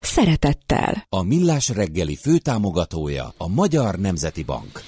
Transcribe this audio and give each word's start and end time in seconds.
szeretettel. 0.00 1.06
A 1.08 1.22
Millás 1.22 1.68
reggeli 1.68 2.16
főtámogatója 2.16 3.34
a 3.36 3.48
Magyar 3.48 3.94
Nemzeti 3.94 4.42
Bank. 4.42 4.82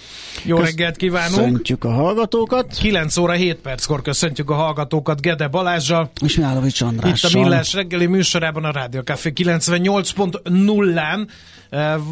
Jó 0.44 0.56
Kösz... 0.56 0.66
reggelt 0.66 0.96
kívánunk! 0.96 1.34
Köszöntjük 1.34 1.84
a 1.84 1.90
hallgatókat! 1.90 2.76
9 2.76 3.16
óra 3.16 3.32
7 3.32 3.56
perckor 3.56 4.02
köszöntjük 4.02 4.50
a 4.50 4.54
hallgatókat 4.54 5.20
Gede 5.20 5.48
Balázsjal. 5.48 6.10
És 6.24 6.36
Mihálovics 6.36 6.80
Andrással. 6.80 7.30
Itt 7.30 7.36
a 7.36 7.40
Millás 7.40 7.72
reggeli 7.72 8.06
műsorában 8.06 8.64
a 8.64 8.70
Rádió 8.70 9.00
Café 9.00 9.32
98.0-án 9.34 11.28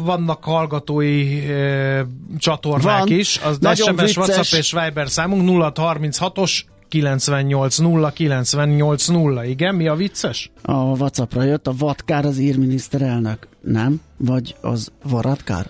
vannak 0.03 0.43
hallgatói 0.43 1.49
e, 1.49 2.05
csatornák 2.37 2.99
Van. 2.99 3.11
is. 3.11 3.37
Az 3.37 3.57
Nagyon 3.59 3.87
SMS, 3.87 4.01
vicces. 4.01 4.17
WhatsApp 4.17 4.59
és 4.59 4.71
Viber 4.71 5.09
számunk 5.09 5.49
0636-os 5.49 6.61
980 6.89 8.11
980, 8.13 9.45
igen, 9.45 9.75
mi 9.75 9.87
a 9.87 9.95
vicces? 9.95 10.51
A 10.61 10.73
Whatsappra 10.73 11.43
jött, 11.43 11.67
a 11.67 11.73
Vatkár 11.77 12.25
az 12.25 12.37
írminiszterelnök, 12.37 13.47
nem? 13.61 14.01
Vagy 14.17 14.55
az 14.61 14.91
Varatkár? 15.03 15.65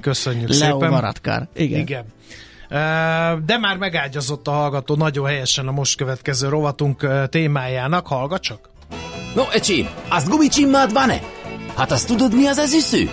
Köszönjük 0.00 0.48
Leo 0.48 0.58
szépen. 0.58 0.90
Varatkár, 0.90 1.48
igen. 1.54 1.80
igen. 1.80 2.04
De 3.46 3.58
már 3.60 3.76
megágyazott 3.76 4.48
a 4.48 4.50
hallgató 4.50 4.94
nagyon 4.94 5.26
helyesen 5.26 5.68
a 5.68 5.72
most 5.72 5.96
következő 5.96 6.48
rovatunk 6.48 7.28
témájának. 7.28 8.06
Hallgat 8.06 8.42
csak! 8.42 8.68
No, 9.34 9.42
ecsim, 9.52 9.88
azt 10.08 10.28
gumicsimmád 10.28 10.92
van-e? 10.92 11.20
Hát 11.76 11.92
azt 11.92 12.06
tudod, 12.06 12.34
mi 12.34 12.46
az 12.46 12.56
az 12.56 12.74
üsző? 12.74 13.10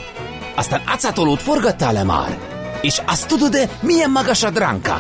Aztán 0.56 0.81
acatolót 0.88 1.41
forgattál-e 1.41 2.03
már? 2.03 2.38
És 2.81 3.02
azt 3.06 3.28
tudod-e, 3.28 3.69
milyen 3.81 4.11
magas 4.11 4.44
a 4.44 4.50
dránka? 4.50 5.00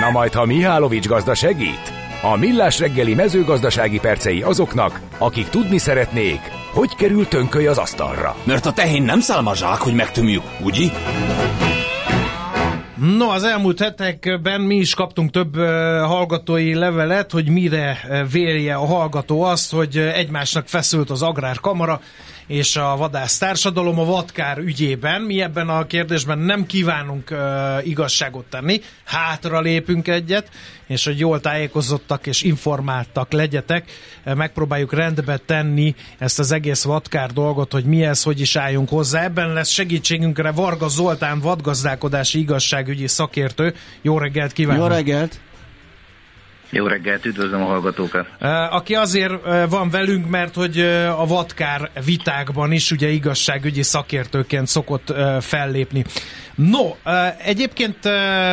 Na 0.00 0.10
majd, 0.10 0.32
ha 0.32 0.44
Mihálovics 0.44 1.06
gazda 1.06 1.34
segít? 1.34 1.92
A 2.22 2.36
Millás 2.36 2.78
reggeli 2.78 3.14
mezőgazdasági 3.14 3.98
percei 3.98 4.42
azoknak, 4.42 5.00
akik 5.18 5.48
tudni 5.48 5.78
szeretnék, 5.78 6.40
hogy 6.72 6.94
kerül 6.94 7.28
tönköly 7.28 7.66
az 7.66 7.78
asztalra. 7.78 8.36
Mert 8.44 8.66
a 8.66 8.72
tehén 8.72 9.02
nem 9.02 9.20
szálmazsák, 9.20 9.78
hogy 9.78 9.94
megtömjük, 9.94 10.42
ugye? 10.62 10.88
No, 13.16 13.28
az 13.28 13.44
elmúlt 13.44 13.80
hetekben 13.80 14.60
mi 14.60 14.76
is 14.76 14.94
kaptunk 14.94 15.30
több 15.30 15.56
hallgatói 16.04 16.74
levelet, 16.74 17.30
hogy 17.30 17.48
mire 17.48 17.98
vérje 18.32 18.74
a 18.74 18.86
hallgató 18.86 19.42
azt, 19.42 19.72
hogy 19.72 19.96
egymásnak 19.96 20.68
feszült 20.68 21.10
az 21.10 21.22
agrárkamara, 21.22 22.00
és 22.46 22.76
a 22.76 22.96
vadász 22.96 23.38
társadalom 23.38 23.98
a 23.98 24.04
vadkár 24.04 24.58
ügyében. 24.58 25.22
Mi 25.22 25.40
ebben 25.40 25.68
a 25.68 25.86
kérdésben 25.86 26.38
nem 26.38 26.66
kívánunk 26.66 27.30
uh, 27.30 27.86
igazságot 27.86 28.44
tenni, 28.44 28.80
hátra 29.04 29.60
lépünk 29.60 30.08
egyet, 30.08 30.50
és 30.86 31.04
hogy 31.04 31.18
jól 31.18 31.40
tájékozottak 31.40 32.26
és 32.26 32.42
informáltak 32.42 33.32
legyetek, 33.32 33.90
megpróbáljuk 34.24 34.92
rendbe 34.92 35.36
tenni 35.36 35.94
ezt 36.18 36.38
az 36.38 36.52
egész 36.52 36.82
vadkár 36.82 37.32
dolgot, 37.32 37.72
hogy 37.72 37.84
mi 37.84 38.04
ez, 38.04 38.22
hogy 38.22 38.40
is 38.40 38.56
álljunk 38.56 38.88
hozzá. 38.88 39.22
Ebben 39.22 39.52
lesz 39.52 39.70
segítségünkre 39.70 40.50
Varga 40.50 40.88
Zoltán 40.88 41.40
vadgazdálkodási 41.40 42.38
igazságügyi 42.38 43.06
szakértő. 43.06 43.74
Jó 44.02 44.18
reggelt 44.18 44.52
kívánok! 44.52 44.82
Jó 44.82 44.94
reggelt! 44.94 45.40
Jó 46.76 46.86
reggelt, 46.86 47.24
üdvözlöm 47.24 47.62
a 47.62 47.64
hallgatókat! 47.64 48.28
Aki 48.70 48.94
azért 48.94 49.32
van 49.68 49.90
velünk, 49.90 50.28
mert 50.28 50.54
hogy 50.54 50.80
a 51.18 51.26
vadkár 51.26 51.90
vitákban 52.04 52.72
is 52.72 52.90
ugye 52.90 53.08
igazságügyi 53.08 53.82
szakértőként 53.82 54.66
szokott 54.66 55.14
fellépni. 55.40 56.04
No, 56.54 56.94
egyébként 57.38 57.98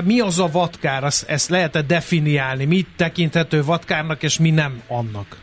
mi 0.03 0.19
az 0.19 0.39
a 0.39 0.47
vadkár? 0.47 1.03
Ezt, 1.03 1.29
ezt 1.29 1.49
lehet-e 1.49 1.81
definiálni? 1.81 2.65
Mi 2.65 2.85
tekinthető 2.95 3.63
vadkárnak, 3.63 4.23
és 4.23 4.39
mi 4.39 4.49
nem 4.49 4.81
annak? 4.87 5.37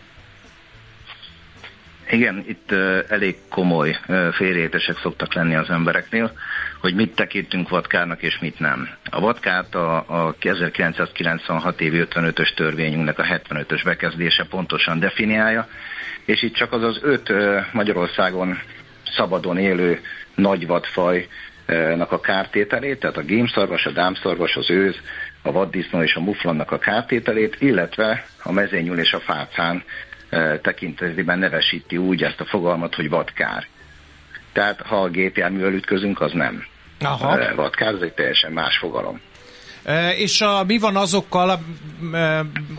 Igen, 2.11 2.45
itt 2.49 2.71
elég 3.09 3.37
komoly 3.49 3.99
félreértések 4.33 4.99
szoktak 5.03 5.35
lenni 5.35 5.55
az 5.55 5.71
embereknél 5.71 6.33
hogy 6.81 6.95
mit 6.95 7.15
tekintünk 7.15 7.69
vadkárnak 7.69 8.23
és 8.23 8.39
mit 8.39 8.59
nem. 8.59 8.89
A 9.11 9.21
vadkát 9.21 9.75
a, 9.75 9.97
a 9.97 10.35
1996 10.39 11.81
évi 11.81 12.07
55-ös 12.11 12.55
törvényünknek 12.55 13.19
a 13.19 13.23
75-ös 13.23 13.81
bekezdése 13.85 14.45
pontosan 14.45 14.99
definiálja, 14.99 15.69
és 16.25 16.43
itt 16.43 16.55
csak 16.55 16.73
az 16.73 16.83
az 16.83 16.99
öt 17.03 17.33
Magyarországon 17.73 18.59
szabadon 19.17 19.59
élő 19.59 20.01
nagy 20.35 20.67
vadfajnak 20.67 22.13
a 22.13 22.21
kártételét, 22.21 23.01
tehát 23.01 23.17
a 23.17 23.23
gémszarvas, 23.23 23.87
a 23.87 23.91
dámszarvas, 23.91 24.57
az 24.57 24.71
őz, 24.71 24.97
a 25.43 25.53
vaddisznó 25.53 26.03
és 26.03 26.15
a 26.15 26.21
muflannak 26.21 26.71
a 26.71 26.79
kártételét, 26.79 27.57
illetve 27.59 28.25
a 28.43 28.53
mezényül 28.53 28.99
és 28.99 29.13
a 29.13 29.21
fácán 29.21 29.83
tekintetében 30.63 31.39
nevesíti 31.39 31.97
úgy 31.97 32.23
ezt 32.23 32.41
a 32.41 32.45
fogalmat, 32.45 32.95
hogy 32.95 33.09
vadkár. 33.09 33.67
Tehát 34.53 34.81
ha 34.81 35.03
a 35.03 35.09
gépjárművel 35.09 35.73
ütközünk, 35.73 36.21
az 36.21 36.33
nem. 36.33 36.65
Aha. 37.01 37.55
Vadkár, 37.55 37.95
ez 37.95 38.01
egy 38.01 38.13
teljesen 38.13 38.53
más 38.53 38.79
fogalom. 38.79 39.21
E, 39.85 40.11
és 40.11 40.41
a, 40.41 40.65
mi 40.65 40.79
van 40.79 40.97
azokkal 40.97 41.51
a, 41.51 41.59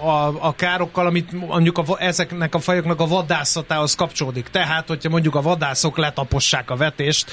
a, 0.08 0.48
a 0.48 0.56
károkkal, 0.56 1.06
amit 1.06 1.32
mondjuk 1.32 1.78
a, 1.78 1.84
ezeknek 1.98 2.56
a 2.56 2.60
fajoknak 2.60 3.00
a 3.00 3.08
vadászatához 3.08 3.96
kapcsolódik? 3.96 4.48
Tehát, 4.48 4.88
hogyha 4.88 5.10
mondjuk 5.10 5.36
a 5.36 5.42
vadászok 5.42 5.98
letapossák 5.98 6.70
a 6.70 6.76
vetést 6.76 7.32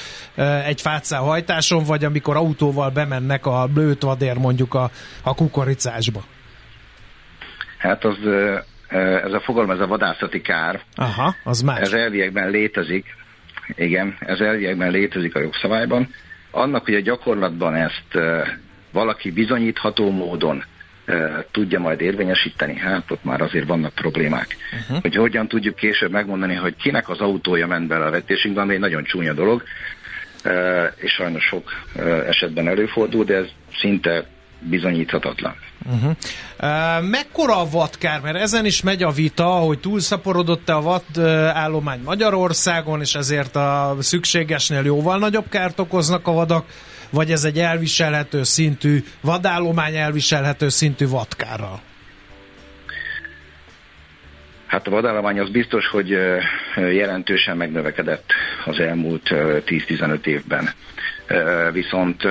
egy 0.65 0.81
fácán 0.81 1.21
hajtáson, 1.21 1.83
vagy 1.83 2.03
amikor 2.03 2.35
autóval 2.35 2.89
bemennek 2.89 3.45
a 3.45 3.67
blőt 3.73 4.01
vadér 4.01 4.37
mondjuk 4.37 4.73
a, 4.73 4.89
a 5.23 5.35
kukoricásba? 5.35 6.23
Hát 7.77 8.05
az, 8.05 8.17
ez 9.23 9.33
a 9.33 9.41
fogalom, 9.43 9.71
ez 9.71 9.79
a 9.79 9.87
vadászati 9.87 10.41
kár. 10.41 10.81
Aha, 10.95 11.35
az 11.43 11.61
más. 11.61 11.79
Ez 11.79 11.93
elviekben 11.93 12.49
létezik, 12.49 13.05
igen, 13.75 14.17
ez 14.19 14.39
elviekben 14.39 14.91
létezik 14.91 15.35
a 15.35 15.39
jogszabályban. 15.39 16.13
Annak, 16.51 16.85
hogy 16.85 16.93
a 16.93 16.99
gyakorlatban 16.99 17.75
ezt 17.75 18.17
valaki 18.91 19.31
bizonyítható 19.31 20.11
módon 20.11 20.63
tudja 21.51 21.79
majd 21.79 22.01
érvényesíteni, 22.01 22.77
hát 22.77 23.11
ott 23.11 23.23
már 23.23 23.41
azért 23.41 23.67
vannak 23.67 23.93
problémák. 23.93 24.57
Uh-huh. 24.81 25.01
Hogy 25.01 25.15
hogyan 25.15 25.47
tudjuk 25.47 25.75
később 25.75 26.11
megmondani, 26.11 26.55
hogy 26.55 26.75
kinek 26.75 27.09
az 27.09 27.19
autója 27.19 27.67
ment 27.67 27.87
bele 27.87 28.05
a 28.05 28.09
vetésünkbe, 28.09 28.61
ami 28.61 28.73
egy 28.73 28.79
nagyon 28.79 29.03
csúnya 29.03 29.33
dolog, 29.33 29.63
és 30.95 31.11
sajnos 31.11 31.43
sok 31.43 31.71
esetben 32.27 32.67
előfordul, 32.67 33.23
de 33.23 33.35
ez 33.35 33.47
szinte 33.79 34.25
bizonyíthatatlan. 34.59 35.55
Uh-huh. 35.85 36.15
Uh, 36.59 37.09
mekkora 37.09 37.59
a 37.59 37.69
vadkár? 37.69 38.21
Mert 38.21 38.35
ezen 38.35 38.65
is 38.65 38.81
megy 38.81 39.03
a 39.03 39.11
vita, 39.11 39.45
hogy 39.45 39.79
túlszaporodott-e 39.79 40.75
a 40.75 40.81
vad 40.81 41.25
állomány 41.53 42.01
Magyarországon, 42.03 43.01
és 43.01 43.15
ezért 43.15 43.55
a 43.55 43.95
szükségesnél 43.99 44.83
jóval 44.83 45.17
nagyobb 45.17 45.49
kárt 45.49 45.79
okoznak 45.79 46.27
a 46.27 46.31
vadak, 46.31 46.65
vagy 47.09 47.31
ez 47.31 47.43
egy 47.43 47.59
elviselhető 47.59 48.43
szintű, 48.43 49.03
vadállomány 49.21 49.95
elviselhető 49.95 50.69
szintű 50.69 51.07
vadkárral? 51.07 51.81
Hát 54.65 54.87
a 54.87 54.89
vadállomány 54.89 55.39
az 55.39 55.49
biztos, 55.49 55.87
hogy 55.87 56.09
jelentősen 56.75 57.57
megnövekedett 57.57 58.31
az 58.65 58.79
elmúlt 58.79 59.27
10-15 59.31 60.25
évben. 60.25 60.69
Viszont 61.71 62.23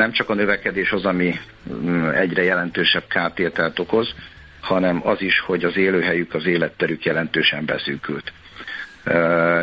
nem 0.00 0.12
csak 0.12 0.28
a 0.28 0.34
növekedés 0.34 0.92
az, 0.92 1.04
ami 1.04 1.34
mm, 1.72 2.08
egyre 2.08 2.42
jelentősebb 2.42 3.06
kártételt 3.08 3.78
okoz, 3.78 4.14
hanem 4.60 5.00
az 5.06 5.22
is, 5.22 5.40
hogy 5.40 5.64
az 5.64 5.76
élőhelyük, 5.76 6.34
az 6.34 6.46
életterük 6.46 7.04
jelentősen 7.04 7.64
beszűkült. 7.64 8.32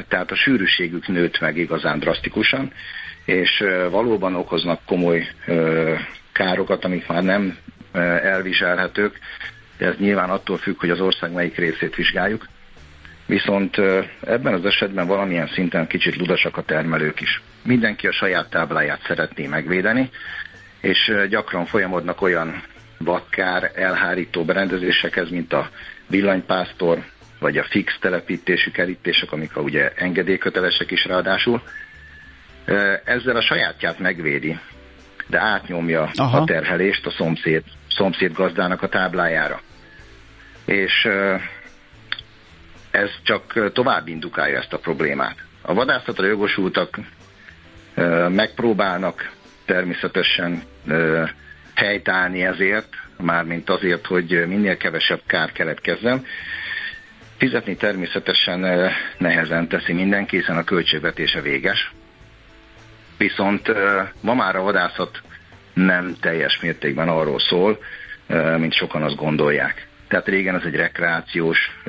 Tehát 0.08 0.32
a 0.32 0.36
sűrűségük 0.36 1.08
nőtt 1.08 1.40
meg 1.40 1.58
igazán 1.58 2.00
drasztikusan, 2.00 2.72
és 3.26 3.64
valóban 3.90 4.36
okoznak 4.36 4.80
komoly 4.86 5.28
károkat, 6.32 6.86
amik 6.86 7.08
már 7.08 7.24
nem 7.24 7.58
elviselhetők, 8.22 9.20
ez 9.78 9.96
nyilván 9.98 10.30
attól 10.30 10.58
függ, 10.58 10.80
hogy 10.80 10.90
az 10.90 11.00
ország 11.00 11.32
melyik 11.32 11.58
részét 11.58 11.96
vizsgáljuk. 11.96 12.48
Viszont 13.28 13.78
ebben 14.22 14.54
az 14.54 14.66
esetben 14.66 15.08
valamilyen 15.08 15.48
szinten 15.48 15.88
kicsit 15.88 16.16
ludasak 16.16 16.58
a 16.58 16.64
termelők 16.64 17.22
is. 17.22 17.42
Mindenki 17.64 18.08
a 18.08 18.12
saját 18.12 18.50
tábláját 18.50 19.04
szeretné 19.08 19.48
megvédeni, 19.48 20.10
és 20.82 21.12
gyakran 21.30 21.66
folyamodnak 21.66 22.22
olyan 22.22 22.64
vakkár 22.98 23.72
elhárító 23.76 24.44
berendezésekhez, 24.44 25.30
mint 25.30 25.54
a 25.54 25.70
villanypásztor, 26.08 27.04
vagy 27.40 27.58
a 27.58 27.64
fix 27.64 27.98
telepítésű 28.00 28.72
kerítések, 28.72 29.32
amik 29.32 29.56
a 29.56 29.62
ugye 29.62 29.92
engedélykötelesek 29.96 30.92
is 30.92 31.06
ráadásul. 31.06 31.62
Ezzel 33.04 33.36
a 33.36 33.42
sajátját 33.42 34.00
megvédi, 34.00 34.60
de 35.28 35.40
átnyomja 35.40 36.10
Aha. 36.16 36.38
a 36.38 36.44
terhelést 36.44 37.06
a 37.06 37.12
szomszéd, 37.12 37.64
szomszéd 37.90 38.34
gazdának 38.34 38.82
a 38.82 38.88
táblájára. 38.88 39.62
És 40.66 41.08
ez 42.92 43.10
csak 43.24 43.72
tovább 43.74 44.08
indukálja 44.08 44.58
ezt 44.58 44.74
a 44.74 44.80
problémát. 44.80 45.36
A 45.62 45.74
vadászatra 45.74 46.26
jogosultak 46.26 46.98
megpróbálnak 48.30 49.32
természetesen 49.66 50.64
helytállni 51.76 52.46
ezért, 52.46 52.88
mármint 53.18 53.70
azért, 53.70 54.06
hogy 54.06 54.48
minél 54.48 54.78
kevesebb 54.78 55.22
kár 55.26 55.52
keletkezzen. 55.52 56.26
Fizetni 57.38 57.76
természetesen 57.76 58.90
nehezen 59.18 59.68
teszi 59.68 59.94
mindenki, 59.94 60.38
hiszen 60.38 60.58
a 60.58 60.64
költségvetése 60.64 61.42
véges. 61.42 61.92
Viszont 63.18 63.72
ma 64.22 64.34
már 64.34 64.56
a 64.56 64.62
vadászat 64.62 65.22
nem 65.74 66.16
teljes 66.20 66.60
mértékben 66.62 67.08
arról 67.10 67.40
szól, 67.40 67.80
mint 68.58 68.74
sokan 68.74 69.04
azt 69.04 69.16
gondolják. 69.16 69.88
Tehát 70.08 70.28
régen 70.28 70.56
ez 70.56 70.64
egy 70.66 70.76
rekreációs 70.76 71.80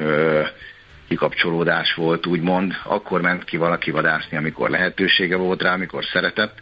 kikapcsolódás 1.09 1.95
volt, 1.95 2.27
úgymond. 2.27 2.73
Akkor 2.85 3.21
ment 3.21 3.45
ki 3.45 3.57
valaki 3.57 3.91
vadászni, 3.91 4.37
amikor 4.37 4.71
lehetősége 4.71 5.37
volt 5.37 5.63
rá, 5.63 5.73
amikor 5.73 6.05
szeretett. 6.05 6.59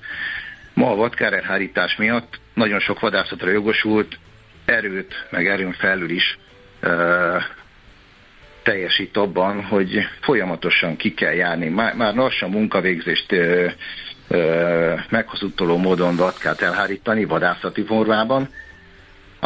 Ma 0.75 0.90
a 0.90 0.94
vadkárerhárítás 0.94 1.96
miatt 1.96 2.40
nagyon 2.54 2.81
sok 2.81 3.00
vadászatra 3.00 3.50
jogosult 3.50 4.19
erőt, 4.64 5.26
meg 5.31 5.46
erőn 5.46 5.72
felül 5.72 6.10
is 6.10 6.38
uh, 6.82 7.43
teljesít 8.62 9.16
abban, 9.16 9.62
hogy 9.62 10.08
folyamatosan 10.20 10.96
ki 10.96 11.14
kell 11.14 11.32
járni. 11.32 11.69
Már, 11.69 11.94
már 11.94 12.14
lassan 12.14 12.50
munkavégzést 12.50 13.32
uh, 13.32 13.70
uh, 14.28 15.00
meghazudtoló 15.08 15.76
módon 15.76 16.16
vadkát 16.16 16.60
elhárítani 16.60 17.25
vadászati 17.25 17.84
formában, 17.84 18.49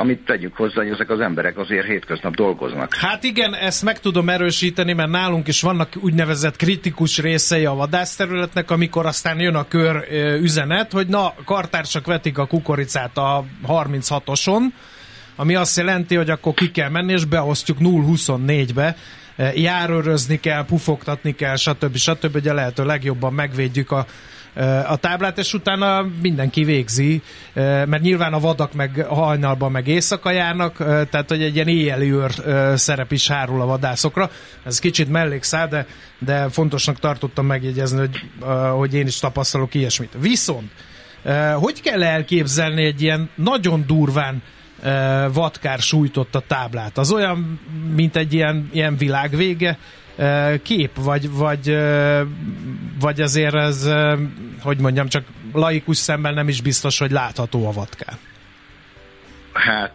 amit 0.01 0.25
tegyük 0.25 0.57
hozzá, 0.57 0.75
hogy 0.75 0.91
ezek 0.91 1.11
az 1.11 1.21
emberek 1.21 1.59
azért 1.59 1.87
hétköznap 1.87 2.35
dolgoznak. 2.35 2.95
Hát 2.95 3.25
igen, 3.25 3.55
ezt 3.55 3.83
meg 3.83 4.01
tudom 4.01 4.29
erősíteni, 4.29 4.93
mert 4.93 5.11
nálunk 5.11 5.49
is 5.49 5.63
vannak 5.63 5.89
úgynevezett 6.01 6.57
kritikus 6.57 7.19
részei 7.19 7.65
a 7.65 7.75
vadászterületnek, 7.75 8.71
amikor 8.71 9.07
aztán 9.07 9.41
jön 9.41 9.55
a 9.55 9.69
kör 9.69 10.05
üzenet, 10.41 10.93
hogy 10.93 11.07
na, 11.07 11.35
kartársak 11.45 12.07
vetik 12.07 12.39
a 12.39 12.47
kukoricát 12.47 13.19
a 13.19 13.45
36-oson, 13.69 14.61
ami 15.37 15.55
azt 15.55 15.77
jelenti, 15.77 16.15
hogy 16.15 16.31
akkor 16.31 16.55
ki 16.55 16.71
kell 16.71 16.89
menni, 16.89 17.13
és 17.13 17.25
beosztjuk 17.25 17.79
0-24-be, 17.81 18.97
járőrözni 19.55 20.41
kell, 20.41 20.65
pufogtatni 20.65 21.35
kell, 21.35 21.57
stb. 21.57 21.97
stb. 21.97 22.33
hogy 22.33 22.49
a 22.49 22.55
lehető 22.55 22.85
legjobban 22.85 23.33
megvédjük 23.33 23.91
a 23.91 24.07
a 24.87 24.97
táblát, 24.97 25.39
és 25.39 25.55
utána 25.55 26.07
mindenki 26.23 26.65
végzi, 26.65 27.23
mert 27.55 28.01
nyilván 28.01 28.33
a 28.33 28.41
vadak 28.41 28.73
meg 28.73 29.07
hajnalban 29.09 29.71
meg 29.71 29.87
éjszaka 29.87 30.31
járnak, 30.31 30.77
tehát 30.77 31.29
hogy 31.29 31.43
egy 31.43 31.55
ilyen 31.55 31.69
éjjeli 31.69 32.13
őr 32.13 32.33
szerep 32.75 33.13
is 33.13 33.29
hárul 33.29 33.61
a 33.61 33.67
vadászokra. 33.67 34.31
Ez 34.65 34.79
kicsit 34.79 35.09
mellékszál, 35.09 35.69
de, 35.69 35.87
de 36.19 36.49
fontosnak 36.49 36.99
tartottam 36.99 37.47
megjegyezni, 37.47 37.99
hogy, 37.99 38.21
hogy 38.77 38.95
én 38.95 39.07
is 39.07 39.19
tapasztalok 39.19 39.75
ilyesmit. 39.75 40.13
Viszont, 40.21 40.71
hogy 41.55 41.81
kell 41.81 42.03
elképzelni 42.03 42.85
egy 42.85 43.03
ilyen 43.03 43.31
nagyon 43.35 43.85
durván 43.87 44.43
vadkár 45.33 45.79
sújtott 45.79 46.35
a 46.35 46.43
táblát? 46.47 46.99
Az 46.99 47.13
olyan, 47.13 47.61
mint 47.95 48.17
egy 48.17 48.33
ilyen, 48.33 48.69
ilyen 48.73 48.97
világvége, 48.97 49.79
kép, 50.63 50.91
vagy, 50.95 51.31
vagy, 51.31 51.79
vagy 53.01 53.21
azért 53.21 53.55
ez, 53.55 53.91
hogy 54.63 54.79
mondjam, 54.79 55.09
csak 55.09 55.25
laikus 55.53 55.97
szemmel 55.97 56.33
nem 56.33 56.49
is 56.49 56.63
biztos, 56.63 56.99
hogy 56.99 57.11
látható 57.11 57.67
a 57.67 57.73
vatkán. 57.73 58.15
Hát 59.53 59.95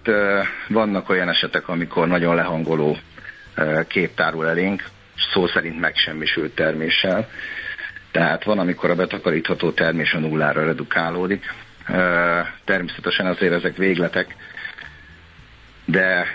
vannak 0.67 1.09
olyan 1.09 1.29
esetek, 1.29 1.67
amikor 1.67 2.07
nagyon 2.07 2.35
lehangoló 2.35 2.97
kép 3.87 4.15
tárul 4.15 4.47
elénk, 4.47 4.83
szó 5.33 5.47
szerint 5.47 5.79
megsemmisült 5.79 6.55
terméssel. 6.55 7.29
Tehát 8.11 8.43
van, 8.43 8.59
amikor 8.59 8.89
a 8.89 8.95
betakarítható 8.95 9.71
termés 9.71 10.13
a 10.13 10.19
nullára 10.19 10.65
redukálódik. 10.65 11.53
Természetesen 12.65 13.25
azért 13.25 13.53
ezek 13.53 13.77
végletek, 13.77 14.35
de 15.85 16.25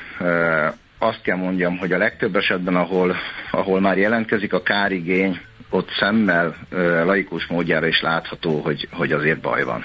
azt 1.02 1.20
kell 1.22 1.36
mondjam, 1.36 1.78
hogy 1.78 1.92
a 1.92 1.98
legtöbb 1.98 2.36
esetben, 2.36 2.76
ahol, 2.76 3.16
ahol 3.50 3.80
már 3.80 3.98
jelentkezik 3.98 4.52
a 4.52 4.62
kárigény, 4.62 5.40
ott 5.70 5.88
szemmel 5.98 6.56
laikus 7.04 7.46
módjára 7.46 7.86
is 7.86 8.00
látható, 8.00 8.60
hogy, 8.60 8.88
hogy 8.90 9.12
azért 9.12 9.40
baj 9.40 9.62
van. 9.62 9.84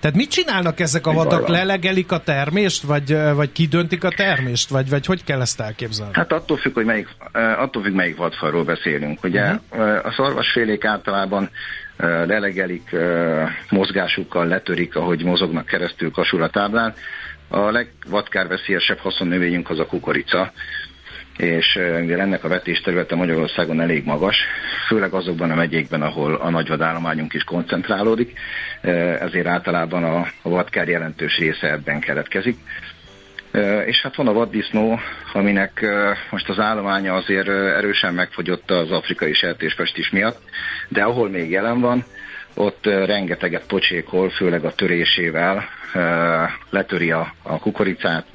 Tehát 0.00 0.16
mit 0.16 0.30
csinálnak 0.30 0.80
ezek 0.80 1.06
a 1.06 1.12
vadak? 1.12 1.48
Lelegelik 1.48 2.12
a 2.12 2.18
termést, 2.18 2.82
vagy, 2.82 3.16
vagy 3.34 3.52
kidöntik 3.52 4.04
a 4.04 4.08
termést, 4.08 4.68
vagy, 4.68 4.88
vagy 4.88 5.06
hogy 5.06 5.24
kell 5.24 5.40
ezt 5.40 5.60
elképzelni? 5.60 6.12
Hát 6.14 6.32
attól 6.32 6.56
függ, 6.56 6.74
hogy 6.74 6.84
melyik, 6.84 7.08
attól 7.58 7.82
függ, 7.82 7.94
melyik 7.94 8.16
vadfajról 8.16 8.64
beszélünk. 8.64 9.24
Ugye 9.24 9.50
uh-huh. 9.50 10.06
a 10.06 10.12
szarvasfélék 10.16 10.84
általában 10.84 11.50
lelegelik, 12.26 12.96
mozgásukkal 13.68 14.46
letörik, 14.46 14.96
ahogy 14.96 15.24
mozognak 15.24 15.66
keresztül 15.66 16.10
kasul 16.10 16.48
táblán. 16.48 16.94
A 17.48 17.70
legvadkárveszélyesebb 17.70 18.98
haszonnövényünk 18.98 19.70
az 19.70 19.78
a 19.78 19.86
kukorica, 19.86 20.52
és 21.38 21.78
mivel 22.00 22.20
ennek 22.20 22.44
a 22.44 22.48
vetésterülete 22.48 23.14
Magyarországon 23.14 23.80
elég 23.80 24.04
magas, 24.04 24.36
főleg 24.86 25.12
azokban 25.12 25.50
a 25.50 25.54
megyékben, 25.54 26.02
ahol 26.02 26.34
a 26.34 26.50
nagyvadállományunk 26.50 27.34
is 27.34 27.44
koncentrálódik, 27.44 28.38
ezért 29.20 29.46
általában 29.46 30.04
a 30.04 30.26
vadkár 30.42 30.88
jelentős 30.88 31.38
része 31.38 31.70
ebben 31.70 32.00
keletkezik. 32.00 32.58
És 33.86 34.00
hát 34.02 34.16
van 34.16 34.28
a 34.28 34.32
vaddisznó, 34.32 35.00
aminek 35.32 35.86
most 36.30 36.48
az 36.48 36.58
állománya 36.58 37.14
azért 37.14 37.48
erősen 37.48 38.14
megfogyott 38.14 38.70
az 38.70 38.90
afrikai 38.90 39.32
sertéspestis 39.32 40.10
miatt, 40.10 40.40
de 40.88 41.02
ahol 41.02 41.28
még 41.28 41.50
jelen 41.50 41.80
van, 41.80 42.04
ott 42.58 42.86
rengeteget 42.86 43.66
pocsékol, 43.66 44.30
főleg 44.30 44.64
a 44.64 44.74
törésével, 44.74 45.64
letöri 46.70 47.10
a, 47.10 47.34
a 47.42 47.58
kukoricát 47.58 48.26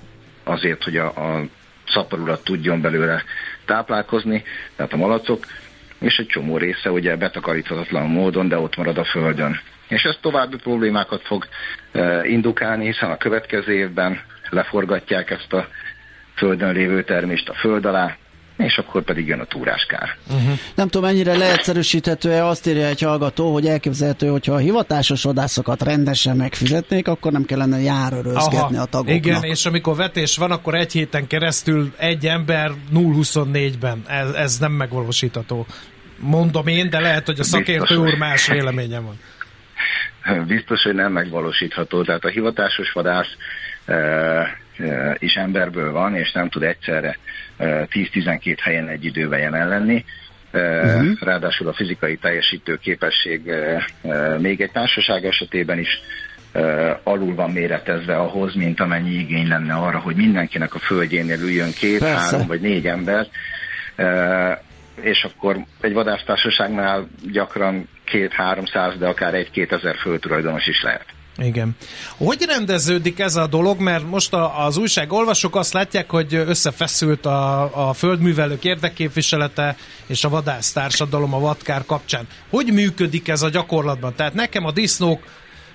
azért, 0.44 0.84
hogy 0.84 0.98
a, 0.98 1.06
a 1.06 1.44
szaporulat 1.88 2.44
tudjon 2.44 2.82
belőle 2.82 3.24
táplálkozni, 3.66 4.44
tehát 4.76 4.94
a 4.94 4.98
malacok, 4.98 5.46
és 6.00 6.18
egy 6.18 6.28
csomó 6.28 6.58
része 6.58 6.92
ugye 6.92 7.16
betakaríthatatlan 7.16 8.08
módon, 8.08 8.48
de 8.48 8.58
ott 8.58 8.76
marad 8.76 8.98
a 8.98 9.04
földön. 9.04 9.60
És 9.88 10.04
ez 10.04 10.18
további 10.22 10.56
problémákat 10.56 11.22
fog 11.22 11.48
indukálni, 12.24 12.86
hiszen 12.86 13.12
a 13.12 13.18
következő 13.18 13.74
évben 13.74 14.22
leforgatják 14.50 15.30
ezt 15.30 15.54
a 15.54 15.68
földön 16.36 16.74
lévő 16.74 17.04
termést 17.04 17.50
a 17.50 17.54
föld 17.54 17.86
alá, 17.86 18.18
és 18.64 18.78
akkor 18.78 19.04
pedig 19.04 19.28
jön 19.28 19.40
a 19.40 19.46
túráskár. 19.46 20.18
Uh-huh. 20.28 20.60
Nem 20.76 20.88
tudom, 20.88 21.10
mennyire 21.10 21.38
leegyszerűsíthető-e, 21.38 22.46
azt 22.46 22.68
írja 22.68 22.86
egy 22.86 23.02
hallgató, 23.02 23.54
hogy 23.54 23.66
elképzelhető, 23.66 24.28
hogyha 24.28 24.54
a 24.54 24.58
hivatásos 24.58 25.24
vadászokat 25.24 25.84
rendesen 25.84 26.36
megfizetnék, 26.36 27.08
akkor 27.08 27.32
nem 27.32 27.46
kellene 27.46 27.80
járőrözgetni 27.80 28.78
a 28.78 28.86
tagoknak. 28.86 29.16
Igen, 29.16 29.44
és 29.44 29.66
amikor 29.66 29.96
vetés 29.96 30.38
van, 30.38 30.52
akkor 30.52 30.76
egy 30.76 30.92
héten 30.92 31.28
keresztül 31.28 31.94
egy 31.98 32.26
ember 32.26 32.72
0-24-ben. 32.94 34.04
Ez, 34.08 34.30
ez 34.30 34.58
nem 34.58 34.72
megvalósítható. 34.72 35.66
Mondom 36.18 36.68
én, 36.68 36.90
de 36.90 37.00
lehet, 37.00 37.26
hogy 37.26 37.40
a 37.40 37.44
szakértő 37.44 37.96
úr 37.96 38.18
más 38.18 38.48
véleménye 38.48 39.00
van. 39.00 39.20
Biztos, 40.48 40.82
hogy 40.82 40.94
nem 40.94 41.12
megvalósítható. 41.12 42.04
Tehát 42.04 42.24
a 42.24 42.30
hivatásos 42.30 42.92
vadász 42.92 43.36
is 45.18 45.34
emberből 45.34 45.92
van, 45.92 46.16
és 46.16 46.32
nem 46.32 46.50
tud 46.50 46.64
egyszerre 46.64 47.18
10-12 47.60 48.58
helyen 48.62 48.88
egy 48.88 49.06
időben 49.06 49.40
jelen 49.40 49.68
lenni. 49.68 50.06
Uh-huh. 50.54 51.20
Ráadásul 51.20 51.68
a 51.68 51.74
fizikai 51.74 52.18
teljesítő 52.18 52.78
képesség 52.78 53.52
még 54.38 54.62
egy 54.62 54.72
társaság 54.72 55.26
esetében 55.26 55.80
is 55.80 56.02
alul 57.04 57.36
van 57.36 57.52
méretezve 57.52 58.16
ahhoz, 58.16 58.56
mint 58.56 58.80
amennyi 58.80 59.14
igény 59.14 59.48
lenne 59.48 59.74
arra, 59.74 60.00
hogy 60.00 60.16
mindenkinek 60.16 60.76
a 60.76 60.80
földjénél 60.80 61.40
üljön 61.42 61.72
két, 61.72 62.00
Persze. 62.00 62.16
három 62.16 62.48
vagy 62.48 62.62
négy 62.62 62.88
ember, 62.88 63.28
és 65.02 65.24
akkor 65.24 65.58
egy 65.82 65.94
vadásztársaságnál 65.94 67.08
gyakran 67.32 67.88
két-háromszáz, 68.06 68.98
de 68.98 69.08
akár 69.08 69.34
egy-két 69.34 69.72
ezer 69.72 69.96
földtulajdonos 69.96 70.68
is 70.68 70.82
lehet. 70.84 71.06
Igen. 71.38 71.76
Hogy 72.18 72.44
rendeződik 72.48 73.20
ez 73.20 73.36
a 73.36 73.48
dolog? 73.48 73.80
Mert 73.80 74.10
most 74.10 74.34
a, 74.34 74.66
az 74.66 74.78
újságolvasók 74.78 75.56
azt 75.56 75.74
látják, 75.74 76.10
hogy 76.10 76.34
összefeszült 76.34 77.26
a, 77.26 77.90
a 77.90 77.94
földművelők 77.94 78.64
érdekképviselete 78.64 79.76
és 80.08 80.24
a 80.24 80.30
vadásztársadalom 80.30 81.34
a 81.34 81.40
vadkár 81.40 81.86
kapcsán. 81.86 82.28
Hogy 82.50 82.74
működik 82.74 83.28
ez 83.28 83.42
a 83.42 83.50
gyakorlatban? 83.50 84.16
Tehát 84.16 84.34
nekem 84.34 84.66
a 84.66 84.72
disznók 84.72 85.24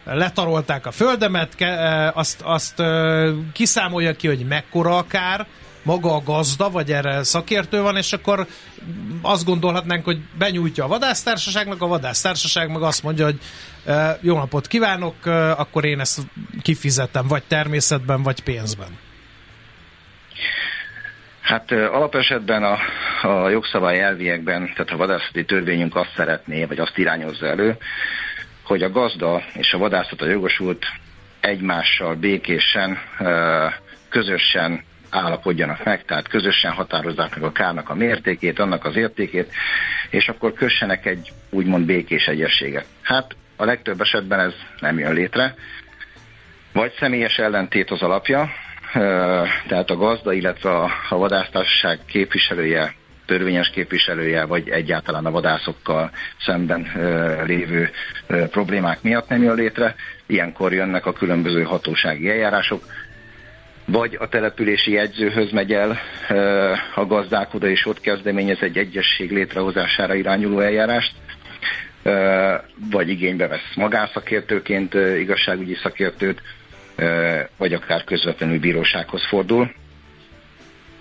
letarolták 0.04 0.86
a 0.86 0.90
földemet, 0.90 1.54
ke, 1.54 2.12
azt, 2.14 2.40
azt 2.44 2.82
kiszámolja 3.52 4.12
ki, 4.12 4.26
hogy 4.26 4.46
mekkora 4.46 4.96
a 4.96 5.06
kár, 5.06 5.46
maga 5.82 6.14
a 6.14 6.22
gazda, 6.24 6.70
vagy 6.70 6.92
erre 6.92 7.22
szakértő 7.22 7.80
van, 7.80 7.96
és 7.96 8.12
akkor 8.12 8.46
azt 9.22 9.44
gondolhatnánk, 9.44 10.04
hogy 10.04 10.18
benyújtja 10.38 10.84
a 10.84 10.88
vadásztársaságnak, 10.88 11.82
a 11.82 11.86
vadásztársaság 11.86 12.70
meg 12.70 12.82
azt 12.82 13.02
mondja, 13.02 13.24
hogy 13.24 13.38
jó 14.20 14.36
napot 14.36 14.66
kívánok, 14.66 15.26
akkor 15.56 15.84
én 15.84 16.00
ezt 16.00 16.20
kifizetem, 16.62 17.26
vagy 17.26 17.42
természetben, 17.42 18.22
vagy 18.22 18.40
pénzben. 18.40 18.98
Hát 21.40 21.72
alapesetben 21.72 22.62
a, 22.62 22.78
a 23.22 23.48
jogszabály 23.48 24.00
elviekben, 24.00 24.72
tehát 24.74 24.90
a 24.90 24.96
vadászati 24.96 25.44
törvényünk 25.44 25.96
azt 25.96 26.12
szeretné, 26.16 26.64
vagy 26.64 26.78
azt 26.78 26.98
irányozza 26.98 27.46
elő, 27.46 27.76
hogy 28.62 28.82
a 28.82 28.90
gazda 28.90 29.42
és 29.52 29.72
a 29.72 29.78
vadászat 29.78 30.20
a 30.20 30.26
jogosult 30.26 30.86
egymással 31.40 32.14
békésen, 32.14 32.98
közösen 34.08 34.84
állapodjanak 35.10 35.84
meg, 35.84 36.04
tehát 36.04 36.28
közösen 36.28 36.72
határozzák 36.72 37.34
meg 37.34 37.44
a 37.44 37.52
kárnak 37.52 37.90
a 37.90 37.94
mértékét, 37.94 38.58
annak 38.58 38.84
az 38.84 38.96
értékét, 38.96 39.52
és 40.10 40.28
akkor 40.28 40.52
kössenek 40.52 41.06
egy 41.06 41.32
úgymond 41.50 41.86
békés 41.86 42.26
egyességet. 42.26 42.86
Hát 43.02 43.36
a 43.56 43.64
legtöbb 43.64 44.00
esetben 44.00 44.40
ez 44.40 44.52
nem 44.80 44.98
jön 44.98 45.12
létre, 45.12 45.54
vagy 46.72 46.92
személyes 46.98 47.38
ellentét 47.38 47.90
az 47.90 48.02
alapja, 48.02 48.50
tehát 49.68 49.90
a 49.90 49.96
gazda, 49.96 50.32
illetve 50.32 50.70
a 50.70 50.90
vadásztársaság 51.08 51.98
képviselője, 52.06 52.94
törvényes 53.26 53.70
képviselője, 53.70 54.44
vagy 54.44 54.68
egyáltalán 54.68 55.26
a 55.26 55.30
vadászokkal 55.30 56.10
szemben 56.40 56.86
lévő 57.46 57.90
problémák 58.26 59.02
miatt 59.02 59.28
nem 59.28 59.42
jön 59.42 59.54
létre. 59.54 59.94
Ilyenkor 60.26 60.72
jönnek 60.72 61.06
a 61.06 61.12
különböző 61.12 61.62
hatósági 61.62 62.30
eljárások, 62.30 62.82
vagy 63.90 64.16
a 64.20 64.28
települési 64.28 64.92
jegyzőhöz 64.92 65.50
megy 65.50 65.72
el 65.72 65.98
a 66.94 67.06
gazdálkodó, 67.06 67.66
és 67.66 67.86
ott 67.86 68.00
kezdeményez 68.00 68.58
egy 68.60 68.78
egyesség 68.78 69.30
létrehozására 69.30 70.14
irányuló 70.14 70.60
eljárást, 70.60 71.12
vagy 72.90 73.08
igénybe 73.08 73.46
vesz 73.46 73.74
magánszakértőként 73.74 74.94
igazságügyi 74.94 75.74
szakértőt, 75.74 76.42
vagy 77.56 77.72
akár 77.72 78.04
közvetlenül 78.04 78.58
bírósághoz 78.58 79.26
fordul. 79.26 79.72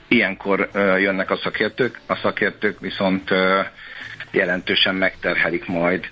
Ilyenkor 0.08 0.70
jönnek 0.74 1.32
a 1.32 1.38
szakértők, 1.38 2.00
a 2.06 2.16
szakértők 2.16 2.80
viszont 2.80 3.30
jelentősen 4.32 4.96
megterhelik 4.96 5.66
majd 5.66 6.10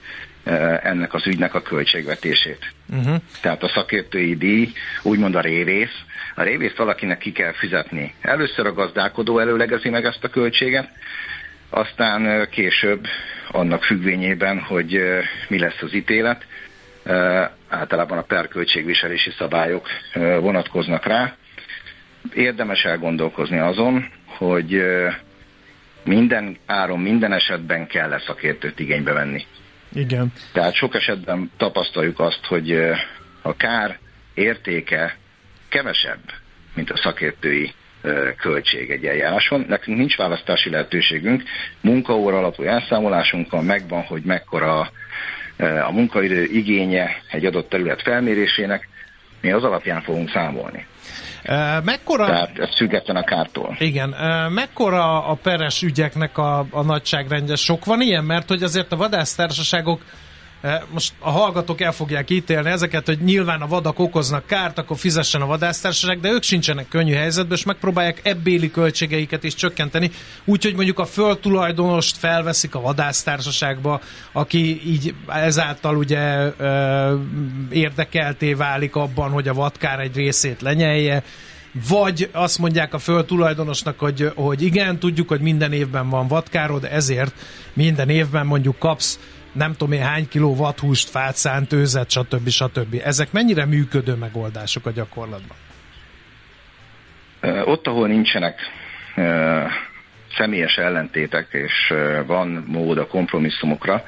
ennek 0.84 1.14
az 1.14 1.28
ügynek 1.28 1.54
a 1.54 1.62
költségvetését. 1.62 2.74
Uh-huh. 2.90 3.16
Tehát 3.42 3.64
a 3.64 3.68
szakértői 3.68 4.36
díj, 4.36 4.72
úgymond 5.02 5.36
a 5.36 5.42
révész, 5.42 6.02
a 6.36 6.44
révészt 6.44 6.78
valakinek 6.78 7.18
ki 7.18 7.32
kell 7.32 7.52
fizetni. 7.52 8.14
Először 8.22 8.66
a 8.66 8.74
gazdálkodó 8.74 9.40
előlegezi 9.40 9.90
meg 9.90 10.06
ezt 10.06 10.24
a 10.24 10.30
költséget, 10.30 10.90
aztán 11.70 12.48
később 12.50 13.08
annak 13.52 13.84
függvényében, 13.84 14.60
hogy 14.60 15.02
mi 15.48 15.60
lesz 15.60 15.82
az 15.82 15.94
ítélet, 15.94 16.46
általában 17.70 18.18
a 18.18 18.22
perköltségviselési 18.22 19.32
szabályok 19.38 19.88
vonatkoznak 20.40 21.06
rá. 21.06 21.36
Érdemes 22.34 22.84
elgondolkozni 22.84 23.58
azon, 23.58 24.10
hogy 24.26 24.84
minden 26.04 26.58
áron, 26.66 27.00
minden 27.00 27.34
esetben 27.34 27.88
kell 27.88 28.20
szakértőt 28.26 28.80
igénybe 28.80 29.14
venni. 29.14 29.46
Igen. 29.96 30.34
Tehát 30.54 30.74
sok 30.74 30.96
esetben 30.96 31.52
tapasztaljuk 31.58 32.20
azt, 32.20 32.46
hogy 32.46 32.72
a 33.42 33.56
kár 33.56 34.00
értéke 34.34 35.18
kevesebb, 35.70 36.20
mint 36.74 36.92
a 36.92 36.98
szakértői 36.98 37.74
költség 38.38 38.90
egy 38.90 39.06
eljáráson. 39.06 39.66
Nekünk 39.68 39.98
nincs 39.98 40.18
választási 40.18 40.70
lehetőségünk, 40.70 41.44
munkaóra 41.82 42.38
alapú 42.38 42.64
elszámolásunk 42.64 43.52
van, 43.52 43.66
megvan, 43.66 44.02
hogy 44.02 44.22
mekkora 44.22 44.92
a 45.86 45.92
munkaidő 45.92 46.44
igénye 46.44 47.22
egy 47.30 47.46
adott 47.46 47.70
terület 47.70 48.02
felmérésének, 48.02 48.88
mi 49.42 49.52
az 49.52 49.64
alapján 49.64 50.02
fogunk 50.02 50.30
számolni. 50.30 50.86
Mekkora... 51.84 52.26
Tehát 52.26 52.58
ez 52.60 52.76
független 52.76 53.16
a 53.16 53.24
kártól. 53.24 53.76
Igen. 53.80 54.16
Mekkora 54.50 55.26
a 55.26 55.34
peres 55.34 55.82
ügyeknek 55.82 56.38
a, 56.38 56.66
a 56.72 56.82
nagyságrendje? 56.82 57.56
Sok 57.56 57.86
van 57.86 58.02
ilyen? 58.02 58.24
Mert 58.24 58.48
hogy 58.48 58.64
azért 58.64 58.92
a 58.92 58.96
vadásztársaságok 58.96 60.02
most 60.92 61.14
a 61.20 61.30
hallgatók 61.30 61.82
el 61.82 61.92
fogják 61.92 62.30
ítélni 62.30 62.70
ezeket, 62.70 63.06
hogy 63.06 63.20
nyilván 63.20 63.62
a 63.62 63.68
vadak 63.68 64.00
okoznak 64.00 64.46
kárt, 64.46 64.78
akkor 64.78 64.98
fizessen 64.98 65.42
a 65.42 65.46
vadásztársaság, 65.46 66.20
de 66.20 66.30
ők 66.30 66.44
sincsenek 66.44 66.88
könnyű 66.88 67.14
helyzetben, 67.14 67.58
és 67.58 67.64
megpróbálják 67.64 68.22
ebbéli 68.24 68.72
költségeiket 68.72 69.44
is 69.44 69.54
csökkenteni, 69.54 70.12
úgyhogy 70.46 70.76
mondjuk 70.76 71.00
a 71.00 71.06
földtulajdonost 71.06 72.18
felveszik 72.18 72.76
a 72.76 72.82
vadásztársaságba, 72.82 74.02
aki 74.32 74.82
így 74.86 75.14
ezáltal 75.28 75.98
ugye 75.98 76.52
ö, 76.58 77.16
érdekelté 77.70 78.54
válik 78.54 78.96
abban, 78.96 79.32
hogy 79.32 79.48
a 79.48 79.54
vadkár 79.54 80.00
egy 80.00 80.16
részét 80.16 80.62
lenyelje, 80.62 81.24
vagy 81.90 82.30
azt 82.32 82.58
mondják 82.60 82.94
a 82.94 83.00
földtulajdonosnak, 83.00 84.00
hogy, 84.00 84.32
hogy 84.36 84.62
igen, 84.62 85.00
tudjuk, 85.00 85.28
hogy 85.28 85.40
minden 85.40 85.74
évben 85.74 86.10
van 86.10 86.28
vadkárod, 86.28 86.84
ezért 86.92 87.34
minden 87.74 88.10
évben 88.10 88.46
mondjuk 88.46 88.80
kapsz 88.80 89.20
nem 89.56 89.72
tudom 89.72 89.92
én 89.92 90.02
hány 90.02 90.28
kiló 90.28 90.56
vadhúst, 90.56 91.10
fát, 91.10 91.36
szánt, 91.36 91.74
őzet, 91.74 92.12
stb. 92.12 92.50
stb. 92.50 93.02
Ezek 93.04 93.32
mennyire 93.32 93.66
működő 93.66 94.14
megoldások 94.14 94.86
a 94.86 94.92
gyakorlatban? 94.92 95.58
Ott, 97.66 97.88
ahol 97.88 98.08
nincsenek 98.08 98.60
személyes 100.38 100.76
ellentétek, 100.76 101.48
és 101.52 101.94
van 102.26 102.48
mód 102.68 102.98
a 102.98 103.08
kompromisszumokra, 103.08 104.04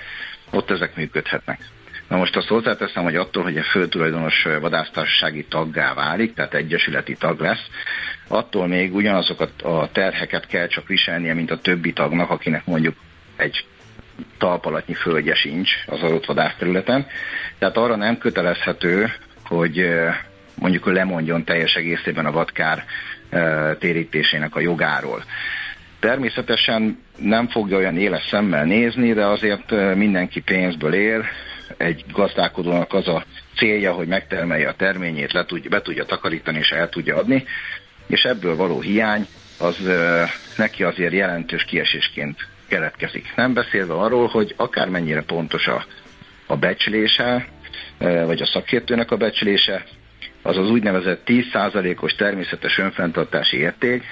ott 0.51 0.69
ezek 0.69 0.95
működhetnek. 0.95 1.59
Na 2.07 2.17
most 2.17 2.35
azt 2.35 2.47
hozzáteszem, 2.47 3.03
hogy 3.03 3.15
attól, 3.15 3.43
hogy 3.43 3.57
a 3.57 3.63
főtulajdonos 3.63 4.43
vadásztársasági 4.61 5.45
taggá 5.45 5.93
válik, 5.93 6.33
tehát 6.33 6.53
egyesületi 6.53 7.15
tag 7.15 7.39
lesz, 7.39 7.65
attól 8.27 8.67
még 8.67 8.95
ugyanazokat 8.95 9.61
a 9.61 9.89
terheket 9.91 10.47
kell 10.47 10.67
csak 10.67 10.87
viselnie, 10.87 11.33
mint 11.33 11.51
a 11.51 11.57
többi 11.57 11.93
tagnak, 11.93 12.29
akinek 12.29 12.65
mondjuk 12.65 12.95
egy 13.35 13.65
talpalatnyi 14.37 14.93
földje 14.93 15.35
sincs 15.35 15.71
az 15.85 16.01
adott 16.01 16.25
vadászterületen. 16.25 17.07
Tehát 17.59 17.77
arra 17.77 17.95
nem 17.95 18.17
kötelezhető, 18.17 19.13
hogy 19.45 19.89
mondjuk 20.55 20.85
lemondjon 20.85 21.43
teljes 21.43 21.75
egészében 21.75 22.25
a 22.25 22.31
vadkár 22.31 22.85
térítésének 23.79 24.55
a 24.55 24.59
jogáról. 24.59 25.23
Természetesen 25.99 27.03
nem 27.17 27.47
fogja 27.47 27.77
olyan 27.77 27.97
éles 27.97 28.27
szemmel 28.27 28.65
nézni, 28.65 29.13
de 29.13 29.25
azért 29.25 29.95
mindenki 29.95 30.41
pénzből 30.41 30.93
él. 30.93 31.25
Egy 31.77 32.05
gazdálkodónak 32.11 32.93
az 32.93 33.07
a 33.07 33.23
célja, 33.55 33.93
hogy 33.93 34.07
megtermelje 34.07 34.69
a 34.69 34.75
terményét, 34.75 35.33
le 35.33 35.45
tudja, 35.45 35.69
be 35.69 35.81
tudja 35.81 36.05
takarítani 36.05 36.57
és 36.57 36.69
el 36.69 36.89
tudja 36.89 37.15
adni, 37.15 37.45
és 38.07 38.23
ebből 38.23 38.55
való 38.55 38.81
hiány 38.81 39.27
az 39.59 39.89
neki 40.57 40.83
azért 40.83 41.13
jelentős 41.13 41.63
kiesésként 41.63 42.47
keletkezik. 42.67 43.33
Nem 43.35 43.53
beszélve 43.53 43.93
arról, 43.93 44.27
hogy 44.27 44.53
akármennyire 44.57 45.21
pontos 45.21 45.67
a, 45.67 45.85
a 46.45 46.55
becslése, 46.55 47.47
e, 47.97 48.25
vagy 48.25 48.41
a 48.41 48.45
szakértőnek 48.45 49.11
a 49.11 49.17
becslése, 49.17 49.83
az 50.41 50.57
az 50.57 50.69
úgynevezett 50.69 51.21
10%-os 51.25 52.15
természetes 52.15 52.77
önfenntartási 52.77 53.57
érték, 53.57 54.03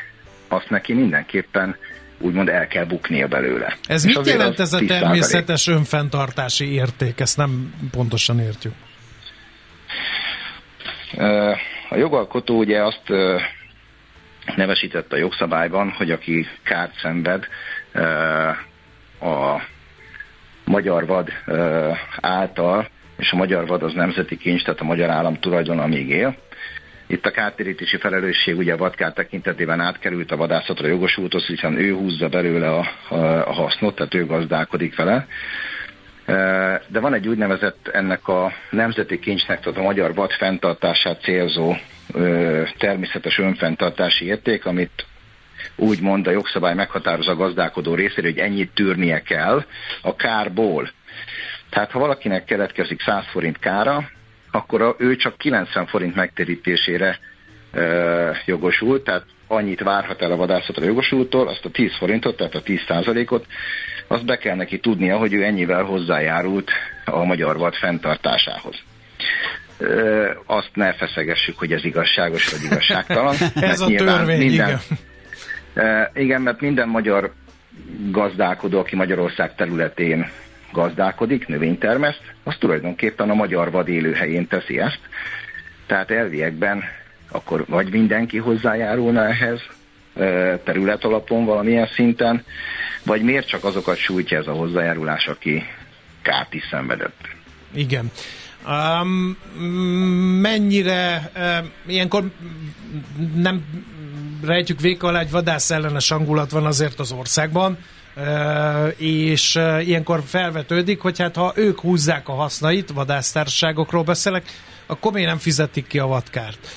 azt 0.47 0.69
neki 0.69 0.93
mindenképpen 0.93 1.75
úgymond 2.19 2.49
el 2.49 2.67
kell 2.67 2.85
buknia 2.85 3.27
belőle. 3.27 3.77
Ez 3.87 4.05
És 4.05 4.15
mit 4.15 4.27
jelent 4.27 4.59
ez 4.59 4.73
a 4.73 4.79
természetes 4.87 5.67
önfenntartási 5.67 6.73
érték? 6.73 7.19
Ezt 7.19 7.37
nem 7.37 7.73
pontosan 7.91 8.39
értjük. 8.39 8.73
E, 11.17 11.49
a 11.89 11.95
jogalkotó 11.95 12.57
ugye 12.57 12.83
azt 12.83 13.09
e, 13.09 13.41
nevesítette 14.55 15.15
a 15.15 15.19
jogszabályban, 15.19 15.89
hogy 15.89 16.11
aki 16.11 16.47
kárt 16.63 16.99
szenved, 16.99 17.47
a 19.21 19.61
magyar 20.65 21.05
vad 21.05 21.29
által, 22.21 22.87
és 23.17 23.31
a 23.31 23.35
magyar 23.35 23.67
vad 23.67 23.83
az 23.83 23.93
nemzeti 23.93 24.37
kincs, 24.37 24.63
tehát 24.63 24.79
a 24.79 24.83
magyar 24.83 25.09
állam 25.09 25.39
tulajdon, 25.39 25.89
még 25.89 26.09
él. 26.09 26.35
Itt 27.07 27.25
a 27.25 27.31
kártérítési 27.31 27.97
felelősség 27.97 28.57
ugye 28.57 28.73
a 28.73 28.77
vadkár 28.77 29.13
tekintetében 29.13 29.79
átkerült 29.79 30.31
a 30.31 30.35
vadászatra 30.37 30.87
jogosulthoz, 30.87 31.45
hiszen 31.45 31.77
ő 31.77 31.93
húzza 31.93 32.27
belőle 32.27 32.69
a, 32.69 32.87
a 33.45 33.53
hasznot, 33.53 33.95
tehát 33.95 34.13
ő 34.13 34.25
gazdálkodik 34.25 34.95
vele. 34.95 35.27
De 36.87 36.99
van 36.99 37.13
egy 37.13 37.27
úgynevezett 37.27 37.87
ennek 37.87 38.27
a 38.27 38.51
nemzeti 38.69 39.19
kincsnek, 39.19 39.59
tehát 39.59 39.79
a 39.79 39.83
magyar 39.83 40.13
vad 40.13 40.31
fenntartását 40.31 41.21
célzó 41.21 41.75
természetes 42.77 43.39
önfenntartási 43.39 44.25
érték, 44.25 44.65
amit 44.65 45.05
úgy 45.75 46.01
mond 46.01 46.27
a 46.27 46.31
jogszabály 46.31 46.73
meghatározza 46.73 47.31
a 47.31 47.35
gazdálkodó 47.35 47.95
részéről, 47.95 48.31
hogy 48.31 48.39
ennyit 48.39 48.71
tűrnie 48.73 49.21
kell 49.21 49.65
a 50.01 50.15
kárból. 50.15 50.91
Tehát 51.69 51.91
ha 51.91 51.99
valakinek 51.99 52.45
keletkezik 52.45 53.01
100 53.01 53.23
forint 53.31 53.59
kára, 53.59 54.09
akkor 54.51 54.81
a, 54.81 54.95
ő 54.97 55.15
csak 55.15 55.37
90 55.37 55.85
forint 55.85 56.15
megtérítésére 56.15 57.19
e, 57.71 58.41
jogosult, 58.45 59.03
tehát 59.03 59.25
annyit 59.47 59.81
várhat 59.81 60.21
el 60.21 60.31
a 60.31 60.35
vadászatra 60.35 60.85
jogosultól, 60.85 61.47
azt 61.47 61.65
a 61.65 61.69
10 61.69 61.95
forintot, 61.97 62.37
tehát 62.37 62.55
a 62.55 62.61
10 62.61 62.79
százalékot, 62.87 63.45
azt 64.07 64.25
be 64.25 64.37
kell 64.37 64.55
neki 64.55 64.79
tudnia, 64.79 65.17
hogy 65.17 65.33
ő 65.33 65.43
ennyivel 65.43 65.83
hozzájárult 65.83 66.71
a 67.05 67.23
magyar 67.23 67.57
vad 67.57 67.75
fenntartásához. 67.75 68.75
Ö, 69.77 70.29
azt 70.45 70.69
ne 70.73 70.93
feszegessük, 70.93 71.57
hogy 71.57 71.71
ez 71.71 71.85
igazságos 71.85 72.51
vagy 72.51 72.63
igazságtalan. 72.63 73.35
ez 73.55 73.81
a 73.81 73.87
törvény, 73.87 74.37
minden, 74.37 74.67
igen. 74.67 74.79
Igen, 76.13 76.41
mert 76.41 76.61
minden 76.61 76.87
magyar 76.87 77.33
gazdálkodó, 78.11 78.79
aki 78.79 78.95
Magyarország 78.95 79.55
területén 79.55 80.29
gazdálkodik, 80.71 81.47
növénytermeszt, 81.47 82.21
az 82.43 82.55
tulajdonképpen 82.59 83.29
a 83.29 83.33
magyar 83.33 83.71
vad 83.71 83.87
élőhelyén 83.87 84.47
teszi 84.47 84.79
ezt. 84.79 84.99
Tehát 85.85 86.11
elviekben 86.11 86.83
akkor 87.31 87.65
vagy 87.67 87.89
mindenki 87.89 88.37
hozzájárulna 88.37 89.27
ehhez 89.27 89.61
terület 90.63 91.03
alapon 91.03 91.45
valamilyen 91.45 91.87
szinten, 91.87 92.43
vagy 93.03 93.21
miért 93.21 93.47
csak 93.47 93.63
azokat 93.63 93.97
sújtja 93.97 94.37
ez 94.37 94.47
a 94.47 94.51
hozzájárulás, 94.51 95.27
aki 95.27 95.63
kárt 96.21 96.53
is 96.53 96.67
szenvedett. 96.69 97.27
Igen. 97.73 98.11
Um, 98.67 99.37
mennyire 100.41 101.31
uh, 101.35 101.65
ilyenkor 101.85 102.23
nem 103.35 103.65
rejtjük 104.43 104.79
véka 104.79 105.07
alá, 105.07 105.19
egy 105.19 105.31
vadász 105.31 105.71
ellenes 105.71 106.09
hangulat 106.09 106.51
van 106.51 106.65
azért 106.65 106.99
az 106.99 107.11
országban, 107.11 107.77
és 108.97 109.59
ilyenkor 109.79 110.23
felvetődik, 110.25 111.01
hogy 111.01 111.19
hát 111.19 111.35
ha 111.35 111.53
ők 111.55 111.79
húzzák 111.79 112.27
a 112.27 112.33
hasznait, 112.33 112.91
vadásztársaságokról 112.91 114.03
beszélek, 114.03 114.43
akkor 114.85 115.11
miért 115.11 115.29
nem 115.29 115.37
fizetik 115.37 115.87
ki 115.87 115.99
a 115.99 116.05
vadkárt? 116.05 116.67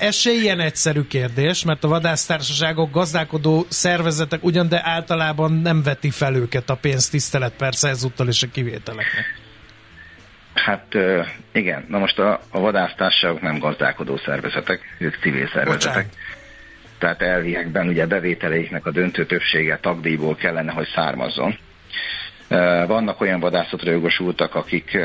Ez 0.00 0.14
se 0.14 0.30
ilyen 0.30 0.60
egyszerű 0.60 1.02
kérdés, 1.02 1.64
mert 1.64 1.84
a 1.84 1.88
vadásztársaságok 1.88 2.90
gazdálkodó 2.90 3.66
szervezetek 3.68 4.44
ugyan, 4.44 4.68
de 4.68 4.80
általában 4.84 5.52
nem 5.52 5.82
veti 5.82 6.10
fel 6.10 6.34
őket 6.34 6.70
a 6.70 6.74
pénztisztelet, 6.76 7.52
persze 7.52 7.88
ezúttal 7.88 8.28
is 8.28 8.42
a 8.42 8.46
kivételeknek. 8.52 9.24
Hát 10.54 10.94
igen, 11.52 11.84
na 11.88 11.98
most 11.98 12.18
a, 12.18 12.40
a 12.50 12.60
vadásztársaságok 12.60 13.40
nem 13.40 13.58
gazdálkodó 13.58 14.16
szervezetek, 14.24 14.80
ők 14.98 15.14
civil 15.20 15.50
szervezetek. 15.52 15.94
Bocsánat 15.94 16.14
tehát 16.98 17.22
elviekben 17.22 17.88
ugye 17.88 18.06
bevételeiknek 18.06 18.86
a 18.86 18.90
döntő 18.90 19.26
többsége 19.26 19.78
tagdíjból 19.78 20.34
kellene, 20.36 20.72
hogy 20.72 20.88
származzon. 20.94 21.56
Vannak 22.86 23.20
olyan 23.20 23.40
vadászatra 23.40 23.90
jogosultak, 23.90 24.54
akik 24.54 24.98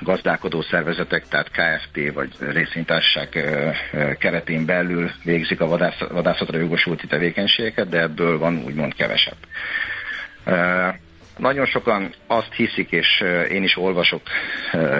gazdálkodó 0.00 0.62
szervezetek, 0.62 1.28
tehát 1.28 1.50
KFT 1.50 2.12
vagy 2.14 2.30
részvénytársaság 2.38 3.28
keretén 4.18 4.64
belül 4.64 5.10
végzik 5.24 5.60
a 5.60 5.66
vadászatra 6.10 6.58
jogosulti 6.58 7.06
tevékenységeket, 7.06 7.88
de 7.88 8.00
ebből 8.00 8.38
van 8.38 8.62
úgymond 8.64 8.94
kevesebb. 8.94 9.36
Nagyon 11.36 11.66
sokan 11.66 12.14
azt 12.26 12.52
hiszik, 12.52 12.90
és 12.90 13.24
én 13.50 13.62
is 13.62 13.76
olvasok 13.76 14.20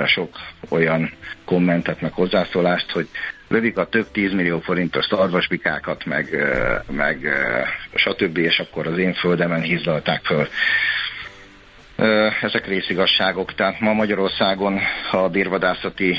sok 0.07 0.39
olyan 0.69 1.13
kommentet, 1.45 2.01
meg 2.01 2.13
hozzászólást, 2.13 2.91
hogy 2.91 3.09
lövik 3.49 3.77
a 3.79 3.87
több 3.87 4.11
tízmillió 4.13 4.61
forintos 4.61 5.05
szarvasbikákat, 5.05 6.05
meg, 6.05 6.47
meg 6.91 7.29
stb., 7.95 8.39
és 8.39 8.59
akkor 8.59 8.87
az 8.87 8.99
én 8.99 9.13
földemen 9.15 9.61
hízlalták 9.61 10.25
föl. 10.25 10.49
Ezek 12.43 12.67
részigasságok, 12.67 13.55
tehát 13.55 13.81
ma 13.81 13.93
Magyarországon 13.93 14.79
a 15.11 15.29
bírvadászati 15.29 16.17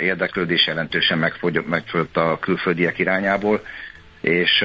érdeklődés 0.00 0.66
jelentősen 0.66 1.18
megfogyott 1.68 2.16
a 2.16 2.38
külföldiek 2.40 2.98
irányából, 2.98 3.60
és 4.20 4.64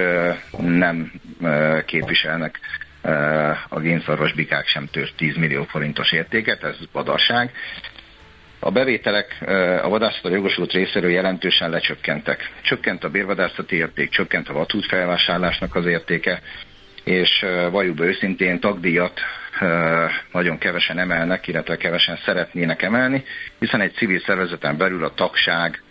nem 0.57 1.11
képviselnek 1.85 2.59
a 3.69 3.79
génszarvasbikák 3.79 4.67
sem 4.67 4.87
tört 4.91 5.15
10 5.15 5.35
millió 5.35 5.63
forintos 5.63 6.11
értéket, 6.11 6.63
ez 6.63 6.75
badarság. 6.91 7.51
A 8.59 8.71
bevételek 8.71 9.37
a 9.83 9.89
vadászatra 9.89 10.35
jogosult 10.35 10.71
részéről 10.71 11.11
jelentősen 11.11 11.69
lecsökkentek. 11.69 12.51
Csökkent 12.61 13.03
a 13.03 13.09
bérvadászati 13.09 13.75
érték, 13.75 14.09
csökkent 14.09 14.49
a 14.49 14.53
vatút 14.53 14.85
felvásárlásnak 14.85 15.75
az 15.75 15.85
értéke, 15.85 16.41
és 17.03 17.45
valljuk 17.71 17.95
be 17.95 18.05
őszintén 18.05 18.59
tagdíjat 18.59 19.19
nagyon 20.31 20.57
kevesen 20.57 20.99
emelnek, 20.99 21.47
illetve 21.47 21.77
kevesen 21.77 22.17
szeretnének 22.25 22.81
emelni, 22.81 23.23
hiszen 23.59 23.81
egy 23.81 23.93
civil 23.93 24.19
szervezeten 24.19 24.77
belül 24.77 25.03
a 25.03 25.13
tagság, 25.13 25.81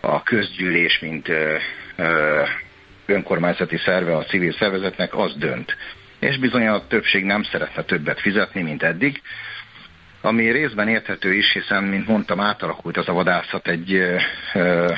a 0.00 0.22
közgyűlés, 0.22 0.98
mint 0.98 1.28
önkormányzati 3.06 3.76
szerve 3.76 4.16
a 4.16 4.24
civil 4.24 4.52
szervezetnek, 4.52 5.14
az 5.14 5.34
dönt. 5.36 5.76
És 6.22 6.38
bizony 6.38 6.66
a 6.66 6.86
többség 6.86 7.24
nem 7.24 7.42
szeretne 7.42 7.82
többet 7.82 8.20
fizetni, 8.20 8.62
mint 8.62 8.82
eddig, 8.82 9.22
ami 10.20 10.50
részben 10.50 10.88
érthető 10.88 11.34
is, 11.34 11.52
hiszen, 11.52 11.84
mint 11.84 12.06
mondtam, 12.06 12.40
átalakult 12.40 12.96
az 12.96 13.08
a 13.08 13.12
vadászat 13.12 13.68
egy 13.68 13.92
ö, 14.54 14.92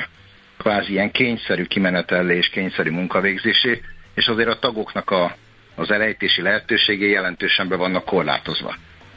kvázi 0.57 0.91
ilyen 0.91 1.11
kényszerű 1.11 1.63
kimenetellés, 1.63 2.49
kényszerű 2.49 2.89
munkavégzésé, 2.89 3.81
és 4.13 4.27
azért 4.27 4.49
a 4.49 4.59
tagoknak 4.59 5.11
a, 5.11 5.35
az 5.75 5.91
elejtési 5.91 6.41
lehetőségé 6.41 7.09
jelentősen 7.09 7.67
be 7.67 7.75
vannak 7.75 8.05
korlátozva. 8.05 8.75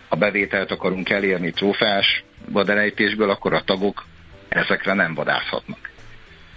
Ha 0.09 0.17
bevételt 0.17 0.71
akarunk 0.71 1.11
elérni 1.11 1.51
trófás 1.51 2.25
vadelejtésből, 2.49 3.31
akkor 3.31 3.55
a 3.55 3.65
tagok 3.65 4.05
ezekre 4.49 4.93
nem 4.93 5.15
vadászhatnak. 5.15 5.91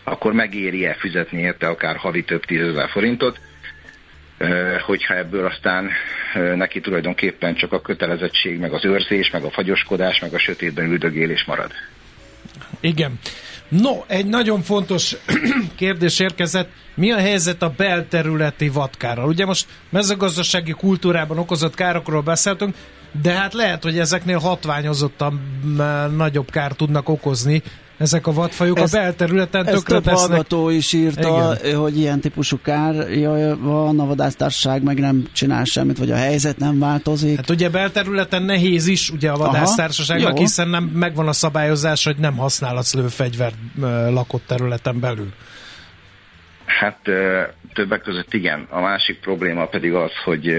Akkor 0.04 0.34
megéri-e 0.34 0.94
fizetni 0.94 1.40
érte 1.40 1.68
akár 1.68 1.96
havi 1.96 2.24
több 2.24 2.46
tízezer 2.46 2.90
forintot, 2.90 3.40
hogyha 4.86 5.17
ebből 5.17 5.45
aztán 5.45 5.89
neki 6.56 6.80
tulajdonképpen 6.80 7.56
csak 7.56 7.73
a 7.73 7.82
kötelezettség, 7.82 8.60
meg 8.60 8.73
az 8.73 8.86
őrzés, 8.86 9.30
meg 9.30 9.43
a 9.43 9.51
fagyoskodás, 9.51 10.19
meg 10.19 10.34
a 10.34 10.39
sötétben 10.39 10.86
üldögélés 10.86 11.43
marad. 11.43 11.71
Igen. 12.80 13.19
No, 13.69 14.04
egy 14.08 14.25
nagyon 14.25 14.62
fontos 14.62 15.15
kérdés 15.75 16.19
érkezett. 16.19 16.69
Mi 16.95 17.12
a 17.12 17.17
helyzet 17.17 17.62
a 17.62 17.73
belterületi 17.77 18.69
vadkárral? 18.69 19.27
Ugye 19.27 19.45
most 19.45 19.67
mezőgazdasági 19.89 20.71
kultúrában 20.71 21.38
okozott 21.38 21.75
károkról 21.75 22.21
beszéltünk, 22.21 22.75
de 23.21 23.32
hát 23.32 23.54
lehet, 23.54 23.84
hogy 23.84 23.99
ezeknél 23.99 24.38
hatványozottan 24.38 25.60
nagyobb 26.15 26.49
kárt 26.49 26.77
tudnak 26.77 27.10
okozni, 27.10 27.62
ezek 28.02 28.28
a 28.28 28.32
vadfajok 28.32 28.80
ezt, 28.80 28.96
a 28.96 28.98
belterületen 28.98 29.66
tökre 29.66 29.96
több 29.96 30.04
tesznek. 30.04 30.28
hallgató 30.30 30.70
is 30.70 30.94
írta, 30.94 31.58
Igen. 31.62 31.76
hogy 31.80 31.98
ilyen 31.98 32.20
típusú 32.20 32.60
kárja 32.62 33.58
van, 33.60 34.00
a 34.00 34.06
vadásztárság 34.06 34.84
meg 34.84 35.00
nem 35.00 35.28
csinál 35.34 35.64
semmit, 35.64 35.98
vagy 35.98 36.12
a 36.12 36.16
helyzet 36.16 36.58
nem 36.58 36.80
változik. 36.80 37.36
Hát 37.36 37.50
ugye 37.50 37.70
belterületen 37.70 38.44
nehéz 38.44 38.88
is 38.88 39.10
ugye 39.10 39.32
a 39.32 39.38
vadásztársaságnak, 39.38 40.32
Aha, 40.32 40.40
hiszen 40.40 40.68
nem 40.70 40.84
megvan 40.84 41.28
a 41.28 41.34
szabályozás, 41.34 42.04
hogy 42.06 42.18
nem 42.18 42.38
használhatsz 42.38 42.94
lőfegyvert 42.94 43.56
lakott 44.10 44.44
területen 44.48 45.00
belül. 45.00 45.30
Hát 46.66 47.00
többek 47.74 48.02
között 48.02 48.34
igen. 48.34 48.68
A 48.70 48.80
másik 48.80 49.20
probléma 49.20 49.66
pedig 49.66 49.94
az, 49.94 50.12
hogy 50.24 50.56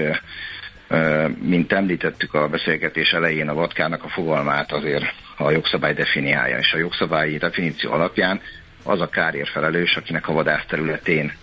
mint 1.41 1.71
említettük 1.71 2.33
a 2.33 2.47
beszélgetés 2.47 3.11
elején, 3.11 3.49
a 3.49 3.53
vatkának 3.53 4.03
a 4.03 4.09
fogalmát 4.09 4.71
azért 4.71 5.13
a 5.37 5.51
jogszabály 5.51 5.93
definiálja, 5.93 6.57
és 6.57 6.73
a 6.73 6.77
jogszabályi 6.77 7.37
definíció 7.37 7.91
alapján 7.91 8.41
az 8.83 9.01
a 9.01 9.09
kárért 9.09 9.49
felelős, 9.49 9.95
akinek 9.95 10.27
a 10.27 10.33
vadászterületén 10.33 11.33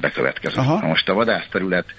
bekövetkezik. 0.00 0.58
Aha. 0.58 0.86
Most 0.86 1.08
a 1.08 1.14
vadászterület 1.14 1.94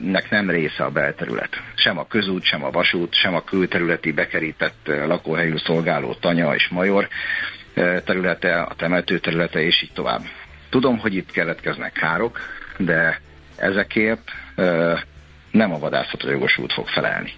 nek 0.00 0.30
nem 0.30 0.50
része 0.50 0.84
a 0.84 0.90
belterület. 0.90 1.62
Sem 1.74 1.98
a 1.98 2.06
közút, 2.06 2.44
sem 2.44 2.64
a 2.64 2.70
vasút, 2.70 3.14
sem 3.14 3.34
a 3.34 3.44
külterületi 3.44 4.12
bekerített 4.12 4.78
lakóhelyű 4.84 5.56
szolgáló 5.56 6.14
tanya 6.14 6.54
és 6.54 6.68
major 6.68 7.08
területe, 8.04 8.60
a 8.60 8.74
temető 8.74 9.18
területe, 9.18 9.60
és 9.60 9.82
így 9.82 9.92
tovább. 9.92 10.20
Tudom, 10.70 10.98
hogy 10.98 11.14
itt 11.14 11.30
keletkeznek 11.30 11.92
károk, 11.92 12.40
de 12.78 13.20
ezekért 13.56 14.30
nem 15.54 15.72
a 15.72 15.78
vadászatra 15.78 16.30
jogosult 16.30 16.72
fog 16.72 16.88
felelni. 16.88 17.32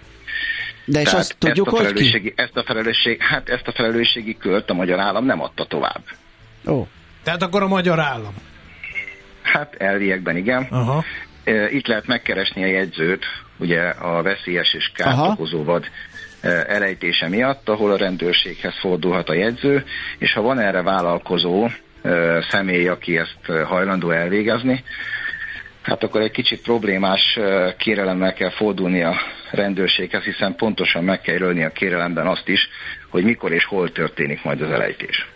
De 0.85 1.00
és 1.00 1.12
azt 1.12 1.37
tudjuk, 1.38 1.66
ezt 1.66 1.74
a 1.74 1.79
felelősségi, 1.79 2.12
hogy 2.12 2.35
ki? 2.35 2.42
Ezt 2.42 2.57
a, 2.57 2.62
felelősség, 2.62 3.22
hát 3.22 3.48
ezt 3.48 3.66
a 3.66 3.72
felelősségi 3.72 4.37
kört 4.37 4.70
a 4.70 4.74
magyar 4.74 5.00
állam 5.00 5.24
nem 5.24 5.42
adta 5.42 5.64
tovább. 5.64 6.02
Ó. 6.66 6.87
Tehát 7.22 7.42
akkor 7.42 7.62
a 7.62 7.68
magyar 7.68 8.00
állam? 8.00 8.35
Hát 9.42 9.74
elviekben 9.79 10.37
igen. 10.37 10.66
Aha. 10.70 11.05
Itt 11.70 11.87
lehet 11.87 12.07
megkeresni 12.07 12.62
a 12.62 12.66
jegyzőt, 12.66 13.24
ugye 13.57 13.83
a 13.83 14.22
veszélyes 14.22 14.74
és 14.74 14.90
kárt 14.94 15.18
okozó 15.18 15.64
vad 15.64 15.85
elejtése 16.66 17.29
miatt, 17.29 17.68
ahol 17.68 17.92
a 17.92 17.96
rendőrséghez 17.96 18.79
fordulhat 18.81 19.29
a 19.29 19.35
jegyző, 19.35 19.85
és 20.18 20.33
ha 20.33 20.40
van 20.40 20.59
erre 20.59 20.83
vállalkozó 20.83 21.68
személy, 22.50 22.88
aki 22.88 23.16
ezt 23.16 23.64
hajlandó 23.64 24.11
elvégezni, 24.11 24.85
hát 25.87 26.03
akkor 26.03 26.20
egy 26.20 26.31
kicsit 26.31 26.62
problémás 26.62 27.38
kérelemmel 27.79 28.33
kell 28.33 28.51
fordulni 28.51 29.03
a 29.03 29.14
rendőrséghez, 29.51 30.22
hiszen 30.22 30.55
pontosan 30.55 31.05
meg 31.05 31.20
kell 31.20 31.35
jelölni 31.35 31.64
a 31.64 31.70
kérelemben 31.70 32.27
azt 32.27 32.49
is, 32.49 32.68
hogy 33.09 33.25
mikor 33.25 33.53
és 33.53 33.64
hol 33.64 33.92
történik 33.92 34.44
majd 34.44 34.61
az 34.61 34.70
elejtés. 34.70 35.29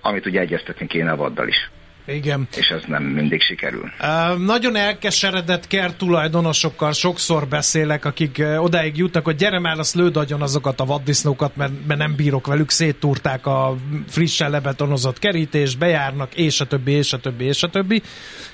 Amit 0.00 0.26
ugye 0.26 0.40
egyeztetni 0.40 0.86
kéne 0.86 1.10
a 1.10 1.16
vaddal 1.16 1.48
is. 1.48 1.70
Igen. 2.06 2.48
És 2.56 2.68
ez 2.68 2.82
nem 2.86 3.02
mindig 3.02 3.42
sikerül. 3.42 3.90
Uh, 4.00 4.38
nagyon 4.38 4.76
elkeseredett 4.76 5.66
kert 5.66 5.96
tulajdonosokkal 5.96 6.92
sokszor 6.92 7.48
beszélek, 7.48 8.04
akik 8.04 8.36
uh, 8.38 8.62
odáig 8.62 8.96
jutnak, 8.96 9.24
hogy 9.24 9.36
gyere 9.36 9.58
már, 9.58 9.78
azt 9.78 9.94
lőd 9.94 10.16
agyon 10.16 10.42
azokat 10.42 10.80
a 10.80 10.84
vaddisznókat, 10.84 11.56
mert, 11.56 11.72
mert 11.86 12.00
nem 12.00 12.14
bírok 12.14 12.46
velük, 12.46 12.70
széttúrták 12.70 13.46
a 13.46 13.76
frissen 14.08 14.50
lebetonozott 14.50 15.18
kerítést, 15.18 15.78
bejárnak, 15.78 16.34
és 16.34 16.60
a 16.60 16.64
többi, 16.64 16.92
és 16.92 17.12
a 17.12 17.18
többi, 17.18 17.44
és 17.44 17.62
a 17.62 17.68
többi. 17.68 18.02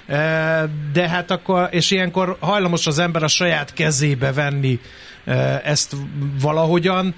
Uh, 0.08 0.16
de 0.92 1.08
hát 1.08 1.30
akkor, 1.30 1.68
és 1.70 1.90
ilyenkor 1.90 2.36
hajlamos 2.40 2.86
az 2.86 2.98
ember 2.98 3.22
a 3.22 3.28
saját 3.28 3.72
kezébe 3.72 4.32
venni 4.32 4.80
ezt 5.64 5.96
valahogyan. 6.40 7.14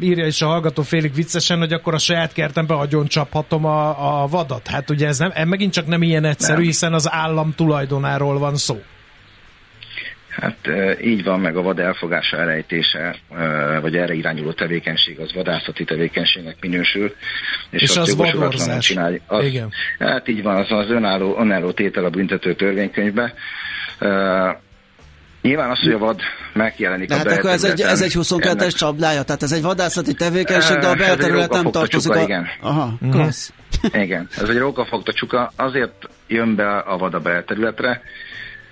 Írja 0.00 0.26
is 0.26 0.42
a 0.42 0.46
hallgató 0.46 0.82
félig 0.82 1.14
viccesen, 1.14 1.58
hogy 1.58 1.72
akkor 1.72 1.94
a 1.94 1.98
saját 1.98 2.32
kertembe 2.32 2.74
agyon 2.74 3.06
csaphatom 3.06 3.64
a, 3.64 4.22
a 4.22 4.26
vadat. 4.26 4.68
Hát 4.68 4.90
ugye 4.90 5.06
ez 5.06 5.18
nem, 5.18 5.48
megint 5.48 5.72
csak 5.72 5.86
nem 5.86 6.02
ilyen 6.02 6.24
egyszerű, 6.24 6.58
nem. 6.58 6.62
hiszen 6.62 6.92
az 6.92 7.12
állam 7.12 7.52
tulajdonáról 7.56 8.38
van 8.38 8.56
szó. 8.56 8.82
Hát 10.30 10.68
így 11.02 11.24
van, 11.24 11.40
meg 11.40 11.56
a 11.56 11.62
vad 11.62 11.78
elfogása, 11.78 12.36
elejtése, 12.36 13.16
vagy 13.80 13.96
erre 13.96 14.14
irányuló 14.14 14.52
tevékenység, 14.52 15.18
az 15.18 15.32
vadászati 15.32 15.84
tevékenységnek 15.84 16.56
minősül. 16.60 17.14
És, 17.70 17.82
és 17.82 17.96
az 17.96 18.16
vadorzás. 18.16 18.86
Csinálj, 18.86 19.20
az, 19.26 19.44
Igen. 19.44 19.72
Hát 19.98 20.28
így 20.28 20.42
van, 20.42 20.56
az 20.56 20.70
az 20.70 20.90
önálló, 20.90 21.38
önálló 21.38 21.70
tétel 21.70 22.04
a 22.04 22.10
büntető 22.10 22.54
törvénykönyvbe. 22.54 23.34
Nyilván 25.42 25.70
az, 25.70 25.78
hogy 25.78 25.92
a 25.92 25.98
vad 25.98 26.20
megjelenik 26.52 27.08
de 27.08 27.16
hát 27.16 27.26
a 27.26 27.34
akkor 27.34 27.50
ez 27.50 27.64
egy, 27.64 27.80
ez 27.80 28.02
egy 28.02 28.12
22-es 28.14 28.44
ennek... 28.44 28.68
csapdája, 28.68 29.22
tehát 29.22 29.42
ez 29.42 29.52
egy 29.52 29.62
vadászati 29.62 30.14
tevékenység, 30.14 30.78
de 30.78 30.86
a 30.86 30.94
belterület 30.94 31.50
nem 31.50 31.70
tartozik 31.70 32.12
a... 32.12 32.22
Igen. 32.22 32.46
Aha, 32.60 32.92
mm. 33.04 33.10
klassz. 33.10 33.52
igen, 33.92 34.28
ez 34.36 34.48
egy 34.48 34.58
rókafogta 34.58 35.12
csuka, 35.12 35.52
azért 35.56 36.08
jön 36.26 36.54
be 36.54 36.78
a 36.78 36.98
vad 36.98 37.14
a 37.14 37.20
belterületre, 37.20 38.02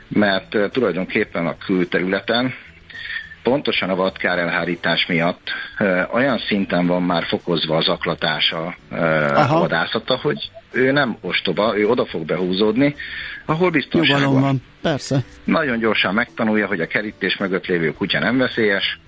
mert 0.08 0.56
tulajdonképpen 0.72 1.46
a 1.46 1.56
külterületen 1.56 2.54
pontosan 3.48 3.90
a 3.90 3.94
vadkár 3.94 4.38
elhárítás 4.38 5.06
miatt 5.06 5.50
olyan 6.12 6.38
szinten 6.38 6.86
van 6.86 7.02
már 7.02 7.24
fokozva 7.24 7.76
az 7.76 7.88
aklatása 7.88 8.76
a 9.34 9.58
vadászata, 9.58 10.18
hogy 10.22 10.50
ő 10.72 10.92
nem 10.92 11.16
ostoba, 11.20 11.78
ő 11.78 11.88
oda 11.88 12.06
fog 12.06 12.24
behúzódni, 12.24 12.94
ahol 13.46 13.70
biztonság 13.70 14.22
van. 14.22 14.40
van. 14.40 14.62
Persze. 14.82 15.24
Nagyon 15.44 15.78
gyorsan 15.78 16.14
megtanulja, 16.14 16.66
hogy 16.66 16.80
a 16.80 16.86
kerítés 16.86 17.36
mögött 17.36 17.66
lévő 17.66 17.92
kutya 17.92 18.18
nem 18.18 18.38
veszélyes, 18.38 18.98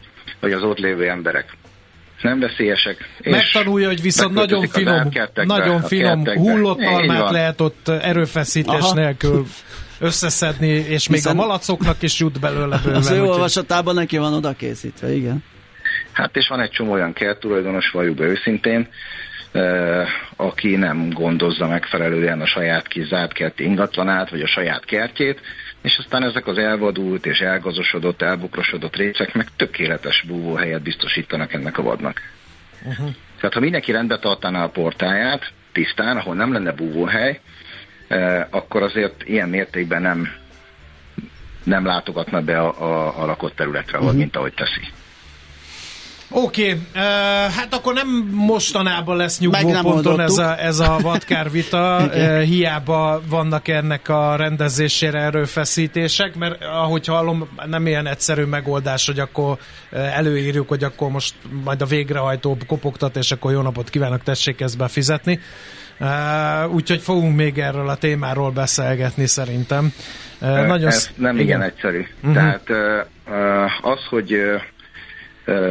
hogy 0.40 0.52
az 0.52 0.62
ott 0.62 0.78
lévő 0.78 1.08
emberek 1.08 1.56
nem 2.22 2.40
veszélyesek. 2.40 3.08
Megtanulja, 3.24 3.86
hogy 3.86 4.02
viszont 4.02 4.34
nagyon 4.34 4.68
finom, 4.68 5.08
nagyon 5.34 5.80
finom 5.82 6.24
hullott 6.24 6.80
almát 6.80 7.30
lehet 7.30 7.60
ott 7.60 7.88
erőfeszítés 7.88 8.80
Aha. 8.80 8.94
nélkül 8.94 9.46
összeszedni, 10.00 10.68
és 10.68 11.08
még 11.08 11.26
a 11.26 11.34
malacoknak 11.34 12.02
is 12.02 12.18
jut 12.18 12.40
belőle 12.40 12.80
bőven. 12.84 13.00
Az 13.00 13.10
ő 13.10 13.22
olvasatában 13.22 13.94
neki 13.94 14.18
van 14.18 14.32
oda 14.32 14.52
készítve, 14.52 15.12
igen. 15.14 15.44
Hát 16.12 16.36
és 16.36 16.48
van 16.48 16.60
egy 16.60 16.70
csomó 16.70 16.92
olyan 16.92 17.12
kert 17.12 17.40
tulajdonos, 17.40 17.90
valljuk 17.90 18.16
be 18.16 18.24
őszintén, 18.24 18.88
aki 20.36 20.76
nem 20.76 21.10
gondozza 21.10 21.66
megfelelően 21.66 22.40
a 22.40 22.46
saját 22.46 22.88
kizárt 22.88 23.32
kerti 23.32 23.64
ingatlanát, 23.64 24.30
vagy 24.30 24.40
a 24.40 24.46
saját 24.46 24.84
kertjét, 24.84 25.40
és 25.82 25.96
aztán 25.98 26.22
ezek 26.22 26.46
az 26.46 26.58
elvadult 26.58 27.26
és 27.26 27.38
elgazosodott, 27.38 28.22
elbukrosodott 28.22 28.96
részek 28.96 29.34
meg 29.34 29.46
tökéletes 29.56 30.24
búvóhelyet 30.26 30.82
biztosítanak 30.82 31.52
ennek 31.52 31.78
a 31.78 31.82
vadnak. 31.82 32.20
Uh-huh. 32.82 33.10
Tehát 33.36 33.54
ha 33.54 33.60
mindenki 33.60 33.92
rendbe 33.92 34.18
tartaná 34.18 34.64
a 34.64 34.68
portáját, 34.68 35.52
tisztán, 35.72 36.16
ahol 36.16 36.34
nem 36.34 36.52
lenne 36.52 36.72
búvóhely, 36.72 37.40
akkor 38.50 38.82
azért 38.82 39.22
ilyen 39.24 39.48
mértékben 39.48 40.02
nem, 40.02 40.28
nem 41.64 41.86
látogatna 41.86 42.40
be 42.40 42.60
a, 42.60 42.82
a, 42.82 43.22
a 43.22 43.26
lakott 43.26 43.56
területre, 43.56 43.98
uh-huh. 43.98 44.14
mint 44.14 44.36
ahogy 44.36 44.54
teszi. 44.54 44.80
Oké, 46.32 46.62
okay, 46.62 46.72
uh, 46.72 47.02
hát 47.52 47.74
akkor 47.74 47.94
nem 47.94 48.30
mostanában 48.32 49.16
lesz 49.16 49.38
nyugvóponton 49.40 50.20
ez 50.20 50.38
a, 50.38 50.60
ez 50.60 50.78
a 50.78 50.98
vadkár 51.02 51.50
vita, 51.50 52.00
uh, 52.04 52.40
hiába 52.40 53.20
vannak 53.28 53.68
ennek 53.68 54.08
a 54.08 54.36
rendezésére 54.36 55.18
erőfeszítések, 55.18 56.34
mert 56.34 56.64
ahogy 56.64 57.06
hallom, 57.06 57.48
nem 57.66 57.86
ilyen 57.86 58.06
egyszerű 58.06 58.44
megoldás, 58.44 59.06
hogy 59.06 59.18
akkor 59.18 59.58
előírjuk, 59.90 60.68
hogy 60.68 60.84
akkor 60.84 61.10
most 61.10 61.34
majd 61.64 61.82
a 61.82 61.86
végrehajtó 61.86 62.56
kopogtat, 62.66 63.16
és 63.16 63.32
akkor 63.32 63.52
jó 63.52 63.60
napot 63.60 63.90
kívánok, 63.90 64.22
tessék 64.22 64.60
ezt 64.60 64.78
befizetni. 64.78 65.40
Uh, 66.00 66.74
úgyhogy 66.74 67.00
fogunk 67.00 67.36
még 67.36 67.58
erről 67.58 67.88
a 67.88 67.94
témáról 67.94 68.50
beszélgetni 68.50 69.26
szerintem. 69.26 69.92
Uh, 70.40 70.66
nagyon 70.66 70.88
ez 70.88 71.10
nem 71.16 71.34
igen, 71.34 71.46
igen 71.46 71.62
egyszerű. 71.62 72.06
Uh-huh. 72.16 72.34
Tehát 72.34 72.68
uh, 72.68 73.90
az, 73.90 73.98
hogy 74.08 74.32
uh, 74.32 74.60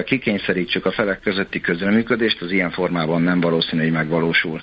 kikényszerítsük 0.04 0.86
a 0.86 0.92
felek 0.92 1.20
közötti 1.20 1.62
közreműködést, 1.62 2.42
az 2.42 2.52
ilyen 2.52 2.72
formában 2.72 3.22
nem 3.22 3.40
valószínű, 3.40 3.82
hogy 3.82 3.92
megvalósul. 3.92 4.62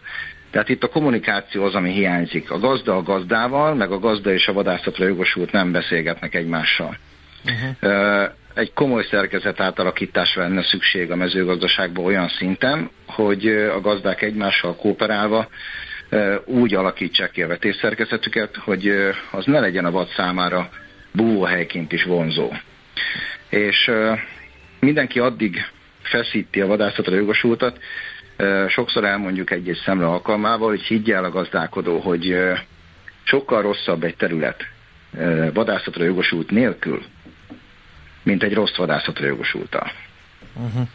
Tehát 0.50 0.68
itt 0.68 0.82
a 0.82 0.88
kommunikáció 0.88 1.64
az, 1.64 1.74
ami 1.74 1.90
hiányzik. 1.90 2.50
A 2.50 2.58
gazda 2.58 2.96
a 2.96 3.02
gazdával, 3.02 3.74
meg 3.74 3.90
a 3.90 3.98
gazda 3.98 4.32
és 4.32 4.48
a 4.48 4.52
vadászatra 4.52 5.06
jogosult 5.06 5.52
nem 5.52 5.72
beszélgetnek 5.72 6.34
egymással. 6.34 6.96
Uh-huh. 7.44 8.30
Egy 8.54 8.72
komoly 8.72 9.04
szerkezet 9.10 9.60
átalakításra 9.60 10.42
lenne 10.42 10.62
szükség 10.62 11.10
a 11.10 11.16
mezőgazdaságban 11.16 12.04
olyan 12.04 12.28
szinten, 12.28 12.90
hogy 13.06 13.46
a 13.48 13.80
gazdák 13.80 14.22
egymással 14.22 14.76
kooperálva 14.76 15.48
úgy 16.44 16.74
alakítsák 16.74 17.30
ki 17.30 17.42
a 17.42 17.46
vetésszerkezetüket, 17.46 18.56
hogy 18.56 18.92
az 19.30 19.44
ne 19.44 19.60
legyen 19.60 19.84
a 19.84 19.90
vad 19.90 20.08
számára 20.08 20.68
búvóhelyként 21.12 21.92
is 21.92 22.04
vonzó. 22.04 22.52
És 23.48 23.90
mindenki 24.86 25.18
addig 25.18 25.56
feszíti 26.02 26.60
a 26.60 26.66
vadászatra 26.66 27.14
jogosultat, 27.14 27.78
sokszor 28.68 29.04
elmondjuk 29.04 29.50
egy-egy 29.50 29.80
szemre 29.84 30.06
alkalmával, 30.06 30.68
hogy 30.68 30.82
higgye 30.82 31.14
el 31.14 31.24
a 31.24 31.30
gazdálkodó, 31.30 31.98
hogy 31.98 32.36
sokkal 33.22 33.62
rosszabb 33.62 34.04
egy 34.04 34.16
terület 34.16 34.62
vadászatra 35.52 36.04
jogosult 36.04 36.50
nélkül, 36.50 37.02
mint 38.22 38.42
egy 38.42 38.54
rossz 38.54 38.76
vadászatra 38.76 39.26
jogosulta. 39.26 39.92
Uh-huh. 40.54 40.88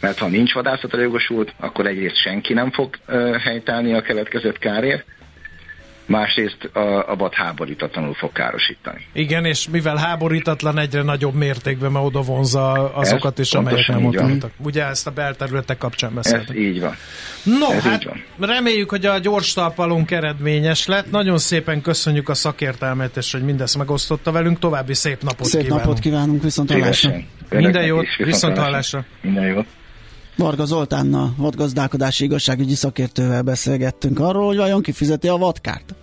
Mert 0.00 0.18
ha 0.18 0.28
nincs 0.28 0.52
vadászatra 0.52 1.00
jogosult, 1.00 1.54
akkor 1.60 1.86
egyrészt 1.86 2.20
senki 2.20 2.52
nem 2.52 2.70
fog 2.70 2.96
helytállni 3.38 3.94
a 3.94 4.02
keletkezett 4.02 4.58
kárért, 4.58 5.06
másrészt 6.06 6.70
a, 6.72 7.10
a 7.10 7.14
bad 7.14 7.34
háborítatlanul 7.34 8.14
fog 8.14 8.32
károsítani. 8.32 9.06
Igen, 9.12 9.44
és 9.44 9.68
mivel 9.68 9.96
háborítatlan 9.96 10.78
egyre 10.78 11.02
nagyobb 11.02 11.34
mértékben, 11.34 11.92
mert 11.92 12.04
oda 12.04 12.20
vonza 12.20 12.94
azokat 12.94 13.38
is, 13.38 13.52
amelyek 13.52 13.88
nem 13.88 14.04
ott 14.04 14.20
voltak. 14.20 14.50
Ugye 14.56 14.84
ezt 14.84 15.06
a 15.06 15.10
belterületek 15.10 15.78
kapcsán 15.78 16.14
beszéltünk. 16.14 16.58
Ez 16.58 16.64
így 16.64 16.80
van. 16.80 16.94
No, 17.42 17.70
Ez 17.72 17.82
hát 17.82 18.04
van. 18.04 18.48
reméljük, 18.48 18.90
hogy 18.90 19.06
a 19.06 19.18
gyors 19.18 19.52
talpalunk 19.52 20.10
eredményes 20.10 20.86
lett. 20.86 21.10
Nagyon 21.10 21.38
szépen 21.38 21.80
köszönjük 21.80 22.28
a 22.28 22.34
szakértelmet, 22.34 23.16
és 23.16 23.32
hogy 23.32 23.42
mindezt 23.42 23.76
megosztotta 23.78 24.32
velünk. 24.32 24.58
További 24.58 24.94
szép 24.94 25.22
napot 25.22 25.46
szép 25.46 25.62
kívánunk. 25.62 25.84
napot 25.86 26.00
kívánunk, 26.02 26.42
viszont 26.42 26.72
hallásra. 26.72 27.12
Minden 27.50 27.84
jót, 27.84 28.06
viszont 28.16 28.58
hallásra. 28.58 29.04
Minden 29.20 29.46
jót. 29.46 29.66
Varga 30.36 30.64
Zoltánnal, 30.64 31.34
vadgazdálkodási 31.36 32.24
igazságügyi 32.24 32.74
szakértővel 32.74 33.42
beszélgettünk 33.42 34.18
arról, 34.18 34.46
hogy 34.46 34.56
vajon 34.56 34.82
kifizeti 34.82 35.28
a 35.28 35.36
vadkárt. 35.36 35.94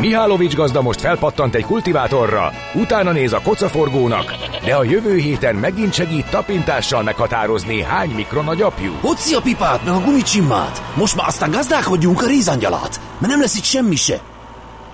Mihálovics 0.00 0.54
gazda 0.54 0.82
most 0.82 1.00
felpattant 1.00 1.54
egy 1.54 1.64
kultivátorra, 1.64 2.52
utána 2.74 3.12
néz 3.12 3.32
a 3.32 3.40
kocaforgónak, 3.40 4.34
de 4.64 4.74
a 4.74 4.84
jövő 4.84 5.16
héten 5.16 5.54
megint 5.54 5.92
segít 5.92 6.30
tapintással 6.30 7.02
meghatározni, 7.02 7.82
hány 7.82 8.10
mikron 8.10 8.48
a 8.48 8.54
gyapjú. 8.54 8.92
Hoci 9.00 9.34
a 9.34 9.40
pipát, 9.40 9.84
meg 9.84 9.94
a 9.94 10.00
gumicsimmát! 10.00 10.82
Most 10.96 11.16
már 11.16 11.26
aztán 11.26 11.50
gazdálkodjunk 11.50 12.22
a 12.22 12.26
rézangyalát, 12.26 13.00
mert 13.18 13.32
nem 13.32 13.40
lesz 13.40 13.56
itt 13.56 13.64
semmi 13.64 13.96
se. 13.96 14.20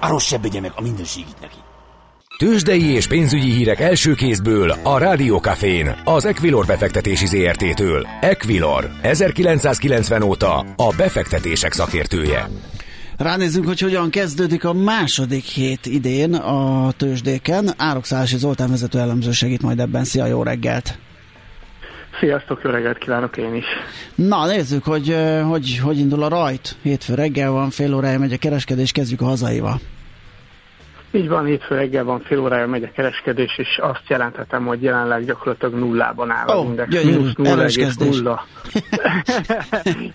Arról 0.00 0.20
se 0.20 0.38
meg 0.38 0.72
a 0.74 0.82
mindenségit 0.82 1.40
neki. 1.40 1.62
Tőzsdei 2.42 2.94
és 2.94 3.07
pénzügyi 3.07 3.50
hírek 3.50 3.81
első 3.81 4.14
kézből 4.14 4.70
a 4.83 4.98
Rádiókafén, 4.98 5.94
az 6.05 6.24
Equilor 6.24 6.66
befektetési 6.66 7.26
ZRT-től. 7.26 8.07
Equilor, 8.20 8.90
1990 9.02 10.22
óta 10.22 10.59
a 10.59 10.94
befektetések 10.96 11.72
szakértője. 11.72 12.48
Ránézzünk, 13.18 13.66
hogy 13.66 13.81
hogyan 13.81 14.11
kezdődik 14.11 14.64
a 14.64 14.72
második 14.72 15.44
hét 15.44 15.87
idén 15.87 16.35
a 16.35 16.90
tőzsdéken. 16.96 17.70
Árokszállási 17.76 18.37
Zoltán 18.37 18.68
vezető 18.70 18.98
elemző 18.98 19.31
segít 19.31 19.62
majd 19.62 19.81
ebben. 19.81 20.05
Szia, 20.05 20.26
jó 20.26 20.42
reggelt! 20.42 20.98
Sziasztok, 22.20 22.61
jó 22.64 22.70
reggelt 22.70 22.98
kívánok 22.98 23.37
én 23.37 23.55
is! 23.55 23.66
Na, 24.14 24.46
nézzük, 24.46 24.85
hogy 24.85 25.16
hogy, 25.48 25.78
hogy 25.78 25.98
indul 25.98 26.22
a 26.22 26.28
rajt. 26.28 26.76
Hétfő 26.83 27.14
reggel 27.14 27.50
van, 27.50 27.70
fél 27.70 27.94
órája 27.94 28.18
megy 28.18 28.33
a 28.33 28.38
kereskedés, 28.38 28.92
kezdjük 28.92 29.20
a 29.20 29.24
hazaival. 29.24 29.81
Így 31.14 31.29
van, 31.29 31.44
hétfő 31.44 31.75
reggel 31.75 32.05
van, 32.05 32.20
fél 32.20 32.40
órája 32.40 32.66
megy 32.66 32.83
a 32.83 32.90
kereskedés, 32.94 33.59
és 33.59 33.79
azt 33.83 34.03
jelenthetem, 34.09 34.66
hogy 34.66 34.83
jelenleg 34.83 35.25
gyakorlatilag 35.25 35.75
nullában 35.75 36.31
áll 36.31 36.46
oh, 36.46 36.61
a 36.61 36.64
index. 36.64 37.05
Mínusz 37.05 37.33
0,0. 37.35 38.40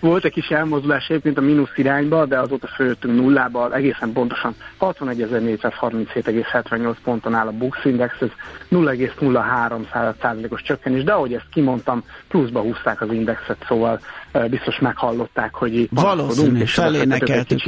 Volt 0.00 0.24
egy 0.24 0.32
kis 0.32 0.48
elmozdulás 0.48 1.08
egyébként 1.08 1.38
a 1.38 1.40
mínusz 1.40 1.76
irányba, 1.76 2.26
de 2.26 2.38
azóta 2.38 2.66
följöttünk 2.66 3.14
nullába, 3.14 3.74
egészen 3.74 4.12
pontosan 4.12 4.54
61.437,78 4.80 6.96
ponton 7.04 7.34
áll 7.34 7.46
a 7.46 7.52
Bux 7.52 7.84
Index, 7.84 8.14
ez 8.20 8.30
0,03%-os 8.70 10.62
csökkenés, 10.62 11.04
de 11.04 11.12
ahogy 11.12 11.34
ezt 11.34 11.48
kimondtam, 11.52 12.04
pluszba 12.28 12.60
húzták 12.60 13.00
az 13.00 13.12
indexet, 13.12 13.64
szóval 13.68 14.00
biztos 14.50 14.78
meghallották, 14.78 15.54
hogy 15.54 15.88
Valószínű, 15.90 16.64
felénekeltük. 16.64 17.60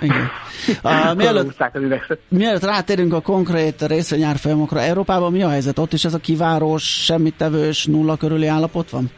Igen. 0.00 0.28
Uh, 0.82 1.14
mielőtt, 1.16 1.56
mielőtt 2.28 2.62
rátérünk 2.64 3.12
a 3.12 3.20
konkrét 3.20 3.82
részvényárfolyamokra, 3.86 4.80
Európában 4.80 5.32
mi 5.32 5.42
a 5.42 5.48
helyzet? 5.48 5.78
Ott 5.78 5.92
is 5.92 6.04
ez 6.04 6.14
a 6.14 6.18
kivárós, 6.18 7.04
semmit 7.04 7.34
tevős, 7.36 7.86
nulla 7.86 8.16
körüli 8.16 8.46
állapot 8.46 8.90
van? 8.90 9.10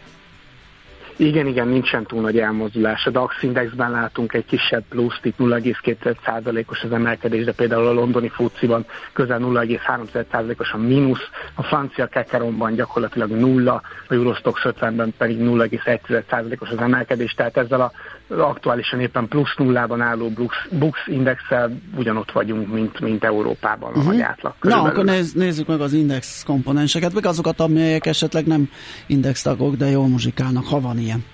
Igen, 1.21 1.47
igen, 1.47 1.69
nincsen 1.69 2.05
túl 2.07 2.21
nagy 2.21 2.39
elmozdulás. 2.39 3.07
A 3.07 3.11
DAX 3.11 3.43
indexben 3.43 3.91
látunk 3.91 4.33
egy 4.33 4.45
kisebb 4.45 4.85
pluszt, 4.89 5.25
itt 5.25 5.37
0,2%-os 5.39 6.83
az 6.83 6.93
emelkedés, 6.93 7.45
de 7.45 7.53
például 7.53 7.87
a 7.87 7.93
londoni 7.93 8.29
fuciban 8.29 8.87
közel 9.13 9.39
0,3%-os 9.43 10.73
a 10.73 10.77
mínusz, 10.77 11.29
a 11.55 11.63
francia 11.63 12.07
kekeromban 12.07 12.75
gyakorlatilag 12.75 13.31
nulla, 13.31 13.83
a 14.09 14.15
Eurostox 14.15 14.61
50-ben 14.65 15.15
pedig 15.19 15.39
0,1%-os 15.41 16.71
az 16.71 16.79
emelkedés, 16.79 17.35
tehát 17.35 17.57
ezzel 17.57 17.81
a 17.81 17.93
aktuálisan 18.39 19.01
éppen 19.01 19.29
plusz 19.29 19.55
nullában 19.57 20.01
álló 20.01 20.29
Bux, 20.29 20.55
Bux 20.71 20.99
indexel 21.07 21.81
ugyanott 21.97 22.31
vagyunk, 22.33 22.73
mint, 22.73 23.01
mint 23.01 23.25
Európában 23.25 23.91
uh-huh. 23.91 24.07
a 24.07 24.11
nagy 24.11 24.21
átlag. 24.21 24.55
Na, 24.61 24.83
akkor 24.83 25.05
néz, 25.05 25.33
nézzük 25.33 25.67
meg 25.67 25.81
az 25.81 25.93
index 25.93 26.45
komponenseket, 26.45 27.15
meg 27.15 27.27
azokat, 27.27 27.61
amelyek 27.61 28.07
esetleg 28.07 28.47
nem 28.47 28.71
index 29.07 29.43
tagok, 29.43 29.75
de 29.75 29.87
jól 29.87 30.09
muzsikálnak, 30.09 30.65
ha 30.67 30.81
van 30.81 30.99
ilyen. 30.99 31.25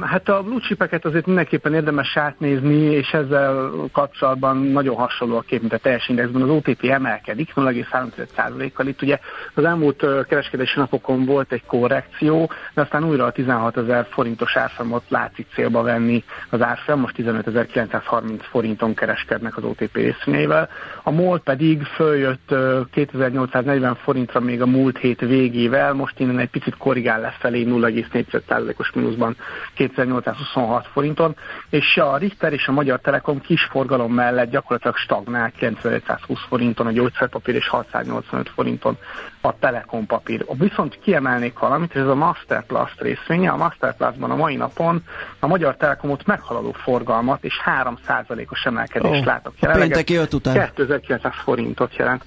Hát 0.00 0.28
a 0.28 0.42
blue 0.42 0.60
chipeket 0.60 1.04
azért 1.04 1.26
mindenképpen 1.26 1.74
érdemes 1.74 2.16
átnézni, 2.16 2.82
és 2.82 3.10
ezzel 3.10 3.70
kapcsolatban 3.92 4.56
nagyon 4.56 4.96
hasonló 4.96 5.36
a 5.36 5.40
kép, 5.40 5.60
mint 5.60 5.72
a 5.72 5.78
teljes 5.78 6.08
indexben. 6.08 6.42
Az 6.42 6.48
OTP 6.48 6.84
emelkedik 6.84 7.52
0,3%-kal. 7.54 8.86
Itt 8.86 9.02
ugye 9.02 9.18
az 9.54 9.64
elmúlt 9.64 10.06
kereskedési 10.28 10.78
napokon 10.78 11.24
volt 11.24 11.52
egy 11.52 11.64
korrekció, 11.66 12.50
de 12.74 12.80
aztán 12.80 13.04
újra 13.04 13.24
a 13.24 13.30
16 13.30 13.76
ezer 13.76 14.06
forintos 14.10 14.56
árfolyamot 14.56 15.04
látszik 15.08 15.46
célba 15.54 15.82
venni 15.82 16.24
az 16.50 16.62
árfolyam, 16.62 17.00
most 17.00 17.14
15.930 17.18 18.40
forinton 18.50 18.94
kereskednek 18.94 19.56
az 19.56 19.64
OTP 19.64 19.94
részvényeivel. 19.94 20.68
A 21.02 21.10
MOL 21.10 21.40
pedig 21.40 21.82
följött 21.82 22.54
2840 22.90 23.94
forintra 23.94 24.40
még 24.40 24.62
a 24.62 24.66
múlt 24.66 24.98
hét 24.98 25.20
végével, 25.20 25.92
most 25.92 26.18
innen 26.20 26.38
egy 26.38 26.50
picit 26.50 26.76
korrigál 26.76 27.20
lefelé 27.20 27.64
0,4%-os 27.64 28.92
mínuszban 28.92 29.36
2826 29.74 30.86
forinton, 30.92 31.36
és 31.70 31.96
a 31.96 32.16
Richter 32.16 32.52
és 32.52 32.66
a 32.66 32.72
Magyar 32.72 33.00
Telekom 33.00 33.40
kis 33.40 33.64
forgalom 33.64 34.12
mellett 34.12 34.50
gyakorlatilag 34.50 34.96
stagnál 34.96 35.50
9520 35.50 36.38
forinton, 36.48 36.86
a 36.86 36.90
gyógyszerpapír 36.90 37.54
és 37.54 37.68
685 37.68 38.48
forinton 38.54 38.98
a 39.40 39.58
Telekom 39.58 40.06
papír. 40.06 40.44
Viszont 40.58 40.98
kiemelnék 40.98 41.58
valamit, 41.58 41.96
ez 41.96 42.06
a 42.06 42.14
Masterplast 42.14 43.00
részvénye. 43.00 43.50
A 43.50 43.56
Masterplastban 43.56 44.30
a 44.30 44.36
mai 44.36 44.56
napon 44.56 45.02
a 45.38 45.46
Magyar 45.46 45.76
Telekomot 45.76 46.26
meghaladó 46.26 46.72
forgalmat 46.72 47.44
és 47.44 47.54
3%-os 47.64 48.64
emelkedést 48.64 49.20
oh, 49.20 49.26
látok 49.26 49.54
jelenleg. 49.60 49.88
Pénteki 49.88 50.12
2900 50.12 51.34
forintot 51.44 51.96
jelent. 51.96 52.24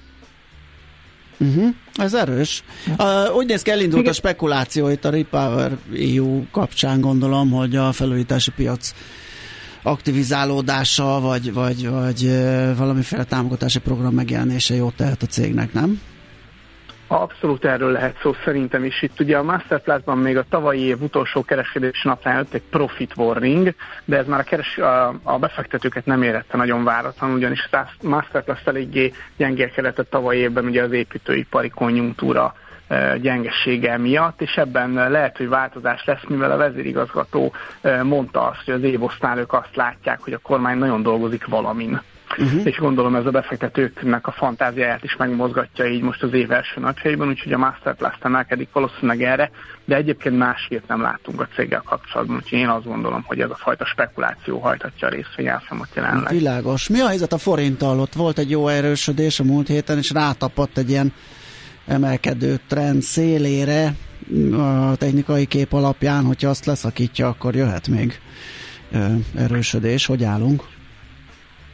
Uh-huh. 1.38 1.74
Ez 1.94 2.14
erős. 2.14 2.62
Uh, 2.98 3.36
úgy 3.36 3.46
néz 3.46 3.62
ki, 3.62 3.70
elindult 3.70 4.00
Igen. 4.00 4.12
a 4.12 4.16
spekuláció 4.16 4.88
itt 4.88 5.04
a 5.04 5.10
Repower 5.10 5.76
EU 6.00 6.50
kapcsán, 6.50 7.00
gondolom, 7.00 7.50
hogy 7.50 7.76
a 7.76 7.92
felújítási 7.92 8.50
piac 8.50 8.94
aktivizálódása, 9.82 11.20
vagy, 11.20 11.52
vagy, 11.52 11.88
vagy 11.88 12.30
valamiféle 12.76 13.24
támogatási 13.24 13.78
program 13.78 14.14
megjelenése 14.14 14.74
jót 14.74 14.94
tehet 14.94 15.22
a 15.22 15.26
cégnek, 15.26 15.72
nem? 15.72 16.00
Abszolút 17.20 17.64
erről 17.64 17.90
lehet 17.90 18.18
szó 18.22 18.32
szerintem 18.44 18.84
is. 18.84 19.02
Itt 19.02 19.20
ugye 19.20 19.36
a 19.36 19.42
Masterplastban 19.42 20.18
még 20.18 20.36
a 20.36 20.44
tavalyi 20.48 20.80
év 20.80 21.02
utolsó 21.02 21.44
kereskedés 21.44 22.02
napján 22.02 22.36
jött 22.36 22.54
egy 22.54 22.62
profit 22.70 23.16
warning, 23.16 23.74
de 24.04 24.16
ez 24.16 24.26
már 24.26 24.40
a, 24.40 24.42
keres, 24.42 24.78
a, 24.78 25.14
a 25.22 25.38
befektetőket 25.38 26.06
nem 26.06 26.22
érette 26.22 26.56
nagyon 26.56 26.84
váratlan, 26.84 27.32
ugyanis 27.32 27.68
a 27.70 27.78
Masterplast 28.02 28.68
eléggé 28.68 29.12
gyengélkedett 29.36 29.98
a 29.98 30.02
tavalyi 30.02 30.38
évben 30.38 30.64
ugye 30.64 30.82
az 30.82 30.92
építőipari 30.92 31.68
konjunktúra 31.68 32.54
e, 32.88 33.18
gyengessége 33.18 33.98
miatt, 33.98 34.40
és 34.40 34.56
ebben 34.56 34.92
lehet, 35.10 35.36
hogy 35.36 35.48
változás 35.48 36.04
lesz, 36.04 36.22
mivel 36.28 36.50
a 36.50 36.56
vezérigazgató 36.56 37.52
e, 37.80 38.02
mondta 38.02 38.48
azt, 38.48 38.64
hogy 38.64 38.74
az 38.74 38.82
évosztán 38.82 39.38
ők 39.38 39.52
azt 39.52 39.76
látják, 39.76 40.20
hogy 40.20 40.32
a 40.32 40.38
kormány 40.38 40.78
nagyon 40.78 41.02
dolgozik 41.02 41.46
valamin 41.46 42.00
uh-huh. 42.38 42.66
és 42.66 42.76
gondolom 42.76 43.14
ez 43.14 43.26
a 43.26 43.30
befektetőknek 43.30 44.26
a 44.26 44.32
fantáziáját 44.32 45.04
is 45.04 45.16
megmozgatja 45.16 45.86
így 45.86 46.02
most 46.02 46.22
az 46.22 46.32
év 46.32 46.52
első 46.52 46.80
napjaiban, 46.80 47.28
úgyhogy 47.28 47.52
a 47.52 47.58
Masterplast 47.58 48.24
emelkedik 48.24 48.68
valószínűleg 48.72 49.22
erre, 49.22 49.50
de 49.84 49.96
egyébként 49.96 50.38
más 50.38 50.66
hírt 50.68 50.88
nem 50.88 51.00
látunk 51.00 51.40
a 51.40 51.48
céggel 51.54 51.82
kapcsolatban, 51.84 52.36
úgyhogy 52.36 52.58
én 52.58 52.68
azt 52.68 52.84
gondolom, 52.84 53.22
hogy 53.26 53.40
ez 53.40 53.50
a 53.50 53.56
fajta 53.56 53.84
spekuláció 53.84 54.58
hajtatja 54.58 55.08
a 55.08 55.10
részvényárfolyamot 55.10 55.88
jelenleg. 55.94 56.32
Világos. 56.32 56.88
Mi 56.88 57.00
a 57.00 57.08
helyzet 57.08 57.32
a 57.32 57.38
forinttal? 57.38 58.00
Ott 58.00 58.12
volt 58.12 58.38
egy 58.38 58.50
jó 58.50 58.68
erősödés 58.68 59.40
a 59.40 59.44
múlt 59.44 59.68
héten, 59.68 59.98
és 59.98 60.10
rátapadt 60.10 60.78
egy 60.78 60.90
ilyen 60.90 61.12
emelkedő 61.86 62.60
trend 62.68 63.02
szélére 63.02 63.94
a 64.56 64.96
technikai 64.96 65.46
kép 65.46 65.72
alapján, 65.72 66.24
hogyha 66.24 66.48
azt 66.48 66.66
leszakítja, 66.66 67.28
akkor 67.28 67.54
jöhet 67.54 67.88
még 67.88 68.20
erősödés. 69.36 70.06
Hogy 70.06 70.24
állunk? 70.24 70.62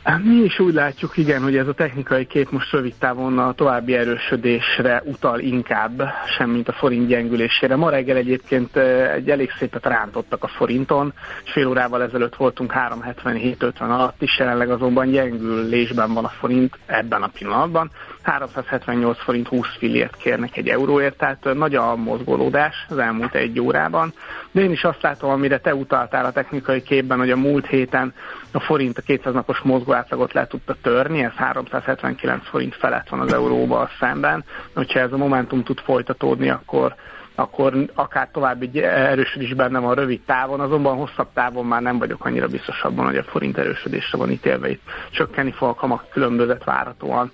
Hát 0.09 0.25
mi 0.25 0.35
is 0.35 0.59
úgy 0.59 0.75
látjuk, 0.75 1.17
igen, 1.17 1.43
hogy 1.43 1.57
ez 1.57 1.69
a 1.69 1.73
technikai 1.73 2.27
kép 2.27 2.51
most 2.51 2.73
rövid 2.73 2.95
távon 2.99 3.39
a 3.39 3.53
további 3.53 3.95
erősödésre 3.95 5.03
utal 5.05 5.41
inkább, 5.41 6.03
semmint 6.37 6.69
a 6.69 6.73
forint 6.73 7.07
gyengülésére. 7.07 7.77
Ma 7.77 7.91
reggel 7.91 8.17
egyébként 8.17 8.77
egy 9.15 9.31
elég 9.31 9.51
szépet 9.59 9.87
rántottak 9.87 10.45
a 10.45 10.49
forinton, 10.49 11.13
és 11.45 11.53
fél 11.53 11.67
órával 11.67 12.03
ezelőtt 12.03 12.37
voltunk 12.37 12.73
377-50 12.77 13.73
alatt 13.79 14.23
is, 14.23 14.39
jelenleg 14.39 14.71
azonban 14.71 15.11
gyengülésben 15.11 16.15
van 16.15 16.25
a 16.25 16.33
forint 16.39 16.79
ebben 16.87 17.23
a 17.23 17.31
pillanatban. 17.39 17.91
378 18.23 19.23
forint 19.23 19.49
20 19.49 19.67
fillért 19.79 20.17
kérnek 20.17 20.57
egy 20.57 20.69
euróért, 20.69 21.17
tehát 21.17 21.49
nagy 21.55 21.75
a 21.75 21.97
mozgolódás 21.97 22.87
az 22.89 22.99
elmúlt 22.99 23.35
egy 23.35 23.61
órában. 23.61 24.13
De 24.51 24.61
én 24.61 24.71
is 24.71 24.85
azt 24.85 25.03
látom, 25.03 25.31
amire 25.31 25.59
te 25.59 25.75
utaltál 25.75 26.25
a 26.25 26.33
technikai 26.33 26.83
képben, 26.83 27.19
hogy 27.19 27.31
a 27.31 27.37
múlt 27.37 27.67
héten 27.67 28.15
a 28.53 28.61
forint 28.61 28.99
a 28.99 29.03
200 29.03 29.35
napos 29.35 29.59
mozgóátlagot 29.59 30.33
le 30.33 30.47
tudta 30.47 30.77
törni, 30.83 31.25
ez 31.25 31.33
379 31.33 32.49
forint 32.49 32.75
felett 32.75 33.09
van 33.09 33.21
az 33.21 33.33
euróval 33.33 33.91
szemben. 33.99 34.45
Hogyha 34.75 35.01
ez 35.01 35.13
a 35.13 35.17
momentum 35.17 35.63
tud 35.63 35.79
folytatódni, 35.79 36.51
akkor 36.51 36.95
akkor 37.35 37.73
akár 37.95 38.29
további 38.33 38.83
erősödés 38.83 39.55
benne 39.55 39.79
van 39.79 39.95
rövid 39.95 40.21
távon, 40.21 40.61
azonban 40.61 40.97
hosszabb 40.97 41.29
távon 41.35 41.67
már 41.67 41.83
nem 41.83 41.99
vagyok 41.99 42.25
annyira 42.25 42.47
biztos 42.47 42.83
abban, 42.83 43.05
hogy 43.05 43.17
a 43.17 43.23
forint 43.23 43.59
erősödésre 43.59 44.19
van 44.19 44.31
ítélve 44.31 44.71
itt. 44.71 44.83
Csökkenni 45.11 45.53
fog 45.53 45.69
a 45.69 45.75
kamak 45.75 46.09
különbözet 46.11 46.65
várhatóan 46.65 47.31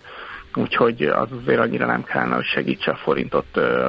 úgyhogy 0.57 1.03
az 1.03 1.29
azért 1.43 1.59
annyira 1.61 1.87
nem 1.87 2.05
kellene, 2.05 2.35
hogy 2.35 2.45
segítse 2.45 2.91
a 2.91 2.97
forintot, 2.97 3.47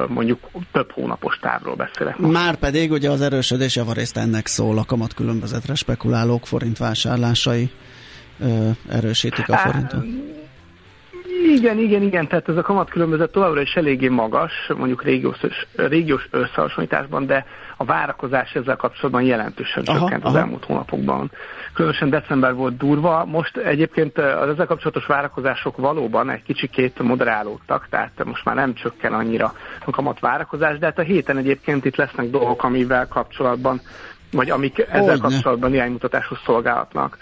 mondjuk 0.08 0.38
több 0.72 0.90
hónapos 0.90 1.38
távról 1.40 1.74
beszélek. 1.74 2.18
Most. 2.18 2.32
Már 2.32 2.56
pedig 2.56 2.90
ugye 2.90 3.10
az 3.10 3.20
erősödés 3.20 3.76
javarészt 3.76 4.16
ennek 4.16 4.46
szól, 4.46 4.78
a 4.78 4.84
kamat 4.84 5.14
különbözetre 5.14 5.74
spekulálók 5.74 6.46
forint 6.46 6.78
vásárlásai 6.78 7.70
erősítik 8.88 9.48
a 9.48 9.56
forintot. 9.56 10.04
Igen, 11.44 11.78
igen, 11.78 12.02
igen, 12.02 12.26
tehát 12.26 12.48
ez 12.48 12.56
a 12.56 12.62
kamat 12.62 12.90
különbözet 12.90 13.30
továbbra 13.30 13.60
is 13.60 13.74
eléggé 13.74 14.08
magas, 14.08 14.52
mondjuk 14.76 15.02
régiós, 15.02 15.38
régiós 15.76 16.28
összehasonlításban, 16.30 17.26
de 17.26 17.46
a 17.76 17.84
várakozás 17.84 18.54
ezzel 18.54 18.76
kapcsolatban 18.76 19.22
jelentősen 19.22 19.82
aha, 19.86 19.98
csökkent 19.98 20.24
aha. 20.24 20.32
az 20.32 20.40
elmúlt 20.40 20.64
hónapokban. 20.64 21.30
Különösen 21.74 22.10
december 22.10 22.54
volt 22.54 22.76
durva, 22.76 23.24
most 23.24 23.56
egyébként 23.56 24.18
az 24.18 24.48
ezzel 24.48 24.66
kapcsolatos 24.66 25.06
várakozások 25.06 25.76
valóban 25.76 26.30
egy 26.30 26.42
kicsikét 26.42 27.02
moderálódtak, 27.02 27.86
tehát 27.90 28.24
most 28.24 28.44
már 28.44 28.54
nem 28.54 28.74
csökken 28.74 29.12
annyira 29.12 29.52
a 29.84 29.90
kamat 29.90 30.20
várakozás, 30.20 30.78
de 30.78 30.86
hát 30.86 30.98
a 30.98 31.02
héten 31.02 31.36
egyébként 31.36 31.84
itt 31.84 31.96
lesznek 31.96 32.30
dolgok, 32.30 32.64
amivel 32.64 33.08
kapcsolatban 33.08 33.80
vagy 34.30 34.50
amik 34.50 34.78
ezzel 34.78 35.00
Hogyne. 35.00 35.18
kapcsolatban 35.18 35.74
iránymutatáshoz 35.74 36.38
szolgálatnak. 36.44 37.18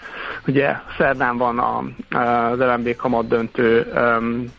Ugye 0.47 0.75
szerdán 0.97 1.37
van 1.37 1.59
a, 1.59 1.77
az 2.17 2.59
LMB 2.59 2.95
kamat 2.95 3.27
döntő, 3.27 3.91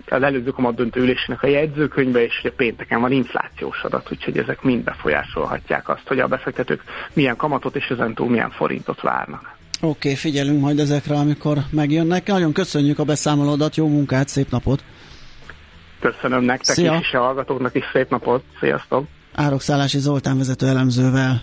az 0.09 0.22
előző 0.22 0.50
kamat 0.50 0.74
döntő 0.74 1.00
ülésének 1.00 1.42
a 1.42 1.46
jegyzőkönyve, 1.46 2.24
és 2.24 2.38
ugye 2.40 2.52
pénteken 2.52 3.00
van 3.00 3.12
inflációs 3.12 3.82
adat, 3.82 4.09
úgyhogy 4.12 4.38
ezek 4.38 4.62
mind 4.62 4.85
befolyásolhatják 4.85 5.88
azt, 5.88 6.09
hogy 6.09 6.18
a 6.18 6.26
befektetők 6.26 6.82
milyen 7.12 7.37
kamatot 7.37 7.76
és 7.76 7.87
ezentúl 7.87 8.28
milyen 8.28 8.50
forintot 8.50 9.00
várnak. 9.00 9.54
Oké, 9.80 9.88
okay, 9.88 10.14
figyelünk 10.14 10.61
majd 10.61 10.78
ezekre, 10.78 11.14
amikor 11.14 11.59
megjönnek. 11.70 12.26
Nagyon 12.26 12.52
köszönjük 12.52 12.98
a 12.98 13.04
beszámolódat, 13.04 13.76
jó 13.76 13.88
munkát, 13.88 14.28
szép 14.28 14.50
napot! 14.50 14.85
Köszönöm 16.00 16.42
nektek 16.42 16.76
Szia. 16.76 16.94
is, 16.94 17.00
és 17.00 17.12
a 17.12 17.18
hallgatóknak 17.18 17.74
is 17.74 17.85
szép 17.92 18.11
napot. 18.11 18.42
Sziasztok! 18.61 19.06
Árokszállási 19.35 19.98
Zoltán 19.98 20.37
vezető 20.37 20.66
elemzővel 20.66 21.42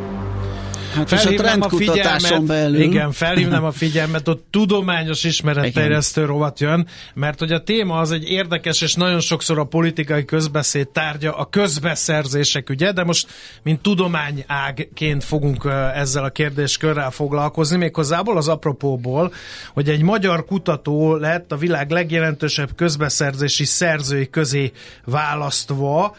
Hát 0.93 1.11
és 1.11 1.25
a 1.25 1.33
trendkutatáson 1.33 2.45
belül. 2.45 2.81
Igen, 2.81 3.11
felhívnám 3.11 3.63
a 3.63 3.71
figyelmet, 3.71 4.27
ott 4.27 4.45
tudományos 4.49 5.23
ismeretterjesztő 5.23 6.25
rovat 6.25 6.59
jön, 6.59 6.87
mert 7.13 7.39
hogy 7.39 7.51
a 7.51 7.63
téma 7.63 7.99
az 7.99 8.11
egy 8.11 8.29
érdekes, 8.29 8.81
és 8.81 8.93
nagyon 8.93 9.19
sokszor 9.19 9.59
a 9.59 9.63
politikai 9.63 10.25
közbeszéd 10.25 10.87
tárgya 10.87 11.31
a 11.31 11.45
közbeszerzések 11.45 12.69
ügye, 12.69 12.91
de 12.91 13.03
most 13.03 13.27
mint 13.63 13.81
tudományágként 13.81 15.23
fogunk 15.23 15.67
ezzel 15.95 16.23
a 16.23 16.29
kérdéskörrel 16.29 17.11
foglalkozni, 17.11 17.77
méghozzából 17.77 18.37
az 18.37 18.47
apropóból, 18.47 19.33
hogy 19.73 19.89
egy 19.89 20.01
magyar 20.01 20.45
kutató 20.45 21.15
lett 21.15 21.51
a 21.51 21.57
világ 21.57 21.89
legjelentősebb 21.89 22.69
közbeszerzési 22.75 23.65
szerzői 23.65 24.29
közé 24.29 24.71
választva 25.05 26.15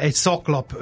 egy 0.00 0.14
szaklap 0.14 0.76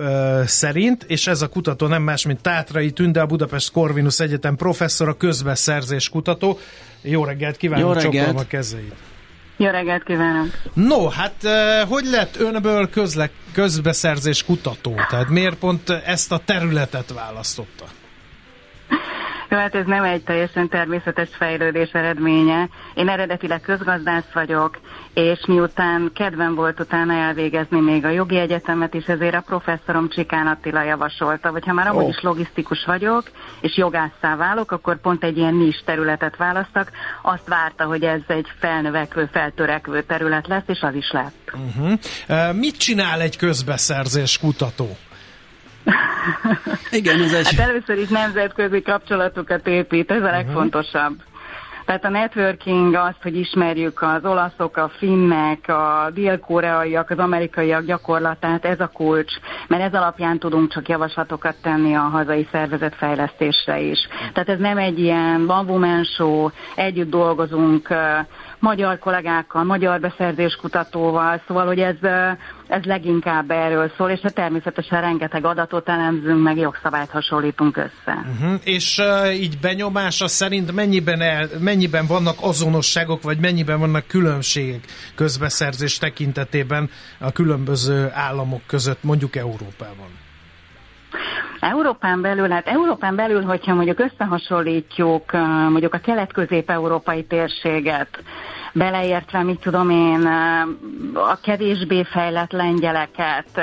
szerint, 0.45 1.05
és 1.09 1.27
ez 1.27 1.43
a 1.43 1.49
kutató 1.49 1.87
nem 1.87 2.03
más, 2.03 2.27
mint 2.27 2.41
Tátrai 2.41 2.91
Tünde, 2.91 3.25
a 3.27 3.29
Budapest 3.29 3.73
Corvinus 3.73 4.21
Egyetem 4.21 4.57
professzor, 4.57 5.09
a 5.09 5.17
közbeszerzés 5.17 6.09
kutató. 6.09 6.59
Jó 7.03 7.25
reggelt 7.25 7.57
kívánok, 7.57 7.87
Jó 7.87 7.93
reggelt. 7.93 8.41
a 8.41 8.47
kezeit. 8.47 8.95
Jó 9.57 9.71
reggelt 9.71 10.03
kívánok! 10.03 10.47
No, 10.75 11.09
hát 11.09 11.35
hogy 11.89 12.05
lett 12.05 12.37
önből 12.37 12.91
közle, 12.91 13.31
közbeszerzés 13.53 14.45
kutató? 14.45 14.95
Tehát 15.11 15.29
miért 15.29 15.57
pont 15.57 15.91
ezt 15.91 16.33
a 16.33 16.41
területet 16.45 17.13
választotta? 17.13 17.85
Jó, 19.49 19.59
hát 19.59 19.75
ez 19.75 19.87
nem 19.87 20.05
egy 20.05 20.23
teljesen 20.23 20.69
természetes 20.69 21.29
fejlődés 21.39 21.91
eredménye. 21.93 22.69
Én 22.95 23.09
eredetileg 23.09 23.61
közgazdász 23.61 24.33
vagyok, 24.33 24.79
és 25.15 25.45
miután 25.47 26.11
kedvem 26.15 26.55
volt 26.55 26.81
utána 26.81 27.13
elvégezni 27.13 27.81
még 27.81 28.05
a 28.05 28.09
jogi 28.09 28.39
egyetemet 28.39 28.95
is, 28.95 29.07
ezért 29.07 29.35
a 29.35 29.41
professzorom 29.41 30.09
Csikán 30.09 30.47
Attila 30.47 30.83
javasolta, 30.83 31.49
hogy 31.51 31.65
ha 31.65 31.73
már 31.73 31.87
amúgy 31.87 32.03
oh. 32.03 32.09
is 32.09 32.21
logisztikus 32.21 32.85
vagyok, 32.85 33.23
és 33.61 33.77
jogásszá 33.77 34.37
válok, 34.37 34.73
akkor 34.73 35.01
pont 35.01 35.25
egy 35.25 35.37
ilyen 35.37 35.55
nis 35.55 35.83
területet 35.85 36.37
választak. 36.37 36.91
Azt 37.23 37.49
várta, 37.49 37.85
hogy 37.85 38.03
ez 38.03 38.21
egy 38.27 38.47
felnövekvő, 38.59 39.29
feltörekvő 39.33 40.03
terület 40.03 40.47
lesz, 40.47 40.67
és 40.67 40.81
az 40.81 40.95
is 40.95 41.11
lett. 41.11 41.53
Uh-huh. 41.53 41.93
Uh, 42.29 42.55
mit 42.55 42.77
csinál 42.77 43.21
egy 43.21 43.37
közbeszerzés 43.37 44.39
kutató? 44.39 44.97
Igen, 46.91 47.23
ez 47.23 47.33
egy... 47.33 47.57
Hát 47.57 47.69
először 47.69 47.99
is 47.99 48.09
nemzetközi 48.09 48.83
kapcsolatokat 48.83 49.67
épít, 49.67 50.11
ez 50.11 50.17
a 50.17 50.21
uh-huh. 50.21 50.37
legfontosabb. 50.37 51.15
Tehát 51.87 52.05
a 52.05 52.09
networking 52.09 52.95
az, 52.95 53.15
hogy 53.23 53.37
ismerjük 53.37 54.03
az 54.03 54.25
olaszok, 54.25 54.77
a 54.77 54.91
finnek, 54.99 55.69
a 55.69 56.11
dél-koreaiak, 56.15 57.11
az 57.11 57.19
amerikaiak 57.19 57.85
gyakorlatát, 57.85 58.65
ez 58.65 58.81
a 58.81 58.91
kulcs, 58.93 59.33
mert 59.69 59.83
ez 59.83 59.95
alapján 59.95 60.39
tudunk 60.39 60.73
csak 60.73 60.89
javaslatokat 60.89 61.57
tenni 61.63 61.95
a 61.95 62.01
hazai 62.01 62.49
szervezetfejlesztésre 62.53 63.81
is. 63.81 63.99
Tehát 64.33 64.49
ez 64.49 64.59
nem 64.59 64.79
egy 64.79 64.99
ilyen 64.99 65.49
one 65.49 66.03
show, 66.03 66.49
együtt 66.75 67.11
dolgozunk 67.11 67.89
magyar 68.59 68.99
kollégákkal, 68.99 69.65
magyar 69.65 70.01
beszerzéskutatóval, 70.01 71.43
szóval, 71.47 71.67
hogy 71.67 71.79
ez, 71.79 71.97
ez 72.69 72.83
leginkább 72.83 73.51
erről 73.51 73.93
szól, 73.97 74.11
és 74.11 74.21
természetesen 74.35 75.01
rengeteg 75.01 75.45
adatot 75.45 75.89
elemzünk, 75.89 76.43
meg 76.43 76.57
jogszabályt 76.57 77.11
hasonlítunk 77.11 77.77
össze. 77.77 78.25
Uh-huh. 78.41 78.61
És 78.65 78.99
uh, 78.99 79.41
így 79.41 79.59
benyomása 79.59 80.29
szerint 80.29 80.73
mennyiben, 80.73 81.21
el, 81.21 81.49
mennyiben 81.61 82.07
vannak 82.07 82.37
azonosságok, 82.41 83.23
vagy 83.23 83.39
mennyiben 83.39 83.79
vannak 83.79 84.07
különbségek 84.07 84.81
közbeszerzés 85.15 85.99
tekintetében 85.99 86.91
a 87.19 87.33
különböző 87.33 88.11
államok 88.13 88.63
között, 88.67 89.03
mondjuk 89.03 89.37
Európában? 89.37 90.25
Európán 91.61 92.21
belül, 92.21 92.49
hát 92.51 92.67
Európán 92.67 93.17
belül, 93.17 93.43
hogyha 93.43 93.75
mondjuk 93.75 93.99
összehasonlítjuk 93.99 95.33
mondjuk 95.71 95.95
a 95.95 95.99
kelet-közép-európai 95.99 97.25
térséget, 97.25 98.09
beleértve, 98.77 99.43
mit 99.43 99.61
tudom 99.61 99.91
én, 99.91 100.27
a 101.15 101.41
kevésbé 101.43 102.03
fejlett 102.03 102.53
lengyeleket, 102.53 103.61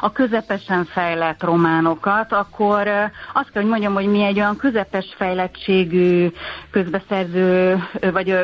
a 0.00 0.12
közepesen 0.12 0.84
fejlett 0.84 1.42
románokat, 1.42 2.32
akkor 2.32 2.88
azt 3.34 3.50
kell, 3.52 3.62
hogy 3.62 3.70
mondjam, 3.70 3.94
hogy 3.94 4.06
mi 4.06 4.22
egy 4.22 4.38
olyan 4.38 4.56
közepes 4.56 5.14
fejlettségű 5.16 6.28
közbeszerző, 6.70 7.78
vagy 8.12 8.34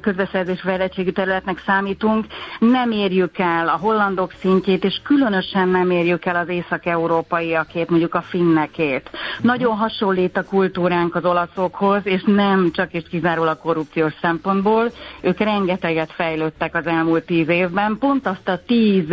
közbeszerzés 0.00 0.60
fejlettségű 0.60 1.10
területnek 1.10 1.62
számítunk, 1.66 2.26
nem 2.58 2.90
érjük 2.90 3.38
el 3.38 3.68
a 3.68 3.76
hollandok 3.80 4.32
szintjét, 4.40 4.84
és 4.84 5.00
különösen 5.04 5.68
nem 5.68 5.90
érjük 5.90 6.24
el 6.24 6.36
az 6.36 6.48
észak-európaiakét, 6.48 7.88
mondjuk 7.90 8.14
a 8.14 8.22
finnekét. 8.22 9.10
Nagyon 9.40 9.76
hasonlít 9.76 10.36
a 10.36 10.44
kultúránk 10.44 11.14
az 11.14 11.24
olaszokhoz, 11.24 12.00
és 12.04 12.22
nem 12.26 12.70
csak 12.72 12.92
és 12.92 13.02
kizárólag 13.10 13.58
korrupciós 13.58 14.12
szempontból. 14.20 14.90
Ők 15.20 15.40
rengeteget 15.66 16.12
fejlődtek 16.12 16.74
az 16.74 16.86
elmúlt 16.86 17.24
tíz 17.24 17.48
évben. 17.48 17.96
Pont 17.98 18.26
azt 18.26 18.48
a 18.48 18.60
tíz 18.66 19.04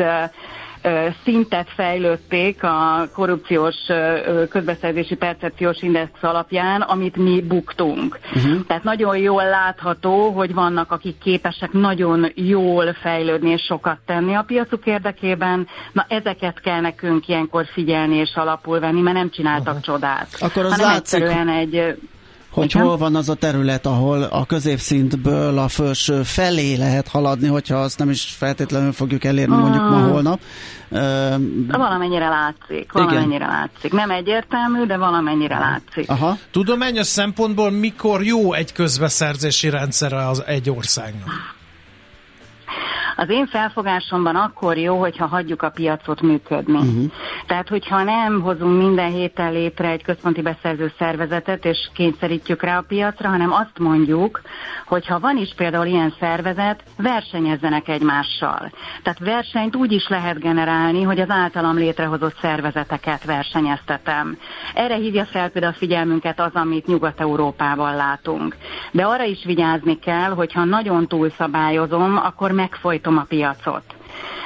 szintet 1.24 1.70
fejlődték 1.76 2.64
a 2.64 3.08
korrupciós 3.14 3.76
közbeszerzési 4.50 5.16
percepciós 5.16 5.82
index 5.82 6.10
alapján, 6.22 6.82
amit 6.82 7.16
mi 7.16 7.42
buktunk. 7.42 8.20
Uh-huh. 8.36 8.66
Tehát 8.68 8.84
nagyon 8.84 9.18
jól 9.18 9.44
látható, 9.44 10.30
hogy 10.30 10.54
vannak, 10.54 10.92
akik 10.92 11.18
képesek 11.18 11.72
nagyon 11.72 12.32
jól 12.36 12.94
fejlődni 12.94 13.50
és 13.50 13.62
sokat 13.62 13.98
tenni 14.06 14.34
a 14.34 14.42
piacuk 14.42 14.86
érdekében. 14.86 15.68
Na 15.92 16.06
ezeket 16.08 16.60
kell 16.60 16.80
nekünk 16.80 17.28
ilyenkor 17.28 17.66
figyelni 17.66 18.16
és 18.16 18.32
alapul 18.36 18.80
venni, 18.80 19.02
mert 19.02 19.16
nem 19.16 19.30
csináltak 19.30 19.68
uh-huh. 19.68 19.82
csodát. 19.82 20.28
Akkor 20.40 20.66
az 20.66 20.72
hanem 20.72 20.88
látszik, 20.88 21.22
egyszerűen 21.22 21.50
egy 21.50 21.98
hogy 22.52 22.66
Igen? 22.66 22.86
hol 22.86 22.98
van 22.98 23.16
az 23.16 23.30
a 23.30 23.34
terület, 23.34 23.86
ahol 23.86 24.24
a 24.24 24.46
középszintből 24.46 25.58
a 25.58 25.68
felső 25.68 26.24
felé 26.24 26.76
lehet 26.76 27.08
haladni, 27.08 27.48
hogyha 27.48 27.76
azt 27.76 28.00
nem 28.00 28.10
is 28.10 28.24
feltétlenül 28.24 28.92
fogjuk 28.92 29.24
elérni 29.24 29.56
mondjuk 29.56 29.84
ma 29.84 29.98
ah. 29.98 30.12
holnap. 30.12 30.40
Uh, 30.90 31.00
valamennyire 31.68 32.30
látszik, 32.30 32.92
valamennyire 32.92 33.36
igen. 33.36 33.48
látszik. 33.48 33.92
Nem 33.92 34.12
egyértelmű, 34.12 34.86
de 34.86 34.98
valamennyire 34.98 35.60
látszik. 35.60 36.10
Aha. 36.10 36.38
Tudományos 36.52 37.08
szempontból 37.08 37.72
mikor 37.72 38.24
jó 38.24 38.54
egy 38.54 38.72
közbeszerzési 38.72 39.70
rendszer 39.70 40.14
az 40.14 40.44
egy 40.46 40.70
országnak? 40.70 41.60
Az 43.22 43.30
én 43.30 43.48
felfogásomban 43.48 44.36
akkor 44.36 44.78
jó, 44.78 45.00
hogyha 45.00 45.26
hagyjuk 45.26 45.62
a 45.62 45.70
piacot 45.70 46.22
működni. 46.22 46.78
Uh-huh. 46.78 47.12
Tehát, 47.48 47.68
hogyha 47.68 48.04
nem 48.04 48.42
hozunk 48.42 48.78
minden 48.78 49.12
héten 49.12 49.52
létre 49.52 49.88
egy 49.90 50.04
központi 50.04 50.42
beszerző 50.42 50.94
szervezetet, 50.98 51.66
és 51.66 51.90
kényszerítjük 51.94 52.64
rá 52.64 52.78
a 52.78 52.86
piacra, 52.88 53.30
hanem 53.30 53.52
azt 53.52 53.80
mondjuk, 53.80 54.42
hogy 54.86 55.08
ha 55.08 55.20
van 55.20 55.38
is 55.38 55.54
például 55.56 55.86
ilyen 55.86 56.14
szervezet, 56.20 56.84
versenyezzenek 56.98 57.88
egymással. 57.88 58.72
Tehát 59.04 59.20
versenyt 59.20 59.76
úgy 59.76 59.92
is 59.92 60.08
lehet 60.08 60.40
generálni, 60.40 61.04
hogy 61.04 61.20
az 61.20 61.30
általam 61.30 61.78
létrehozott 61.78 62.38
szervezeteket 62.42 63.26
versenyeztetem. 63.26 64.38
Erre 64.74 64.96
hívja 64.96 65.26
fel 65.26 65.50
például 65.50 65.74
a 65.74 65.78
figyelmünket 65.78 66.40
az, 66.40 66.54
amit 66.54 66.88
Nyugat-Európában 66.88 67.96
látunk. 67.96 68.56
De 68.92 69.04
arra 69.04 69.24
is 69.24 69.44
vigyázni 69.46 70.00
kell, 70.00 70.32
hogy 70.32 70.54
ha 70.54 70.64
nagyon 70.64 71.08
túlszabályozom, 71.08 72.18
akkor 72.18 72.52
megfojtom 72.52 73.10
látom 73.12 73.18
a 73.18 73.26
piacot. 73.28 73.84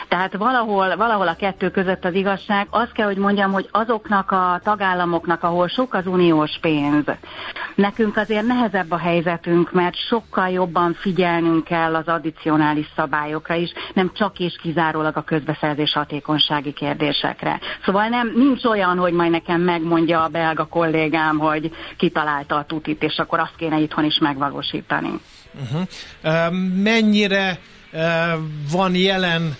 Tehát 0.07 0.35
valahol, 0.35 0.95
valahol 0.95 1.27
a 1.27 1.35
kettő 1.35 1.71
között 1.71 2.05
az 2.05 2.13
igazság. 2.13 2.67
Azt 2.69 2.91
kell, 2.91 3.05
hogy 3.05 3.17
mondjam, 3.17 3.51
hogy 3.51 3.69
azoknak 3.71 4.31
a 4.31 4.59
tagállamoknak, 4.63 5.43
ahol 5.43 5.67
sok 5.67 5.93
az 5.93 6.07
uniós 6.07 6.57
pénz, 6.61 7.05
Nekünk 7.75 8.17
azért 8.17 8.45
nehezebb 8.45 8.91
a 8.91 8.97
helyzetünk, 8.97 9.71
mert 9.71 9.95
sokkal 9.95 10.49
jobban 10.49 10.93
figyelnünk 10.93 11.63
kell 11.63 11.95
az 11.95 12.07
addicionális 12.07 12.85
szabályokra 12.95 13.55
is, 13.55 13.71
nem 13.93 14.11
csak 14.13 14.39
és 14.39 14.55
kizárólag 14.61 15.17
a 15.17 15.23
közbeszerzés 15.23 15.93
hatékonysági 15.93 16.73
kérdésekre. 16.73 17.59
Szóval 17.85 18.07
nem, 18.07 18.31
nincs 18.35 18.63
olyan, 18.63 18.97
hogy 18.97 19.13
majd 19.13 19.31
nekem 19.31 19.61
megmondja 19.61 20.23
a 20.23 20.27
belga 20.27 20.65
kollégám, 20.65 21.37
hogy 21.37 21.71
kitalálta 21.97 22.55
a 22.55 22.65
tutit, 22.65 23.03
és 23.03 23.17
akkor 23.17 23.39
azt 23.39 23.55
kéne 23.57 23.79
itthon 23.79 24.05
is 24.05 24.17
megvalósítani. 24.19 25.19
Uh-huh. 25.53 25.81
Uh, 26.23 26.53
mennyire 26.83 27.59
van 28.71 28.95
jelen 28.95 29.55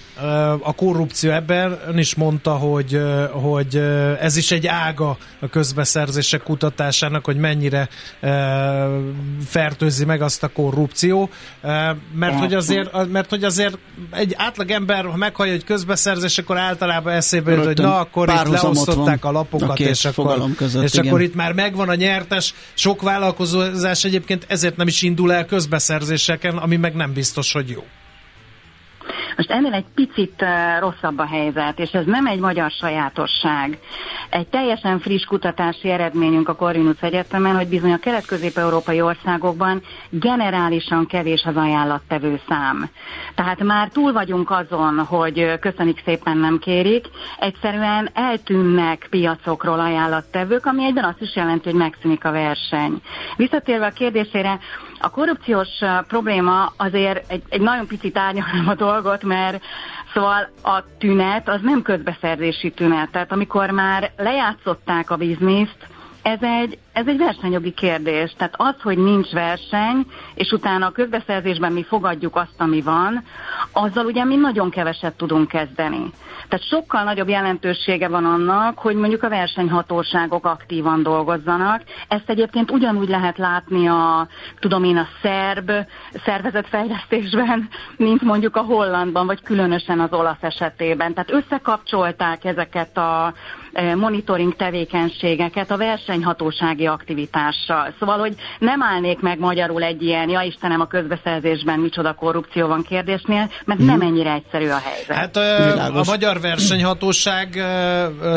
a 0.60 0.74
korrupció 0.76 1.32
ebben, 1.32 1.80
ön 1.88 1.98
is 1.98 2.16
mondta, 2.16 2.52
hogy, 2.52 3.02
hogy 3.32 3.76
ez 4.20 4.38
is 4.38 4.52
egy 4.52 4.68
ága 4.68 5.18
a 5.40 5.50
közbeszerzések 5.50 6.44
kutatásának, 6.44 7.26
hogy 7.26 7.38
mennyire 7.38 7.90
fertőzi 9.46 10.06
meg 10.06 10.22
azt 10.22 10.44
a 10.44 10.48
korrupció, 10.48 11.30
mert 12.14 12.40
hogy 12.40 12.54
azért, 12.54 13.08
mert 13.12 13.30
hogy 13.30 13.44
azért 13.44 13.78
egy 14.12 14.34
átlag 14.38 14.72
ember, 14.72 15.06
ha 15.06 15.18
meghallja, 15.18 15.52
hogy 15.52 15.64
közbeszerzés, 15.64 16.38
akkor 16.38 16.58
általában 16.58 17.14
eszébe 17.14 17.52
jut, 17.52 17.66
hogy 17.66 17.78
na, 17.78 18.00
akkor 18.00 18.30
itt 18.30 18.48
leosztották 18.48 19.26
a 19.26 19.32
lapokat, 19.32 19.80
a 19.80 19.84
és, 19.84 20.06
akkor, 20.06 20.44
között, 20.58 20.84
és 20.84 20.94
akkor 20.94 21.22
itt 21.22 21.36
már 21.36 21.54
megvan 21.54 21.90
a 21.90 21.96
nyertes. 21.96 22.54
Sok 22.74 23.02
vállalkozás 23.02 24.04
egyébként 24.04 24.46
ezért 24.48 24.78
nem 24.78 24.88
is 24.88 25.02
indul 25.02 25.34
el 25.34 25.46
közbeszerzéseken, 25.46 26.58
ami 26.58 26.76
meg 26.76 26.96
nem 26.96 27.14
biztos, 27.14 27.52
hogy 27.52 27.70
jó. 27.70 27.84
Most 29.36 29.52
ennél 29.52 29.74
egy 29.74 29.86
picit 29.96 30.46
rosszabb 30.80 31.18
a 31.20 31.26
helyzet, 31.26 31.80
és 31.80 31.92
ez 31.92 32.06
nem 32.06 32.26
egy 32.26 32.40
magyar 32.40 32.72
sajátosság. 32.72 33.80
Egy 34.30 34.48
teljesen 34.48 35.00
friss 35.00 35.24
kutatási 35.26 35.90
eredményünk 35.90 36.50
a 36.50 36.56
Corvinus 36.56 37.02
Egyetemen, 37.02 37.56
hogy 37.56 37.68
bizony 37.68 37.92
a 37.94 37.98
kelet-közép-európai 37.98 39.02
országokban 39.02 39.82
generálisan 40.10 41.06
kevés 41.06 41.44
az 41.46 41.56
ajánlattevő 41.56 42.40
szám. 42.48 42.90
Tehát 43.36 43.64
már 43.64 43.90
túl 43.90 44.12
vagyunk 44.14 44.52
azon, 44.52 45.00
hogy 45.00 45.60
köszönik 45.60 46.02
szépen 46.06 46.38
nem 46.38 46.58
kérik, 46.60 47.06
egyszerűen 47.40 48.10
eltűnnek 48.14 49.08
piacokról 49.10 49.80
ajánlattevők, 49.80 50.66
ami 50.66 50.84
egyben 50.84 51.04
azt 51.04 51.22
is 51.22 51.36
jelenti, 51.36 51.70
hogy 51.70 51.80
megszűnik 51.80 52.26
a 52.26 52.32
verseny. 52.32 53.02
Visszatérve 53.36 53.86
a 53.86 53.90
kérdésére, 53.92 54.60
a 55.06 55.10
korrupciós 55.10 55.68
probléma 56.08 56.74
azért 56.78 57.32
egy, 57.32 57.44
egy 57.50 57.62
nagyon 57.62 57.88
picit 57.88 58.18
árnyalom 58.18 58.68
a 58.68 58.76
dolgot, 58.76 59.24
mert 59.24 59.64
szóval 60.14 60.50
a 60.64 60.84
tünet 60.98 61.50
az 61.50 61.62
nem 61.62 61.82
közbeszerzési 61.82 62.72
tünet. 62.72 63.12
Tehát 63.12 63.32
amikor 63.32 63.70
már 63.70 64.12
lejátszották 64.18 65.10
a 65.10 65.16
bizniszt, 65.16 65.88
ez 66.22 66.40
egy, 66.42 66.78
ez 66.96 67.08
egy 67.08 67.18
versenyjogi 67.18 67.72
kérdés. 67.72 68.34
Tehát 68.38 68.54
az, 68.58 68.82
hogy 68.82 68.98
nincs 68.98 69.32
verseny, 69.32 70.06
és 70.34 70.52
utána 70.52 70.86
a 70.86 70.92
közbeszerzésben 70.92 71.72
mi 71.72 71.84
fogadjuk 71.84 72.36
azt, 72.36 72.56
ami 72.58 72.82
van, 72.82 73.24
azzal 73.72 74.06
ugye 74.06 74.24
mi 74.24 74.36
nagyon 74.36 74.70
keveset 74.70 75.14
tudunk 75.14 75.48
kezdeni. 75.48 76.12
Tehát 76.48 76.66
sokkal 76.66 77.04
nagyobb 77.04 77.30
jelentősége 77.30 78.08
van 78.08 78.26
annak, 78.26 78.80
hogy 78.80 78.96
mondjuk 78.96 79.24
a 79.24 79.30
versenyhatóságok 79.30 80.46
aktívan 80.46 81.04
dolgozzanak. 81.04 81.82
Ezt 82.08 82.30
egyébként 82.30 82.72
ugyanúgy 82.72 83.10
lehet 83.10 83.38
látni 83.38 83.88
a, 83.88 84.28
tudom 84.60 84.84
én, 84.84 84.98
a 84.98 85.08
szerb 85.22 85.72
szervezetfejlesztésben, 86.26 87.70
mint 87.98 88.22
mondjuk 88.22 88.56
a 88.56 88.62
hollandban, 88.62 89.26
vagy 89.26 89.42
különösen 89.42 90.00
az 90.00 90.14
olasz 90.14 90.42
esetében. 90.44 91.14
Tehát 91.14 91.32
összekapcsolták 91.32 92.46
ezeket 92.46 92.98
a 92.98 93.34
e, 93.74 93.96
monitoring 93.96 94.56
tevékenységeket 94.56 95.72
a 95.72 95.78
versenyhatósági 95.78 96.85
aktivitással. 96.88 97.94
Szóval, 98.00 98.18
hogy 98.20 98.36
nem 98.60 98.82
állnék 98.82 99.20
meg 99.20 99.40
magyarul 99.40 99.84
egy 99.84 100.02
ilyen, 100.02 100.30
ja 100.30 100.42
Istenem, 100.42 100.82
a 100.82 100.88
közbeszerzésben 100.88 101.80
micsoda 101.80 102.14
korrupció 102.14 102.68
van 102.68 102.82
kérdésnél, 102.82 103.50
mert 103.66 103.80
nem 103.80 103.98
mhm. 103.98 104.06
ennyire 104.06 104.32
egyszerű 104.32 104.68
a 104.70 104.82
helyzet. 104.84 105.16
Hát 105.16 105.36
a 105.96 106.04
magyar 106.06 106.40
versenyhatóság 106.40 107.64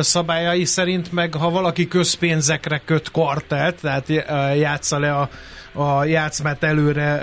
szabályai 0.01 0.64
szerint 0.64 1.12
meg, 1.12 1.34
ha 1.34 1.51
valaki 1.51 1.88
közpénzekre 1.88 2.82
köt 2.84 3.11
kartelt, 3.11 3.80
tehát 3.80 4.09
játsza 4.59 4.99
le 4.99 5.14
a 5.14 5.28
a 5.79 6.05
játszmát 6.05 6.62
előre 6.62 7.14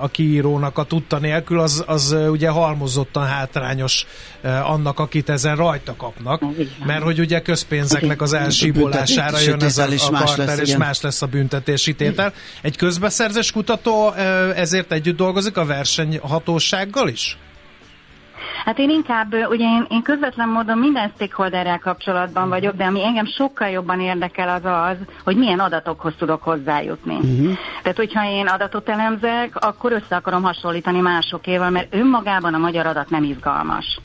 a 0.00 0.08
kiírónak 0.08 0.78
a 0.78 0.84
tudta 0.84 1.18
nélkül, 1.18 1.60
az, 1.60 1.84
az 1.86 2.16
ugye 2.30 2.48
halmozottan 2.48 3.26
hátrányos 3.26 4.06
annak, 4.42 4.98
akit 4.98 5.28
ezen 5.28 5.56
rajta 5.56 5.96
kapnak, 5.96 6.42
mert 6.86 7.02
hogy 7.02 7.20
ugye 7.20 7.40
közpénzeknek 7.40 8.22
az 8.22 8.32
elsíbolására 8.32 9.38
jön 9.38 9.62
ez 9.62 9.78
a, 9.78 9.84
a 9.84 10.24
kartel, 10.24 10.58
és 10.58 10.76
más 10.76 11.00
lesz 11.00 11.22
a 11.22 11.26
büntetési 11.26 11.94
tétel. 11.94 12.32
Egy 12.62 12.76
közbeszerzés 12.76 13.52
kutató 13.52 14.12
ezért 14.54 14.92
együtt 14.92 15.16
dolgozik 15.16 15.56
a 15.56 15.64
versenyhatósággal 15.64 17.08
is? 17.08 17.38
Hát 18.64 18.78
én 18.78 18.90
inkább, 18.90 19.32
ugye 19.32 19.64
én, 19.64 19.86
én 19.88 20.02
közvetlen 20.02 20.48
módon 20.48 20.78
minden 20.78 21.12
stakeholderrel 21.14 21.78
kapcsolatban 21.78 22.48
vagyok, 22.48 22.76
de 22.76 22.84
ami 22.84 23.04
engem 23.04 23.26
sokkal 23.26 23.68
jobban 23.68 24.00
érdekel 24.00 24.48
az 24.48 24.64
az, 24.64 24.96
hogy 25.24 25.36
milyen 25.36 25.58
adatokhoz 25.58 26.14
tudok 26.18 26.42
hozzájutni. 26.42 27.14
Uh-huh. 27.14 27.56
Tehát, 27.82 27.96
hogyha 27.96 28.30
én 28.30 28.46
adatot 28.46 28.88
elemzek, 28.88 29.56
akkor 29.64 29.92
össze 29.92 30.16
akarom 30.16 30.42
hasonlítani 30.42 31.00
másokéval, 31.00 31.70
mert 31.70 31.94
önmagában 31.94 32.54
a 32.54 32.58
magyar 32.58 32.86
adat 32.86 33.10
nem 33.10 33.22
izgalmas. 33.22 33.98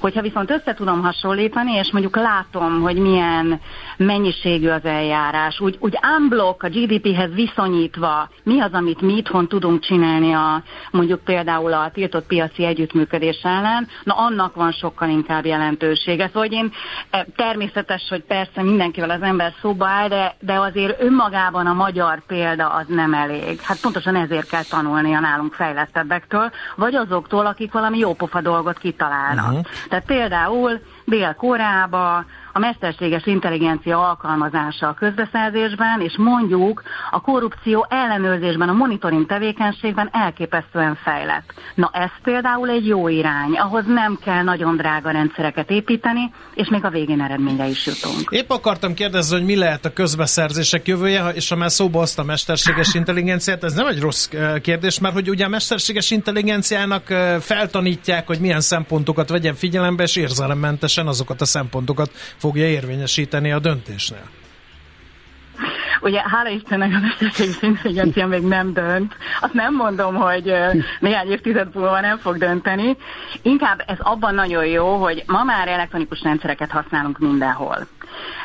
Hogyha 0.00 0.22
viszont 0.22 0.50
össze 0.50 0.74
tudom 0.74 1.02
hasonlítani, 1.02 1.72
és 1.72 1.90
mondjuk 1.92 2.16
látom, 2.16 2.80
hogy 2.80 2.96
milyen 2.96 3.60
mennyiségű 3.96 4.68
az 4.68 4.84
eljárás, 4.84 5.60
úgy, 5.60 5.76
úgy 5.80 5.98
unblock 6.18 6.62
a 6.62 6.68
GDP-hez 6.68 7.34
viszonyítva, 7.34 8.28
mi 8.42 8.60
az, 8.60 8.72
amit 8.72 9.00
mi 9.00 9.16
itthon 9.16 9.48
tudunk 9.48 9.80
csinálni 9.80 10.32
a, 10.32 10.62
mondjuk 10.90 11.20
például 11.24 11.72
a 11.72 11.90
tiltott 11.90 12.26
piaci 12.26 12.64
együttműködés 12.64 13.40
ellen, 13.42 13.77
na 14.04 14.14
annak 14.14 14.54
van 14.54 14.72
sokkal 14.72 15.08
inkább 15.08 15.44
jelentősége. 15.44 16.26
Szóval 16.26 16.42
hogy 16.42 16.52
én 16.52 16.72
eh, 17.10 17.24
természetes, 17.36 18.06
hogy 18.08 18.22
persze 18.22 18.62
mindenkivel 18.62 19.10
az 19.10 19.22
ember 19.22 19.52
szóba 19.60 19.86
áll, 19.86 20.08
de, 20.08 20.36
de 20.40 20.54
azért 20.54 21.02
önmagában 21.02 21.66
a 21.66 21.72
magyar 21.72 22.22
példa 22.26 22.68
az 22.68 22.84
nem 22.88 23.14
elég. 23.14 23.60
Hát 23.60 23.80
pontosan 23.80 24.16
ezért 24.16 24.48
kell 24.48 24.64
tanulni 24.64 25.14
a 25.14 25.20
nálunk 25.20 25.54
fejlettebbektől, 25.54 26.50
vagy 26.76 26.94
azoktól, 26.94 27.46
akik 27.46 27.72
valami 27.72 27.98
jópofa 27.98 28.40
dolgot 28.40 28.78
kitalálnak. 28.78 29.48
Uh-huh. 29.48 29.64
Tehát 29.88 30.04
például 30.04 30.80
Dél-Koreába 31.04 32.24
a 32.58 32.60
mesterséges 32.60 33.26
intelligencia 33.26 34.08
alkalmazása 34.08 34.88
a 34.88 34.94
közbeszerzésben, 34.94 36.00
és 36.00 36.14
mondjuk 36.16 36.82
a 37.10 37.20
korrupció 37.20 37.86
ellenőrzésben, 37.88 38.68
a 38.68 38.72
monitoring 38.72 39.26
tevékenységben 39.26 40.08
elképesztően 40.12 40.98
fejlett. 41.04 41.54
Na 41.74 41.90
ez 41.92 42.10
például 42.22 42.68
egy 42.68 42.86
jó 42.86 43.08
irány, 43.08 43.58
ahhoz 43.58 43.84
nem 43.86 44.18
kell 44.24 44.42
nagyon 44.42 44.76
drága 44.76 45.10
rendszereket 45.10 45.70
építeni, 45.70 46.32
és 46.54 46.68
még 46.68 46.84
a 46.84 46.90
végén 46.90 47.20
eredményre 47.20 47.66
is 47.66 47.86
jutunk. 47.86 48.28
Épp 48.30 48.50
akartam 48.50 48.94
kérdezni, 48.94 49.36
hogy 49.36 49.44
mi 49.44 49.56
lehet 49.56 49.84
a 49.84 49.92
közbeszerzések 49.92 50.86
jövője, 50.86 51.28
és 51.28 51.48
ha 51.48 51.56
már 51.56 51.70
szóba 51.70 52.00
azt 52.00 52.18
a 52.18 52.24
mesterséges 52.24 52.94
intelligenciát, 52.94 53.64
ez 53.64 53.72
nem 53.72 53.86
egy 53.86 54.00
rossz 54.00 54.28
kérdés, 54.62 55.00
mert 55.00 55.14
hogy 55.14 55.28
ugye 55.28 55.44
a 55.44 55.48
mesterséges 55.48 56.10
intelligenciának 56.10 57.04
feltanítják, 57.40 58.26
hogy 58.26 58.40
milyen 58.40 58.60
szempontokat 58.60 59.28
vegyen 59.28 59.54
figyelembe, 59.54 60.02
és 60.02 60.16
érzelemmentesen 60.16 61.06
azokat 61.06 61.40
a 61.40 61.44
szempontokat 61.44 62.10
fogja 62.48 62.68
érvényesíteni 62.68 63.52
a 63.52 63.58
döntésnél? 63.58 64.28
Ugye 66.00 66.20
hála 66.24 66.48
Istennek 66.48 66.94
a 66.94 66.98
mesterséges 66.98 67.62
intelligencia 67.62 68.26
még 68.26 68.42
nem 68.42 68.72
dönt. 68.72 69.16
Azt 69.40 69.52
nem 69.52 69.74
mondom, 69.74 70.14
hogy 70.14 70.54
néhány 71.00 71.30
évtized 71.30 71.74
múlva 71.74 72.00
nem 72.00 72.18
fog 72.18 72.38
dönteni. 72.38 72.96
Inkább 73.42 73.82
ez 73.86 73.96
abban 73.98 74.34
nagyon 74.34 74.66
jó, 74.66 74.96
hogy 74.96 75.22
ma 75.26 75.42
már 75.42 75.68
elektronikus 75.68 76.22
rendszereket 76.22 76.70
használunk 76.70 77.18
mindenhol. 77.18 77.86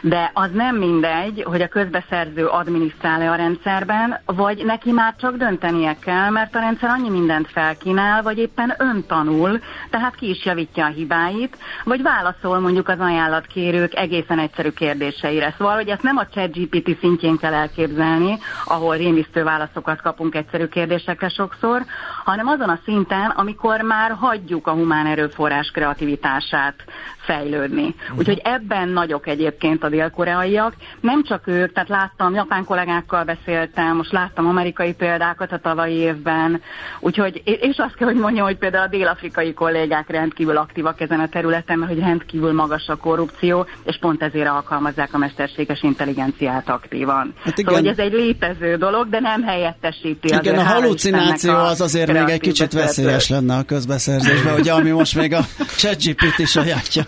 De 0.02 0.32
az 0.34 0.50
nem 0.54 0.76
mindegy, 0.76 1.44
hogy 1.48 1.62
a 1.62 1.68
közbeszerző 1.68 2.46
adminisztrálja 2.46 3.32
a 3.32 3.36
rendszerben, 3.36 4.20
vagy 4.26 4.66
neki 4.66 4.92
már 4.92 5.16
csak 5.16 5.36
döntenie 5.36 5.96
kell, 6.00 6.30
mert 6.30 6.56
a 6.56 6.60
rendszer 6.60 6.90
annyi 6.90 7.10
mindent 7.10 7.48
felkínál, 7.48 8.22
vagy 8.22 8.38
éppen 8.38 8.74
ön 8.78 9.04
tanul, 9.08 9.60
tehát 9.90 10.16
ki 10.16 10.30
is 10.30 10.46
javítja 10.46 10.86
a 10.86 10.90
hibáit, 10.90 11.58
vagy 11.84 12.02
válaszol 12.02 12.60
mondjuk 12.60 12.88
az 12.88 13.00
ajánlatkérők 13.00 13.96
egészen 13.96 14.40
egyszerű 14.40 14.70
kérdéseire. 14.70 15.54
Szóval, 15.58 15.76
hogy 15.76 15.88
ezt 15.88 16.04
nem 16.04 16.18
a 16.18 16.28
ChatGPT 16.28 17.00
szintjén 17.00 17.38
kell 17.38 17.54
elképzelni, 17.54 18.38
ahol 18.66 18.96
rémisztő 18.96 19.44
válaszokat 19.44 20.02
kapunk 20.02 20.36
egyszerű 20.36 20.66
kérdésekre 20.66 21.30
sokszor, 21.30 21.82
hanem 22.24 22.48
azon 22.48 22.70
a 22.70 22.80
szinten, 22.86 23.30
amikor 23.30 23.82
már 23.82 24.12
hagyjuk 24.12 24.68
a 24.68 24.72
humán 24.72 25.06
erőforrás 25.06 25.72
kreativitását 25.74 26.76
fejlődni. 27.18 27.88
Uh-huh. 27.88 28.18
Úgyhogy 28.18 28.42
ebben 28.44 28.88
nagyok 28.88 29.28
egyébként 29.28 29.53
egyébként 29.54 29.84
a 29.84 29.90
dél-koreaiak. 29.90 30.74
Nem 31.00 31.24
csak 31.24 31.48
ők, 31.48 31.74
tehát 31.74 31.90
láttam, 31.90 32.34
japán 32.34 32.64
kollégákkal 32.64 33.24
beszéltem, 33.24 33.96
most 33.96 34.12
láttam 34.12 34.48
amerikai 34.48 34.94
példákat 34.94 35.52
a 35.52 35.60
tavalyi 35.60 35.94
évben, 35.94 36.62
úgyhogy, 37.00 37.42
és 37.46 37.78
azt 37.78 37.96
kell, 37.96 38.08
hogy 38.08 38.18
mondjam, 38.18 38.46
hogy 38.46 38.58
például 38.58 38.84
a 38.84 38.90
dél-afrikai 38.90 39.54
kollégák 39.54 40.10
rendkívül 40.10 40.58
aktívak 40.58 41.02
ezen 41.02 41.20
a 41.20 41.28
területen, 41.28 41.80
mert 41.80 41.92
hogy 41.92 42.02
rendkívül 42.02 42.54
magas 42.54 42.88
a 42.88 42.96
korrupció, 42.96 43.66
és 43.84 43.98
pont 44.00 44.22
ezért 44.22 44.48
alkalmazzák 44.48 45.14
a 45.14 45.18
mesterséges 45.18 45.84
intelligenciát 45.84 46.70
aktívan. 46.70 47.34
Hát 47.44 47.58
igen. 47.58 47.74
Szóval, 47.74 47.82
hogy 47.82 48.00
ez 48.00 48.06
egy 48.06 48.14
létező 48.14 48.76
dolog, 48.76 49.10
de 49.10 49.20
nem 49.20 49.44
helyettesíti. 49.44 50.28
Igen, 50.28 50.58
a 50.58 50.64
halucináció 50.64 51.54
az 51.54 51.82
azért 51.82 52.12
még 52.12 52.30
egy 52.30 52.40
kicsit 52.40 52.74
veszélyes 52.74 53.30
lenne 53.30 53.56
a 53.56 53.64
közbeszerzésben, 53.64 54.60
ugye, 54.60 54.74
ami 54.74 54.90
most 54.90 55.16
még 55.16 55.34
a 55.34 55.42
ChatGPT 55.82 56.48
sajátja. 56.48 57.04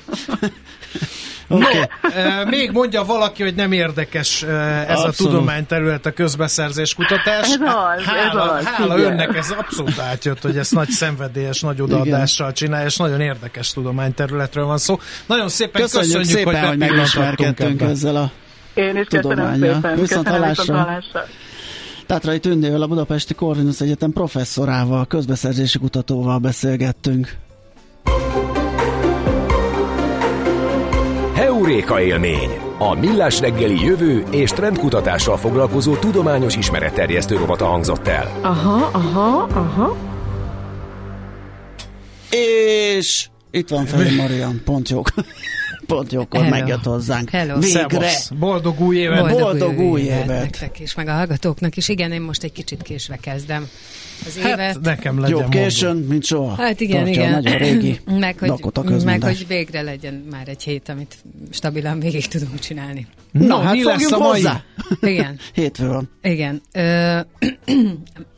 Okay. 1.47 1.73
No, 1.75 2.49
még 2.49 2.71
mondja 2.71 3.03
valaki, 3.03 3.43
hogy 3.43 3.55
nem 3.55 3.71
érdekes 3.71 4.43
ez 4.43 4.89
abszolút. 4.89 5.07
a 5.07 5.23
tudományterület, 5.23 6.05
a 6.05 6.11
közbeszerzés 6.11 6.93
kutatás. 6.93 7.47
Ez 7.47 7.51
az, 7.51 8.03
hála, 8.05 8.57
ez 8.57 8.59
az, 8.59 8.65
hála 8.65 8.97
önnek 8.97 9.35
ez 9.35 9.51
abszolút 9.57 9.99
átjött, 9.99 10.41
hogy 10.41 10.57
ezt 10.57 10.73
nagy 10.73 10.89
szenvedélyes, 10.89 11.61
nagy 11.61 11.81
odaadással 11.81 12.51
csinálja, 12.51 12.85
és 12.85 12.97
nagyon 12.97 13.21
érdekes 13.21 13.73
tudományterületről 13.73 14.65
van 14.65 14.77
szó. 14.77 14.99
Nagyon 15.25 15.49
szépen 15.49 15.81
köszönjük, 15.81 16.17
köszönjük 16.17 16.37
szépen, 16.37 16.59
hogy, 16.59 16.67
hogy 16.67 16.77
megismerkedtünk 16.77 17.81
ezzel 17.81 18.15
a 18.15 18.31
Én 18.73 18.97
is 18.97 19.07
köszönöm 19.07 19.59
szépen. 19.59 19.95
Viszont 19.95 20.27
hallásra. 20.27 21.01
Tátrai 22.05 22.39
Tündével, 22.39 22.81
a 22.81 22.87
Budapesti 22.87 23.33
Corvinus 23.33 23.81
Egyetem 23.81 24.11
professzorával, 24.11 25.05
közbeszerzési 25.05 25.79
kutatóval 25.79 26.37
beszélgettünk. 26.37 27.35
Heuréka 31.65 32.01
élmény. 32.01 32.49
A 32.77 32.99
Millás 32.99 33.39
reggeli 33.39 33.85
jövő 33.85 34.23
és 34.31 34.51
trendkutatással 34.51 35.37
foglalkozó 35.37 35.95
tudományos 35.95 36.55
ismeretterjesztő 36.55 37.35
robata 37.35 37.65
hangzott 37.65 38.07
el. 38.07 38.39
Aha, 38.41 38.89
aha, 38.93 39.47
aha. 39.53 39.97
És 42.29 43.27
itt 43.51 43.69
van 43.69 43.85
Feri 43.85 44.15
Marian, 44.15 44.61
pont 44.65 44.89
jó. 44.89 45.01
Pont 45.85 46.11
jókor 46.11 46.39
Hello. 46.43 46.55
megjött 46.55 46.83
hozzánk. 46.83 47.29
Hello. 47.29 47.59
Végre! 47.59 48.11
Boldog 48.39 48.79
új 48.79 48.97
évet! 48.97 49.19
Boldog, 49.19 49.39
Boldog 49.39 49.77
új, 49.79 49.85
új 49.85 50.01
évet. 50.01 50.23
évet! 50.23 50.41
Nektek 50.41 50.79
is, 50.79 50.95
meg 50.95 51.07
a 51.07 51.13
hallgatóknak 51.13 51.77
is. 51.77 51.89
Igen, 51.89 52.11
én 52.11 52.21
most 52.21 52.43
egy 52.43 52.51
kicsit 52.51 52.81
késve 52.81 53.15
kezdem 53.15 53.67
az 54.25 54.37
hát, 54.41 54.51
évet. 54.51 54.81
nekem 54.81 55.19
legyen 55.19 55.37
Jobb 55.37 55.49
későn, 55.49 55.95
mint 55.95 56.23
soha. 56.23 56.55
Hát 56.55 56.79
igen, 56.79 57.03
Tartja 57.03 57.21
igen. 57.21 57.31
nagyon 57.31 57.57
régi 57.57 57.99
meg, 58.19 58.37
hogy, 58.39 59.03
meg 59.03 59.23
hogy 59.23 59.47
végre 59.47 59.81
legyen 59.81 60.13
már 60.31 60.47
egy 60.47 60.63
hét, 60.63 60.89
amit 60.89 61.17
stabilan 61.51 61.99
végig 61.99 62.27
tudunk 62.27 62.59
csinálni. 62.59 63.07
Na, 63.31 63.45
no, 63.45 63.57
hát 63.59 63.73
mi 63.73 63.83
lesz 63.83 64.11
a 64.11 64.17
mai? 64.17 64.29
hozzá. 64.29 64.63
Igen. 65.01 65.39
Hétfő 65.53 65.87
van. 65.87 66.09
Igen. 66.21 66.61
Ö, 66.71 67.19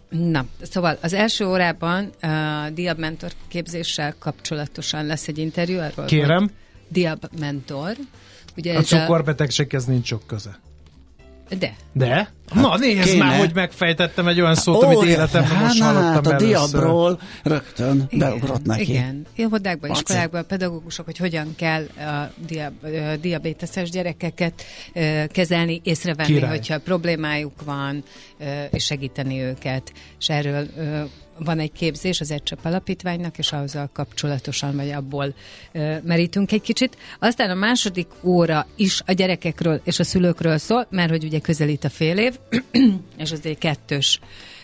Na, 0.10 0.46
szóval 0.62 0.98
az 1.02 1.14
első 1.14 1.46
órában 1.46 2.06
a 2.22 2.70
Diab 2.74 3.00
Mentor 3.00 3.32
képzéssel 3.48 4.16
kapcsolatosan 4.20 5.06
lesz 5.06 5.28
egy 5.28 5.38
interjú. 5.38 5.78
Arról 5.78 6.06
Kérem. 6.06 6.50
Diab 6.88 7.30
Mentor. 7.40 7.96
Ugye 8.58 8.78
a 8.78 8.82
cukorbetegséghez 8.82 9.86
nincs 9.86 10.08
sok 10.08 10.24
köze. 10.28 10.60
De. 11.60 11.76
De? 11.94 12.16
Hát, 12.16 12.30
Na 12.54 12.78
nézd 12.78 13.04
kéne. 13.04 13.26
már, 13.26 13.40
hogy 13.40 13.52
megfejtettem 13.54 14.28
egy 14.28 14.42
olyan 14.42 14.56
szót, 14.56 14.84
Ó, 14.84 14.88
amit 14.88 15.10
életemben 15.10 15.52
hát, 15.52 15.64
most 15.64 15.82
hallottam 15.82 16.14
hát, 16.14 16.28
a 16.28 16.36
diabról 16.36 17.20
rögtön 17.44 18.08
igen, 18.10 18.30
beugrott 18.30 18.66
neki. 18.66 18.82
Igen, 18.92 19.26
óvodákban, 19.46 19.92
iskolákban 19.92 20.42
a 20.42 20.44
pedagógusok, 20.44 21.06
hogy 21.06 21.18
hogyan 21.18 21.56
kell 21.56 21.84
a 21.98 22.32
diab, 22.48 22.74
diabéteses 23.22 23.90
gyerekeket 23.90 24.64
kezelni, 25.32 25.82
észrevenni, 25.84 26.34
Király. 26.34 26.50
hogyha 26.50 26.80
problémájuk 26.80 27.64
van, 27.64 28.04
és 28.72 28.86
segíteni 28.86 29.42
őket. 29.42 29.92
És 30.20 30.30
erről 30.30 30.68
van 31.40 31.60
egy 31.60 31.72
képzés 31.72 32.20
az 32.20 32.32
Egycsap 32.32 32.60
Alapítványnak, 32.66 33.38
és 33.38 33.52
azzal 33.52 33.90
kapcsolatosan, 33.94 34.76
vagy 34.76 34.90
abból 34.90 35.34
ö, 35.72 35.96
merítünk 36.04 36.52
egy 36.52 36.62
kicsit. 36.62 36.98
Aztán 37.20 37.50
a 37.50 37.54
második 37.54 38.08
óra 38.24 38.68
is 38.76 39.02
a 39.06 39.12
gyerekekről 39.12 39.82
és 39.84 40.00
a 40.00 40.04
szülőkről 40.04 40.58
szól, 40.58 40.88
mert 40.90 41.10
hogy 41.10 41.24
ugye 41.24 41.40
közelít 41.40 41.84
a 41.84 41.90
fél 41.90 42.18
év, 42.18 42.38
és 43.24 43.32
az 43.32 43.40
egy 43.44 43.58
kettős 43.58 44.20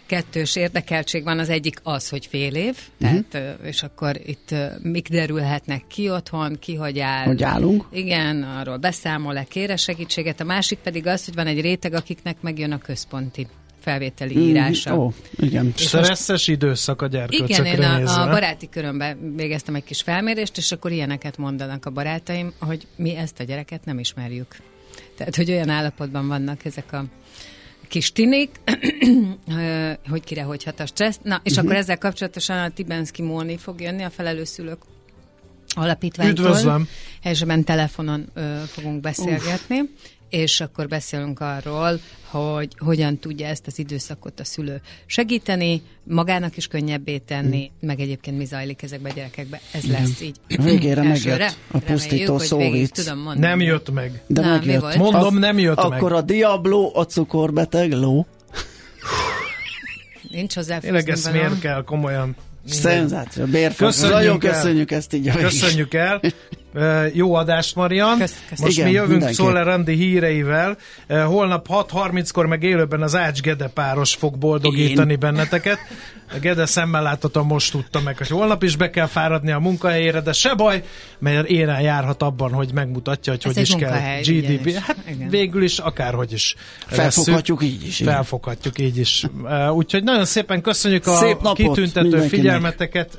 kettős 0.06 0.56
érdekeltség 0.56 1.24
van, 1.24 1.40
az 1.40 1.50
egyik 1.50 1.80
az, 1.84 2.10
hogy 2.10 2.26
fél 2.26 2.56
év, 2.56 2.78
uh-huh. 3.02 3.20
tehát, 3.30 3.60
és 3.64 3.84
akkor 3.84 4.20
itt 4.26 4.56
mik 4.82 5.10
derülhetnek 5.10 5.84
ki 5.88 6.10
otthon, 6.10 6.58
ki 6.60 6.76
hogy 6.76 7.00
áll. 7.00 7.26
Hogy 7.26 7.44
állunk. 7.44 7.86
Igen, 7.92 8.44
arról 8.44 8.78
beszámol-e, 8.78 9.44
kére 9.44 9.76
segítséget, 9.76 10.40
a 10.40 10.44
másik 10.44 10.80
pedig 10.80 11.08
az, 11.08 11.26
hogy 11.26 11.36
van 11.36 11.48
egy 11.48 11.62
réteg, 11.62 11.94
akiknek 11.94 12.42
megjön 12.42 12.72
a 12.72 12.78
központi 12.78 13.48
felvételi 13.84 14.38
írása. 14.38 14.96
Mm, 14.96 14.98
ó, 14.98 15.14
igen. 15.36 15.74
Stresszes 15.76 16.48
időszak 16.48 17.02
a 17.02 17.08
gyerkőcökre 17.08 17.74
Igen, 17.74 18.00
én 18.00 18.08
a, 18.08 18.22
a 18.22 18.30
baráti 18.30 18.70
körömben 18.70 19.36
végeztem 19.36 19.76
egy 19.76 19.84
kis 19.84 20.02
felmérést, 20.02 20.58
és 20.58 20.72
akkor 20.72 20.92
ilyeneket 20.92 21.38
mondanak 21.38 21.86
a 21.86 21.90
barátaim, 21.90 22.54
hogy 22.60 22.88
mi 22.96 23.16
ezt 23.16 23.40
a 23.40 23.44
gyereket 23.44 23.86
nem 23.86 24.00
ismerjük. 24.00 24.56
Tehát, 25.18 25.36
hogy 25.36 25.52
olyan 25.52 25.70
állapotban 25.70 26.28
vannak 26.28 26.66
ezek 26.66 26.94
a 26.94 27.06
kis 27.88 28.12
tinik, 28.12 28.50
hogy 30.10 30.24
kire 30.24 30.44
hogy 30.44 30.64
hat 30.64 30.80
a 30.80 30.86
stressz. 30.86 31.20
Na, 31.24 31.42
és 31.44 31.52
uh-huh. 31.52 31.66
akkor 31.66 31.78
ezzel 31.78 31.98
kapcsolatosan 31.98 32.58
a 32.58 32.70
Tibenszki 32.70 33.22
Móni 33.22 33.58
fog 33.58 33.82
jönni, 33.82 34.04
a 34.04 34.10
felelőszülők 34.10 34.78
alapítványtól. 35.68 36.46
Üdvözlöm! 36.46 36.88
Elsőben 37.22 37.64
telefonon 37.64 38.30
ö, 38.34 38.56
fogunk 38.68 39.02
beszélgetni. 39.02 39.80
Uf 39.80 39.90
és 40.34 40.62
akkor 40.62 40.88
beszélünk 40.88 41.40
arról, 41.40 42.00
hogy 42.24 42.76
hogyan 42.78 43.18
tudja 43.18 43.48
ezt 43.48 43.68
az 43.68 43.80
időszakot 43.80 44.40
a 44.40 44.44
szülő 44.44 44.82
segíteni, 45.06 45.82
magának 46.04 46.58
is 46.58 46.68
könnyebbé 46.68 47.18
tenni, 47.18 47.72
mm. 47.72 47.88
meg 47.88 48.00
egyébként 48.00 48.38
mi 48.38 48.46
zajlik 48.46 48.84
ezekbe 48.84 49.10
a 49.10 49.14
gyerekekbe. 49.14 49.62
Ez 49.72 49.84
Igen. 49.84 50.02
lesz 50.02 50.22
így. 50.22 50.36
Végére 50.48 51.04
megjött 51.04 51.56
a 51.72 51.78
pusztító 51.78 52.38
szóvic. 52.38 53.12
Nem 53.36 53.62
jött 53.62 53.92
meg. 53.92 54.22
De 54.28 54.42
Na, 54.42 54.48
megjött. 54.48 54.96
Mondom, 54.96 55.38
nem 55.38 55.60
jött 55.60 55.78
akkor 55.78 55.90
meg. 55.90 56.00
Akkor 56.00 56.14
a 56.14 56.22
Diablo, 56.22 56.92
a 56.94 57.04
cukorbeteg, 57.04 57.92
ló. 57.92 58.26
Nincs 60.30 60.54
hozzá 60.54 60.80
Tényleg 60.80 61.10
ezt 61.10 61.32
miért 61.32 61.60
kell 61.60 61.84
komolyan 61.84 62.36
Szenzáció, 62.66 63.46
bérfak. 63.46 63.94
Nagyon 64.02 64.40
köszönjük 64.40 64.92
ezt 64.92 65.14
így. 65.14 65.30
Köszönjük 65.30 65.94
el. 65.94 66.22
Jó 67.14 67.34
adást, 67.34 67.76
Marian. 67.76 68.18
Kösz, 68.18 68.44
kösz. 68.50 68.60
Most 68.60 68.78
Igen, 68.78 68.88
mi 68.88 68.94
jövünk 68.94 69.28
Szoller 69.28 69.68
Andi 69.68 69.94
híreivel. 69.96 70.78
Holnap 71.08 71.68
6.30-kor 71.70 72.46
meg 72.46 72.64
élőben 72.64 73.02
az 73.02 73.16
Ács 73.16 73.42
Gede 73.42 73.68
páros 73.68 74.14
fog 74.14 74.38
boldogítani 74.38 75.12
Én. 75.12 75.20
benneteket. 75.20 75.78
A 76.36 76.40
Gede 76.40 76.66
szemmel 76.66 77.02
láthatóan 77.02 77.46
most 77.46 77.72
tudta 77.72 78.02
meg, 78.02 78.18
hogy 78.18 78.28
holnap 78.28 78.64
is 78.64 78.76
be 78.76 78.90
kell 78.90 79.06
fáradni 79.06 79.52
a 79.52 79.60
munkahelyére, 79.60 80.22
de 80.22 80.34
se 80.34 80.54
baj, 80.54 80.84
mert 81.20 81.48
éren 81.48 81.82
járhat 81.82 82.22
abban, 82.22 82.52
hogy 82.52 82.70
megmutatja, 82.74 83.34
hogy 83.34 83.42
Ez 83.46 83.54
hogy 83.54 83.62
is 83.62 83.76
kell 83.76 84.00
GDP. 84.22 84.74
Hát 84.74 84.98
Igen. 85.10 85.30
végül 85.30 85.64
is 85.64 85.78
akárhogy 85.78 86.34
is. 86.34 86.56
Felfoghatjuk 86.88 87.62
leszünk. 87.62 87.82
így 87.82 87.88
is. 87.88 87.98
Felfoghatjuk 87.98 88.80
így 88.80 88.98
is. 88.98 89.24
Úgyhogy 89.74 90.04
nagyon 90.04 90.26
szépen 90.26 90.62
köszönjük 90.62 91.08
a 91.08 91.16
Szép 91.16 91.42
napot 91.42 91.56
kitüntető 91.56 92.22
figyelmeteket. 92.22 93.18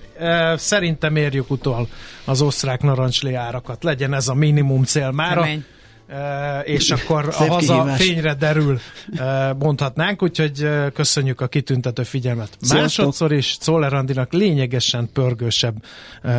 Szerintem 0.57 1.17
érjük 1.17 1.51
utol 1.51 1.89
az 2.25 2.43
osztrák 2.43 2.83
narancsli 2.83 3.35
árakat. 3.45 3.85
Legyen 3.85 4.15
ez 4.15 4.29
a 4.29 4.35
minimum 4.35 4.83
cél 4.85 5.11
mára. 5.11 5.41
Kemény. 5.41 5.65
Uh, 6.09 6.69
és 6.69 6.91
akkor 6.91 7.29
a 7.29 7.33
haza 7.33 7.75
kihívás. 7.75 8.03
fényre 8.03 8.35
derül, 8.35 8.79
uh, 9.13 9.21
mondhatnánk, 9.59 10.23
úgyhogy 10.23 10.63
uh, 10.63 10.93
köszönjük 10.93 11.41
a 11.41 11.47
kitüntető 11.47 12.03
figyelmet. 12.03 12.49
Sziasztok. 12.61 12.81
Másodszor 12.81 13.33
is 13.33 13.57
Czoller 13.59 13.93
Andinak 13.93 14.33
lényegesen 14.33 15.09
pörgősebb 15.13 15.75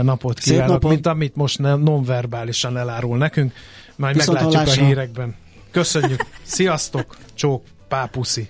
napot 0.01 0.39
kívánok, 0.39 0.69
napot. 0.69 0.91
mint 0.91 1.07
amit 1.07 1.35
most 1.35 1.59
nonverbálisan 1.59 2.77
elárul 2.77 3.17
nekünk. 3.17 3.53
Majd 3.95 4.15
Viszont 4.15 4.37
meglátjuk 4.37 4.61
hallásra. 4.61 4.83
a 4.83 4.87
hírekben. 4.87 5.35
Köszönjük. 5.71 6.25
Sziasztok. 6.43 7.17
Csók. 7.33 7.63
Pápuszi. 7.87 8.49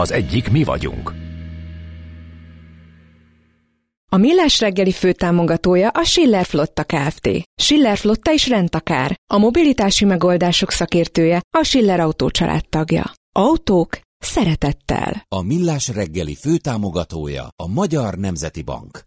Az 0.00 0.10
egyik 0.10 0.50
mi 0.50 0.64
vagyunk. 0.64 1.12
A 4.10 4.16
Millás 4.16 4.60
reggeli 4.60 4.92
főtámogatója 4.92 5.88
a 5.88 6.04
Schiller 6.04 6.44
Flotta 6.44 6.84
Kft. 6.84 7.28
Schiller 7.62 7.96
Flotta 7.96 8.32
is 8.32 8.48
rendtakár. 8.48 9.16
A 9.32 9.38
mobilitási 9.38 10.04
megoldások 10.04 10.70
szakértője 10.70 11.40
a 11.58 11.64
Schiller 11.64 12.00
Autó 12.00 12.30
tagja. 12.68 13.12
Autók 13.34 14.00
szeretettel. 14.18 15.24
A 15.28 15.42
Millás 15.42 15.88
reggeli 15.88 16.34
főtámogatója 16.34 17.48
a 17.56 17.66
Magyar 17.68 18.14
Nemzeti 18.14 18.62
Bank. 18.62 19.04